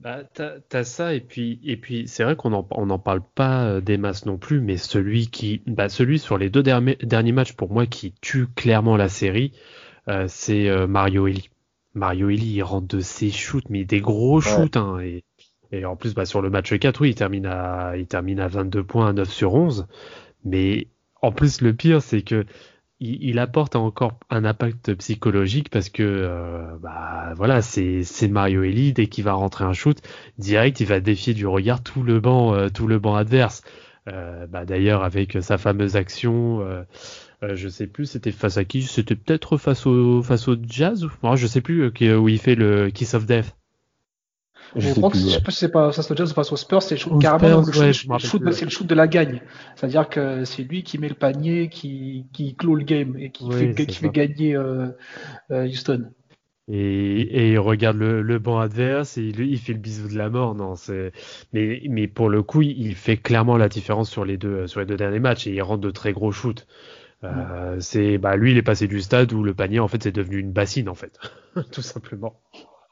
Bah, 0.00 0.22
t'as 0.32 0.58
as 0.72 0.84
ça 0.84 1.12
et 1.12 1.20
puis 1.20 1.58
et 1.64 1.76
puis 1.76 2.06
c'est 2.06 2.22
vrai 2.22 2.36
qu'on 2.36 2.52
en 2.52 2.64
on 2.70 2.86
n'en 2.86 3.00
parle 3.00 3.20
pas 3.20 3.64
euh, 3.64 3.80
des 3.80 3.96
masses 3.96 4.26
non 4.26 4.38
plus, 4.38 4.60
mais 4.60 4.76
celui 4.76 5.26
qui 5.26 5.60
bah 5.66 5.88
celui 5.88 6.20
sur 6.20 6.38
les 6.38 6.50
deux 6.50 6.62
derniers, 6.62 6.96
derniers 7.02 7.32
matchs 7.32 7.54
pour 7.54 7.72
moi 7.72 7.84
qui 7.86 8.14
tue 8.20 8.46
clairement 8.46 8.96
la 8.96 9.08
série, 9.08 9.52
euh, 10.06 10.26
c'est 10.28 10.68
euh, 10.68 10.86
Mario 10.86 11.26
Eli. 11.26 11.50
Mario 11.94 12.30
Eli 12.30 12.46
il 12.46 12.62
rentre 12.62 12.86
de 12.86 13.00
ses 13.00 13.30
shoots, 13.30 13.68
mais 13.70 13.84
des 13.84 14.00
gros 14.00 14.40
shoots 14.40 14.76
hein, 14.76 15.00
et, 15.00 15.24
et 15.72 15.84
en 15.84 15.96
plus 15.96 16.14
bah, 16.14 16.24
sur 16.24 16.42
le 16.42 16.50
match 16.50 16.76
4 16.76 17.00
oui 17.00 17.10
il 17.10 17.14
termine 17.14 17.46
à 17.46 17.96
il 17.96 18.06
termine 18.06 18.40
à 18.40 18.48
22 18.48 18.82
points 18.84 19.08
à 19.08 19.12
9 19.12 19.30
sur 19.30 19.54
11, 19.54 19.86
mais 20.44 20.88
en 21.22 21.32
plus 21.32 21.60
le 21.60 21.74
pire 21.74 22.02
c'est 22.02 22.22
que 22.22 22.46
il, 23.00 23.38
apporte 23.38 23.76
encore 23.76 24.18
un 24.28 24.44
impact 24.44 24.94
psychologique 24.94 25.70
parce 25.70 25.88
que 25.88 26.02
euh, 26.02 26.76
bah 26.82 27.32
voilà 27.36 27.62
c'est 27.62 28.28
Mario 28.28 28.64
Eli. 28.64 28.92
Dès 28.92 29.06
qu'il 29.06 29.22
va 29.24 29.34
rentrer 29.34 29.64
un 29.64 29.72
shoot 29.72 29.98
direct 30.38 30.80
il 30.80 30.86
va 30.86 30.98
défier 30.98 31.32
du 31.34 31.46
regard 31.46 31.82
tout 31.82 32.02
le 32.02 32.18
banc 32.18 32.54
euh, 32.54 32.68
tout 32.68 32.86
le 32.88 32.98
banc 32.98 33.14
adverse. 33.14 33.62
Euh, 34.08 34.46
bah, 34.46 34.64
d'ailleurs 34.64 35.04
avec 35.04 35.38
sa 35.42 35.58
fameuse 35.58 35.94
action 35.96 36.64
je 37.40 37.68
sais 37.68 37.86
plus 37.86 38.06
c'était 38.06 38.32
face 38.32 38.56
à 38.56 38.64
qui? 38.64 38.82
C'était 38.82 39.14
peut-être 39.14 39.58
face 39.58 39.86
au 39.86 40.22
face 40.22 40.48
au 40.48 40.56
Jazz? 40.66 41.06
Moi 41.22 41.36
je 41.36 41.46
sais 41.46 41.60
plus 41.60 41.92
où 42.16 42.28
il 42.28 42.38
fait 42.38 42.56
le 42.56 42.90
Kiss 42.90 43.14
of 43.14 43.26
Death 43.26 43.57
je, 44.76 44.92
crois 44.92 45.10
que 45.10 45.18
je 45.18 45.28
sais 45.28 45.40
pas 45.40 45.50
si 45.50 45.58
c'est 45.58 45.70
pas 45.70 45.92
ça 45.92 46.02
se 46.02 46.14
face 46.14 46.52
aux 46.52 46.56
Spurs, 46.56 46.82
c'est 46.82 46.96
carrément 47.20 47.62
le, 47.62 47.92
shoot, 47.92 48.52
c'est 48.52 48.64
le 48.64 48.70
shoot 48.70 48.86
de 48.86 48.94
la 48.94 49.06
gagne. 49.06 49.42
C'est-à-dire 49.76 50.08
que 50.08 50.44
c'est 50.44 50.62
lui 50.62 50.82
qui 50.82 50.98
met 50.98 51.08
le 51.08 51.14
panier, 51.14 51.68
qui, 51.68 52.26
qui 52.32 52.54
clôt 52.54 52.74
le 52.74 52.84
game 52.84 53.16
et 53.18 53.30
qui 53.30 53.50
fait, 53.50 53.86
qui 53.86 53.94
fait 53.94 54.10
gagner 54.10 54.56
euh, 54.56 54.88
euh, 55.50 55.66
Houston. 55.66 56.10
Et, 56.70 57.20
et, 57.20 57.52
il 57.52 57.58
regarde 57.58 57.96
le, 57.96 58.20
le 58.20 58.38
banc 58.38 58.58
adverse 58.58 59.16
et 59.16 59.22
il, 59.22 59.40
il, 59.40 59.58
fait 59.58 59.72
le 59.72 59.78
bisou 59.78 60.06
de 60.08 60.18
la 60.18 60.28
mort. 60.28 60.54
Non, 60.54 60.74
c'est 60.74 61.12
mais, 61.54 61.80
mais 61.88 62.08
pour 62.08 62.28
le 62.28 62.42
coup, 62.42 62.60
il 62.60 62.94
fait 62.94 63.16
clairement 63.16 63.56
la 63.56 63.70
différence 63.70 64.10
sur 64.10 64.26
les 64.26 64.36
deux 64.36 64.66
sur 64.66 64.80
les 64.80 64.86
deux 64.86 64.98
derniers 64.98 65.20
matchs 65.20 65.46
et 65.46 65.52
il 65.52 65.62
rentre 65.62 65.80
de 65.80 65.90
très 65.90 66.12
gros 66.12 66.30
shoots. 66.30 66.66
Euh, 67.24 67.80
c'est 67.80 68.18
bah 68.18 68.36
lui, 68.36 68.52
il 68.52 68.58
est 68.58 68.62
passé 68.62 68.86
du 68.86 69.00
stade 69.00 69.32
où 69.32 69.42
le 69.42 69.54
panier 69.54 69.80
en 69.80 69.88
fait 69.88 70.02
c'est 70.02 70.12
devenu 70.12 70.38
une 70.38 70.52
bassine 70.52 70.88
en 70.88 70.94
fait, 70.94 71.18
tout 71.72 71.82
simplement. 71.82 72.40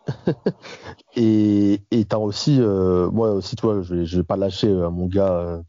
et 1.16 1.81
t'as 2.09 2.19
aussi, 2.19 2.59
euh, 2.61 3.11
moi 3.11 3.31
aussi, 3.31 3.57
toi, 3.57 3.83
je 3.83 3.95
vais, 3.95 4.07
je 4.07 4.19
vais 4.19 4.25
pas 4.25 4.37
lâcher 4.37 4.69
euh, 4.69 4.90
mon 4.90 5.07
gars 5.07 5.33
euh, 5.33 5.62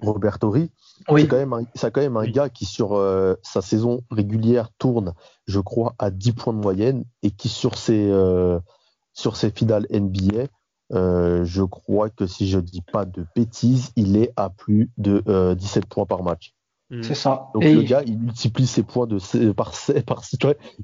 Roberto 0.00 0.50
Ri. 0.50 0.70
C'est 1.08 1.26
quand 1.26 1.36
même 1.36 1.52
un, 1.52 1.62
c'est 1.74 1.90
quand 1.90 2.02
même 2.02 2.16
un 2.16 2.26
gars 2.26 2.50
qui 2.50 2.66
sur 2.66 2.90
sa 3.42 3.62
saison 3.62 4.02
régulière 4.10 4.68
tourne, 4.78 5.14
je 5.46 5.58
crois, 5.58 5.94
à 5.98 6.10
10 6.10 6.32
points 6.32 6.52
de 6.52 6.58
moyenne 6.58 7.04
et 7.22 7.30
qui 7.30 7.48
sur 7.48 7.78
ses 7.78 8.12
sur 9.14 9.36
ses 9.36 9.50
finales 9.50 9.86
NBA, 9.90 10.44
je 10.90 11.62
crois 11.62 12.10
que 12.10 12.26
si 12.26 12.50
je 12.50 12.58
dis 12.58 12.82
pas 12.82 13.06
de 13.06 13.24
bêtises, 13.34 13.92
il 13.96 14.18
est 14.18 14.30
à 14.36 14.50
plus 14.50 14.90
de 14.98 15.54
17 15.54 15.86
points 15.86 16.04
par 16.04 16.22
match. 16.22 16.54
Mm. 16.90 17.02
C'est 17.02 17.14
ça. 17.14 17.50
Donc 17.54 17.62
le 17.64 17.82
gars, 17.82 18.02
il 18.04 18.18
multiplie 18.18 18.66
ses 18.66 18.82
points 18.82 19.06
de 19.06 19.18
par, 19.52 19.72
par 20.06 20.22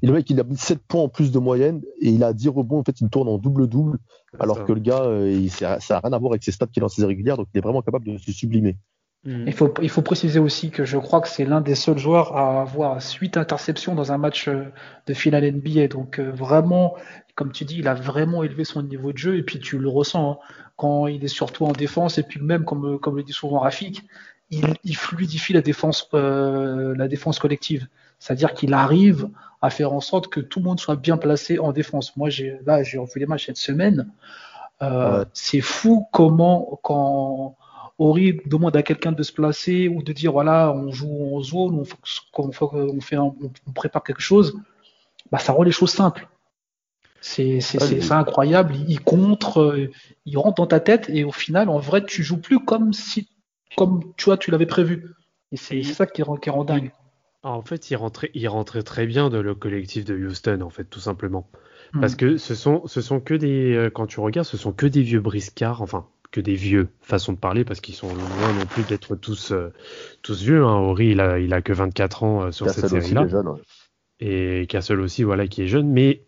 Le 0.01 0.11
mec, 0.11 0.29
il 0.29 0.39
a 0.39 0.43
mis 0.43 0.57
7 0.57 0.79
points 0.87 1.01
en 1.01 1.09
plus 1.09 1.31
de 1.31 1.39
moyenne 1.39 1.81
et 2.01 2.09
il 2.09 2.23
a 2.23 2.33
10 2.33 2.49
rebonds. 2.49 2.79
En 2.79 2.83
fait, 2.83 2.99
il 3.01 3.09
tourne 3.09 3.27
en 3.27 3.37
double-double. 3.37 3.99
Alors 4.39 4.65
que 4.65 4.71
le 4.71 4.79
gars, 4.79 5.01
euh, 5.01 5.31
il, 5.31 5.49
ça 5.49 5.77
n'a 5.89 5.99
rien 5.99 6.13
à 6.13 6.17
voir 6.17 6.31
avec 6.31 6.43
ses 6.43 6.51
stats 6.51 6.67
qu'il 6.67 6.83
a 6.83 6.85
en 6.85 6.89
saison 6.89 7.07
régulière. 7.07 7.37
Donc 7.37 7.47
il 7.53 7.57
est 7.57 7.61
vraiment 7.61 7.81
capable 7.81 8.05
de 8.05 8.17
se 8.17 8.31
sublimer. 8.31 8.77
Mm. 9.25 9.47
Il, 9.47 9.53
faut, 9.53 9.73
il 9.81 9.89
faut 9.89 10.01
préciser 10.01 10.39
aussi 10.39 10.69
que 10.69 10.85
je 10.85 10.97
crois 10.97 11.19
que 11.19 11.27
c'est 11.27 11.45
l'un 11.45 11.59
des 11.59 11.75
seuls 11.75 11.97
joueurs 11.97 12.37
à 12.37 12.61
avoir 12.61 12.99
8 13.01 13.35
interceptions 13.35 13.93
dans 13.93 14.13
un 14.13 14.17
match 14.17 14.47
euh, 14.47 14.65
de 15.07 15.13
finale 15.13 15.51
NBA. 15.51 15.87
Donc 15.89 16.19
euh, 16.19 16.31
vraiment, 16.31 16.95
comme 17.35 17.51
tu 17.51 17.65
dis, 17.65 17.79
il 17.79 17.87
a 17.89 17.95
vraiment 17.95 18.43
élevé 18.43 18.63
son 18.63 18.81
niveau 18.81 19.11
de 19.11 19.17
jeu 19.17 19.37
et 19.37 19.43
puis 19.43 19.59
tu 19.59 19.77
le 19.77 19.89
ressens 19.89 20.31
hein, 20.31 20.37
quand 20.77 21.07
il 21.07 21.23
est 21.25 21.29
surtout 21.29 21.65
en 21.65 21.73
défense 21.73 22.17
et 22.17 22.23
puis 22.23 22.39
même 22.39 22.63
comme, 22.63 22.97
comme 22.99 23.17
le 23.17 23.23
dit 23.23 23.33
souvent 23.33 23.59
Rafik, 23.59 24.03
il, 24.49 24.95
fluidifie 24.95 25.53
la 25.53 25.61
défense, 25.61 26.07
euh, 26.13 26.95
la 26.95 27.07
défense 27.07 27.39
collective. 27.39 27.87
C'est-à-dire 28.19 28.53
qu'il 28.53 28.73
arrive 28.73 29.29
à 29.61 29.69
faire 29.69 29.93
en 29.93 29.99
sorte 29.99 30.27
que 30.27 30.39
tout 30.39 30.59
le 30.59 30.65
monde 30.65 30.79
soit 30.79 30.95
bien 30.95 31.17
placé 31.17 31.59
en 31.59 31.71
défense. 31.71 32.15
Moi, 32.15 32.29
j'ai 32.29 32.59
là, 32.65 32.83
j'ai 32.83 32.97
revu 32.97 33.19
les 33.19 33.25
matchs 33.25 33.47
cette 33.47 33.57
semaine. 33.57 34.09
Euh, 34.81 35.25
c'est 35.33 35.61
fou 35.61 36.07
comment 36.11 36.79
quand 36.83 37.57
Ori 37.97 38.39
demande 38.45 38.75
à 38.75 38.83
quelqu'un 38.83 39.11
de 39.11 39.23
se 39.23 39.33
placer 39.33 39.87
ou 39.87 40.03
de 40.03 40.13
dire 40.13 40.31
voilà, 40.31 40.71
on 40.71 40.91
joue 40.91 41.35
en 41.35 41.41
zone, 41.41 41.83
on, 42.37 42.43
on, 42.43 43.01
fait 43.01 43.17
on, 43.17 43.33
prépare 43.73 44.03
quelque 44.03 44.21
chose, 44.21 44.55
bah, 45.31 45.39
ça 45.39 45.53
rend 45.53 45.63
les 45.63 45.71
choses 45.71 45.91
simples. 45.91 46.27
C'est 47.19 47.59
incroyable. 48.11 48.75
Il 48.87 49.01
contre, 49.01 49.61
euh, 49.61 49.91
il 50.25 50.37
rentre 50.37 50.61
dans 50.61 50.67
ta 50.67 50.79
tête 50.79 51.09
et 51.09 51.23
au 51.23 51.31
final, 51.31 51.69
en 51.69 51.79
vrai, 51.79 52.05
tu 52.05 52.23
joues 52.23 52.37
plus 52.39 52.59
comme 52.59 52.93
si 52.93 53.27
comme 53.75 54.13
tu 54.17 54.25
vois, 54.25 54.37
tu 54.37 54.51
l'avais 54.51 54.65
prévu. 54.65 55.05
Et 55.51 55.57
c'est 55.57 55.83
ça 55.83 56.05
qui 56.05 56.23
rend, 56.23 56.37
qui 56.37 56.49
rend 56.49 56.63
dingue. 56.63 56.91
En 57.43 57.61
fait, 57.61 57.89
il 57.91 57.95
rentrait, 57.95 58.31
il 58.33 58.47
rentrait 58.47 58.83
très 58.83 59.05
bien 59.05 59.29
dans 59.29 59.41
le 59.41 59.55
collectif 59.55 60.03
de 60.05 60.15
Houston, 60.15 60.61
en 60.61 60.69
fait, 60.69 60.85
tout 60.85 60.99
simplement. 60.99 61.49
Hmm. 61.93 62.01
Parce 62.01 62.15
que 62.15 62.37
ce 62.37 62.55
sont, 62.55 62.85
ce 62.87 63.01
sont 63.01 63.19
que 63.19 63.33
des, 63.33 63.73
euh, 63.73 63.89
quand 63.89 64.07
tu 64.07 64.19
regardes, 64.19 64.47
ce 64.47 64.57
sont 64.57 64.73
que 64.73 64.85
des 64.85 65.01
vieux 65.01 65.21
briscards, 65.21 65.81
enfin, 65.81 66.07
que 66.31 66.41
des 66.41 66.55
vieux, 66.55 66.89
façon 67.01 67.33
de 67.33 67.37
parler, 67.37 67.63
parce 67.63 67.79
qu'ils 67.79 67.95
sont 67.95 68.13
loin 68.13 68.53
non 68.59 68.65
plus 68.65 68.83
d'être 68.83 69.15
tous, 69.15 69.51
euh, 69.51 69.71
tous 70.21 70.41
vieux. 70.41 70.65
Hein. 70.65 70.75
Ori, 70.75 71.09
il 71.09 71.21
a, 71.21 71.39
il 71.39 71.53
a 71.53 71.61
que 71.61 71.71
24 71.71 72.23
ans 72.23 72.41
euh, 72.43 72.51
sur 72.51 72.69
cette 72.69 72.89
série-là. 72.89 73.25
Et 74.19 74.65
Castle 74.67 74.99
aussi, 74.99 75.23
voilà, 75.23 75.47
qui 75.47 75.61
est 75.61 75.67
jeune. 75.67 75.89
Mais, 75.89 76.23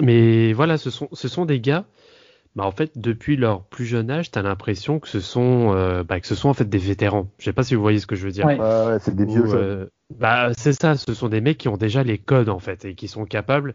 mais 0.00 0.52
voilà, 0.52 0.78
ce 0.78 0.90
sont, 0.90 1.08
ce 1.12 1.28
sont 1.28 1.44
des 1.44 1.60
gars 1.60 1.84
bah 2.54 2.64
en 2.64 2.70
fait 2.70 2.92
depuis 2.96 3.36
leur 3.36 3.62
plus 3.62 3.86
jeune 3.86 4.10
âge, 4.10 4.30
tu 4.30 4.38
as 4.38 4.42
l'impression 4.42 4.98
que 4.98 5.08
ce 5.08 5.20
sont 5.20 5.72
euh, 5.74 6.04
bah, 6.04 6.20
que 6.20 6.26
ce 6.26 6.34
sont 6.34 6.48
en 6.48 6.54
fait 6.54 6.68
des 6.68 6.78
vétérans. 6.78 7.28
Je 7.38 7.44
sais 7.44 7.52
pas 7.52 7.62
si 7.62 7.74
vous 7.74 7.82
voyez 7.82 7.98
ce 7.98 8.06
que 8.06 8.16
je 8.16 8.24
veux 8.24 8.32
dire. 8.32 8.44
Ouais, 8.44 8.58
ouais 8.58 8.98
c'est 9.00 9.14
des 9.14 9.24
vieux 9.24 9.44
euh, 9.54 9.86
bah 10.18 10.50
c'est 10.56 10.72
ça, 10.72 10.96
ce 10.96 11.14
sont 11.14 11.28
des 11.28 11.40
mecs 11.40 11.58
qui 11.58 11.68
ont 11.68 11.76
déjà 11.76 12.02
les 12.02 12.18
codes 12.18 12.48
en 12.48 12.58
fait 12.58 12.84
et 12.84 12.94
qui 12.94 13.08
sont 13.08 13.24
capables 13.24 13.74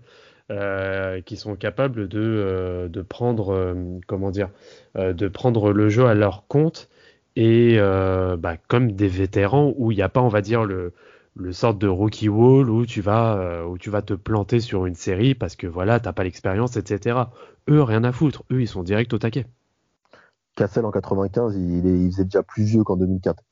euh, 0.50 1.20
qui 1.20 1.36
sont 1.36 1.58
capables 1.58 2.08
de 2.08 2.22
euh, 2.22 2.88
de 2.88 3.02
prendre 3.02 3.54
euh, 3.54 3.74
comment 4.08 4.32
dire 4.32 4.50
de 4.96 5.28
prendre 5.28 5.74
le 5.74 5.90
jeu 5.90 6.06
à 6.06 6.14
leur 6.14 6.48
compte 6.48 6.88
et 7.36 7.78
bah, 7.78 8.56
comme 8.70 8.94
des 8.94 9.10
vétérans 9.10 9.74
où 9.76 9.92
il 9.92 9.96
n'y 9.96 10.02
a 10.02 10.10
pas 10.10 10.22
on 10.22 10.30
va 10.30 10.42
dire 10.42 10.64
le 10.64 10.94
le 11.38 11.54
sorte 11.54 11.78
de 11.78 11.88
rookie 11.88 12.30
wall 12.30 12.70
où 12.70 12.86
tu 12.86 13.02
vas 13.02 13.38
euh, 13.38 13.66
où 13.66 13.78
tu 13.78 13.90
vas 13.90 14.02
te 14.02 14.14
planter 14.14 14.60
sur 14.60 14.86
une 14.86 14.96
série 14.96 15.36
parce 15.36 15.56
que 15.56 15.68
voilà 15.68 16.00
t'as 16.00 16.14
pas 16.14 16.24
l'expérience 16.24 16.78
etc 16.78 17.20
eux 17.70 17.82
rien 17.82 18.04
à 18.04 18.12
foutre. 18.12 18.44
Eux 18.52 18.62
ils 18.62 18.68
sont 18.68 18.84
direct 18.84 19.14
au 19.14 19.20
taquet. 19.20 19.46
Cassel 20.56 20.86
en 20.86 20.92
95 20.92 21.56
il, 21.56 21.86
il 21.86 22.12
faisait 22.12 22.26
déjà 22.26 22.44
plus 22.44 22.64
vieux 22.64 22.84
qu'en 22.84 22.98
2004 22.98 23.44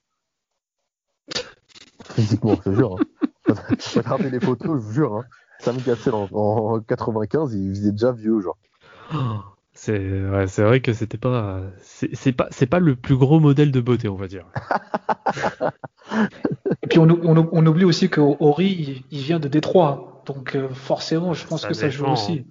physiquement 2.04 2.56
je 2.56 2.70
te 2.70 2.76
jure 2.76 2.98
hein. 2.98 3.54
regardez 3.96 4.30
les 4.30 4.40
photos 4.40 4.82
je 4.82 4.94
jure 4.94 5.16
hein. 5.16 5.26
Sam 5.60 5.78
Cassel 5.82 6.14
en, 6.14 6.28
en, 6.32 6.80
95 6.80 7.54
il 7.54 7.70
faisait 7.70 7.92
déjà 7.92 8.12
vieux 8.12 8.42
genre. 8.42 8.58
C'est 9.74 10.00
ouais, 10.00 10.48
c'est 10.48 10.64
vrai 10.64 10.82
que 10.82 10.94
c'était 10.94 11.18
pas 11.18 11.62
c'est 11.82 12.32
pas 12.32 12.48
c'est 12.50 12.66
pas 12.66 12.80
le 12.80 12.96
plus 12.96 13.16
gros 13.18 13.40
modèle 13.40 13.72
de 13.72 13.82
beauté 13.82 14.08
on 14.08 14.16
va 14.16 14.28
dire 14.28 14.46
Et 16.84 16.88
puis 16.88 17.00
on, 17.00 17.08
on, 17.08 17.66
oublie 17.66 17.86
aussi 17.86 18.10
que 18.10 18.22
Ori, 18.22 19.04
il, 19.12 19.22
vient 19.22 19.40
de 19.40 19.48
Détroit. 19.48 20.24
Donc 20.26 20.56
euh, 20.56 20.70
forcément, 20.70 21.34
je 21.34 21.46
pense 21.46 21.66
que 21.66 21.74
ça 21.74 21.90
joue 21.90 22.06
aussi. 22.06 22.46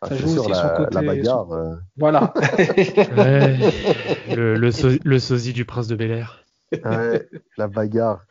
Ah, 0.00 0.08
ça 0.08 0.16
joue 0.16 0.38
aussi 0.38 0.48
la, 0.48 0.54
son 0.54 0.68
côté. 0.76 0.94
La 0.94 1.02
bagarre. 1.02 1.52
Euh. 1.52 1.74
Voilà. 1.96 2.32
le, 4.30 4.54
le, 4.54 5.18
sosie 5.18 5.52
du 5.52 5.64
prince 5.64 5.88
de 5.88 5.96
Bel 5.96 6.12
Air. 6.12 6.44
Ouais, 6.84 7.28
la 7.56 7.68
bagarre. 7.68 8.24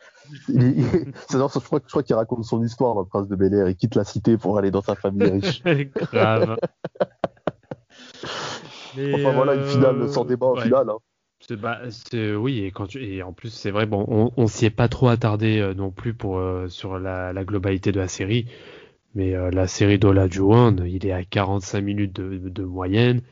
Il, 0.48 0.84
je 1.30 1.58
crois, 1.60 1.80
crois 1.80 2.02
qu'il 2.02 2.16
raconte 2.16 2.44
son 2.44 2.62
histoire, 2.62 2.98
le 2.98 3.04
prince 3.04 3.28
de 3.28 3.36
Bel 3.36 3.54
Air. 3.54 3.68
Il 3.68 3.76
quitte 3.76 3.94
la 3.94 4.04
cité 4.04 4.36
pour 4.36 4.58
aller 4.58 4.70
dans 4.70 4.82
sa 4.82 4.94
famille 4.94 5.28
riche. 5.28 5.62
Grave. 6.12 6.56
enfin 8.96 9.32
voilà, 9.32 9.54
une 9.54 9.64
finale 9.64 10.08
sans 10.08 10.24
débat 10.24 10.46
en 10.46 10.56
finale. 10.56 10.90
Hein. 10.90 10.98
Bah, 11.50 11.80
oui, 12.36 12.64
et, 12.64 12.70
quand 12.72 12.94
et 12.96 13.22
en 13.22 13.32
plus, 13.32 13.50
c'est 13.50 13.70
vrai, 13.70 13.86
bon, 13.86 14.04
on, 14.08 14.32
on 14.36 14.46
s'y 14.48 14.66
est 14.66 14.70
pas 14.70 14.88
trop 14.88 15.08
attardé 15.08 15.58
euh, 15.60 15.72
non 15.72 15.90
plus 15.90 16.14
euh, 16.24 16.68
sur 16.68 16.98
la, 16.98 17.32
globalité 17.44 17.90
de 17.90 17.98
la 18.00 18.08
série, 18.08 18.46
mais 19.14 19.34
euh, 19.34 19.50
la 19.50 19.66
série 19.66 19.98
d'Ola 19.98 20.28
Juan, 20.28 20.84
il 20.86 21.06
est 21.06 21.12
à 21.12 21.24
45 21.24 21.80
minutes 21.80 22.20
de, 22.20 22.64
moyenne 22.64 23.22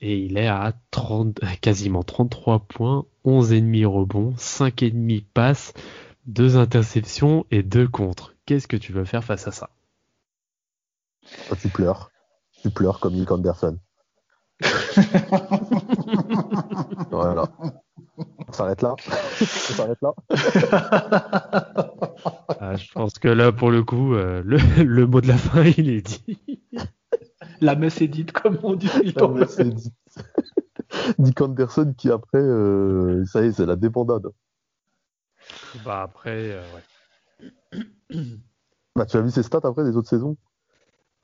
et 0.00 0.16
il 0.18 0.38
est 0.38 0.46
à 0.46 0.72
30, 0.92 1.40
quasiment 1.60 2.02
33 2.02 2.60
points, 2.60 3.04
11 3.24 3.52
ennemis 3.52 3.84
rebonds, 3.84 4.34
5 4.38 4.82
ennemis 4.84 5.26
passes, 5.34 5.74
2 6.26 6.56
interceptions 6.56 7.44
et 7.50 7.62
2 7.62 7.86
contre. 7.86 8.34
Qu'est-ce 8.46 8.68
que 8.68 8.78
tu 8.78 8.92
veux 8.92 9.04
faire 9.04 9.24
face 9.24 9.46
à 9.46 9.52
ça? 9.52 9.68
Oh, 11.50 11.54
Tu 11.60 11.68
pleures. 11.68 12.10
Tu 12.62 12.70
pleures 12.70 12.98
comme 12.98 13.14
Nick 13.14 13.30
Anderson. 13.30 13.78
voilà. 17.10 17.44
On 18.48 18.52
s'arrête 18.52 18.82
là. 18.82 18.96
On 19.40 19.44
s'arrête 19.44 20.02
là. 20.02 20.12
Ah, 22.60 22.74
je 22.74 22.90
pense 22.92 23.20
que 23.20 23.28
là, 23.28 23.52
pour 23.52 23.70
le 23.70 23.84
coup, 23.84 24.14
euh, 24.14 24.42
le, 24.44 24.56
le, 24.84 25.06
mot 25.06 25.20
de 25.20 25.28
la 25.28 25.38
fin, 25.38 25.62
il 25.62 25.88
est 25.88 26.02
dit. 26.02 26.40
La 27.60 27.76
messe 27.76 28.00
est 28.00 28.08
dite, 28.08 28.32
comme 28.32 28.58
on 28.62 28.74
dit. 28.74 28.90
La 29.14 29.28
messe 29.28 29.60
est 29.60 29.64
dite. 29.64 29.94
Dick 31.18 31.40
Anderson 31.40 31.94
qui 31.96 32.10
après, 32.10 32.40
euh, 32.40 33.24
ça 33.26 33.42
y 33.42 33.48
est, 33.48 33.52
c'est 33.52 33.66
la 33.66 33.76
débandade. 33.76 34.26
Bah 35.84 36.02
après, 36.02 36.52
euh, 36.52 36.62
ouais. 37.72 37.80
Bah 38.96 39.06
tu 39.06 39.16
as 39.16 39.20
vu 39.20 39.30
ses 39.30 39.42
stats 39.42 39.60
après 39.62 39.84
des 39.84 39.96
autres 39.96 40.08
saisons? 40.08 40.36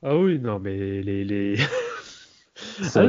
Ah 0.02 0.16
oui, 0.16 0.38
non, 0.38 0.60
mais 0.60 1.02
les, 1.02 1.24
les... 1.24 1.56
Ah 2.94 3.06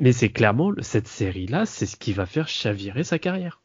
mais 0.00 0.12
c'est 0.12 0.28
clairement 0.30 0.72
cette 0.80 1.08
série-là, 1.08 1.66
c'est 1.66 1.86
ce 1.86 1.96
qui 1.96 2.12
va 2.12 2.26
faire 2.26 2.48
chavirer 2.48 3.04
sa 3.04 3.18
carrière. 3.18 3.60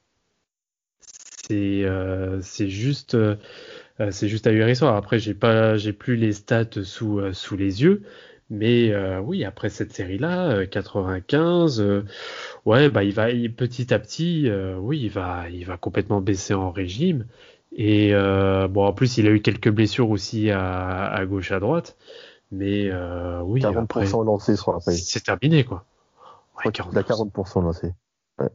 C'est 1.49 1.83
euh, 1.83 2.41
juste 2.41 3.15
euh, 3.15 3.35
euh, 3.99 4.11
c'est 4.11 4.27
juste 4.27 4.45
ahurissant. 4.45 4.95
Après, 4.95 5.17
j'ai 5.17 5.33
pas 5.33 5.77
j'ai 5.77 5.93
plus 5.93 6.15
les 6.15 6.31
stats 6.31 6.83
sous 6.83 7.21
sous 7.33 7.57
les 7.57 7.81
yeux, 7.81 8.03
mais 8.51 8.93
oui, 9.19 9.43
après 9.43 9.69
cette 9.69 9.93
série-là, 9.93 10.65
95, 10.67 11.83
ouais, 12.65 12.89
bah 12.89 13.03
il 13.03 13.13
va 13.13 13.27
petit 13.57 13.93
à 13.93 13.99
petit, 13.99 14.49
oui, 14.77 14.99
il 15.01 15.09
va 15.09 15.49
il 15.49 15.65
va 15.65 15.77
complètement 15.77 16.21
baisser 16.21 16.53
en 16.53 16.71
régime. 16.71 17.25
Et 17.75 18.11
bon, 18.13 18.85
en 18.85 18.93
plus, 18.93 19.17
il 19.17 19.27
a 19.27 19.31
eu 19.31 19.41
quelques 19.41 19.69
blessures 19.69 20.09
aussi 20.11 20.51
à, 20.51 21.05
à 21.07 21.25
gauche 21.25 21.51
à 21.51 21.59
droite. 21.59 21.97
Mais 22.51 22.89
euh, 22.89 23.41
oui, 23.41 23.61
40% 23.61 23.83
après, 23.83 24.05
lancé 24.05 24.55
sur 24.55 24.73
la 24.73 24.79
C'est 24.79 25.23
terminé, 25.23 25.63
quoi. 25.63 25.85
Ouais, 26.57 26.71
40%. 26.71 26.89
Il 26.91 26.97
a 26.97 27.01
40% 27.03 27.63
lancé. 27.63 27.93
Ouais. 28.39 28.49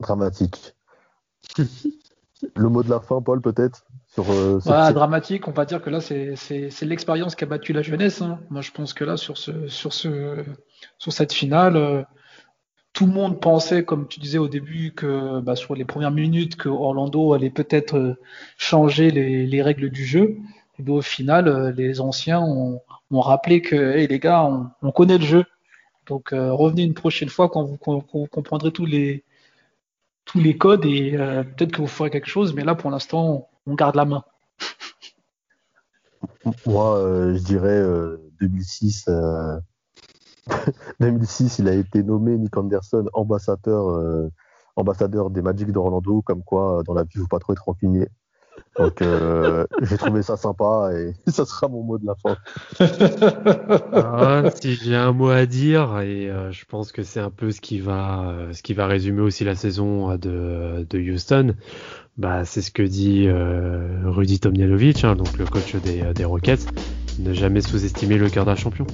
Dramatique. 0.00 0.74
le 1.58 2.68
mot 2.68 2.82
de 2.82 2.90
la 2.90 3.00
fin, 3.00 3.22
Paul, 3.22 3.40
peut-être 3.40 3.86
sur, 4.08 4.30
euh, 4.30 4.58
voilà, 4.64 4.92
dramatique, 4.92 5.46
on 5.46 5.52
va 5.52 5.64
dire 5.64 5.82
que 5.82 5.90
là, 5.90 6.00
c'est 6.00 6.82
l'expérience 6.82 7.34
qui 7.34 7.44
a 7.44 7.46
battu 7.46 7.72
la 7.72 7.82
jeunesse. 7.82 8.22
Hein. 8.22 8.40
Moi, 8.50 8.62
je 8.62 8.70
pense 8.70 8.94
que 8.94 9.04
là, 9.04 9.16
sur, 9.16 9.36
ce, 9.36 9.68
sur, 9.68 9.92
ce, 9.92 10.44
sur 10.98 11.12
cette 11.12 11.32
finale, 11.32 11.76
euh, 11.76 12.02
tout 12.92 13.06
le 13.06 13.12
monde 13.12 13.40
pensait, 13.40 13.84
comme 13.84 14.08
tu 14.08 14.20
disais 14.20 14.38
au 14.38 14.48
début, 14.48 14.92
que 14.92 15.40
bah, 15.40 15.54
sur 15.54 15.74
les 15.74 15.84
premières 15.84 16.12
minutes, 16.12 16.56
que 16.56 16.70
Orlando 16.70 17.34
allait 17.34 17.50
peut-être 17.50 18.16
changer 18.56 19.10
les, 19.10 19.46
les, 19.46 19.62
règles 19.62 19.90
du 19.90 20.06
jeu. 20.06 20.38
Et 20.78 20.90
au 20.90 21.02
final, 21.02 21.48
euh, 21.48 21.72
les 21.72 22.00
anciens 22.00 22.40
ont, 22.40 22.80
rappelé 23.10 23.62
que 23.62 24.06
les 24.06 24.18
gars, 24.18 24.44
on, 24.44 24.70
on, 24.82 24.92
connaît 24.92 25.18
le 25.18 25.24
jeu. 25.24 25.44
Donc 26.06 26.32
euh, 26.32 26.52
revenez 26.52 26.82
une 26.82 26.94
prochaine 26.94 27.28
fois 27.28 27.48
quand 27.48 27.64
vous, 27.64 27.76
comprendrez 27.76 28.72
tous 28.72 28.86
les 28.86 30.58
codes 30.58 30.84
et 30.84 31.16
euh, 31.16 31.42
peut-être 31.42 31.72
que 31.72 31.80
vous 31.80 31.86
ferez 31.86 32.10
quelque 32.10 32.28
chose, 32.28 32.54
mais 32.54 32.64
là 32.64 32.74
pour 32.74 32.90
l'instant 32.90 33.48
on 33.66 33.74
garde 33.74 33.96
la 33.96 34.04
main. 34.04 34.24
Moi, 36.66 37.32
je 37.34 37.42
dirais 37.42 37.82
2006. 38.40 39.08
2006, 41.00 41.58
il 41.58 41.68
a 41.68 41.74
été 41.74 42.02
nommé 42.02 42.36
Nick 42.38 42.56
Anderson 42.56 43.06
ambassadeur 43.14 44.30
ambassadeur 44.76 45.30
des 45.30 45.42
Magic 45.42 45.72
d'Orlando, 45.72 46.22
comme 46.22 46.44
quoi 46.44 46.82
dans 46.86 46.94
la 46.94 47.02
vie, 47.02 47.10
il 47.14 47.18
ne 47.18 47.22
faut 47.22 47.28
pas 47.28 47.38
trop 47.38 47.52
être 47.52 47.64
rancunier. 47.64 48.08
Donc 48.78 49.00
euh, 49.02 49.66
j'ai 49.82 49.96
trouvé 49.96 50.22
ça 50.22 50.36
sympa 50.36 50.90
et 50.94 51.14
ça 51.30 51.44
sera 51.44 51.68
mon 51.68 51.82
mot 51.82 51.98
de 51.98 52.06
la 52.06 52.14
fin. 52.14 52.36
Ah, 53.92 54.44
si 54.60 54.74
j'ai 54.74 54.94
un 54.94 55.12
mot 55.12 55.28
à 55.28 55.46
dire 55.46 56.00
et 56.00 56.28
euh, 56.30 56.52
je 56.52 56.64
pense 56.64 56.92
que 56.92 57.02
c'est 57.02 57.20
un 57.20 57.30
peu 57.30 57.50
ce 57.50 57.60
qui 57.60 57.80
va 57.80 58.28
euh, 58.28 58.52
ce 58.52 58.62
qui 58.62 58.74
va 58.74 58.86
résumer 58.86 59.22
aussi 59.22 59.44
la 59.44 59.54
saison 59.54 60.16
de, 60.16 60.86
de 60.88 60.98
Houston. 60.98 61.54
Bah 62.18 62.44
c'est 62.44 62.62
ce 62.62 62.70
que 62.70 62.82
dit 62.82 63.28
Rudy 63.30 64.40
Tomjanovic, 64.40 65.04
hein, 65.04 65.16
donc 65.16 65.36
le 65.38 65.44
coach 65.44 65.74
des, 65.76 66.02
des 66.14 66.24
Rockets, 66.24 66.66
ne 67.18 67.32
jamais 67.34 67.60
sous-estimer 67.60 68.16
le 68.16 68.30
cœur 68.30 68.46
d'un 68.46 68.56
champion. 68.56 68.86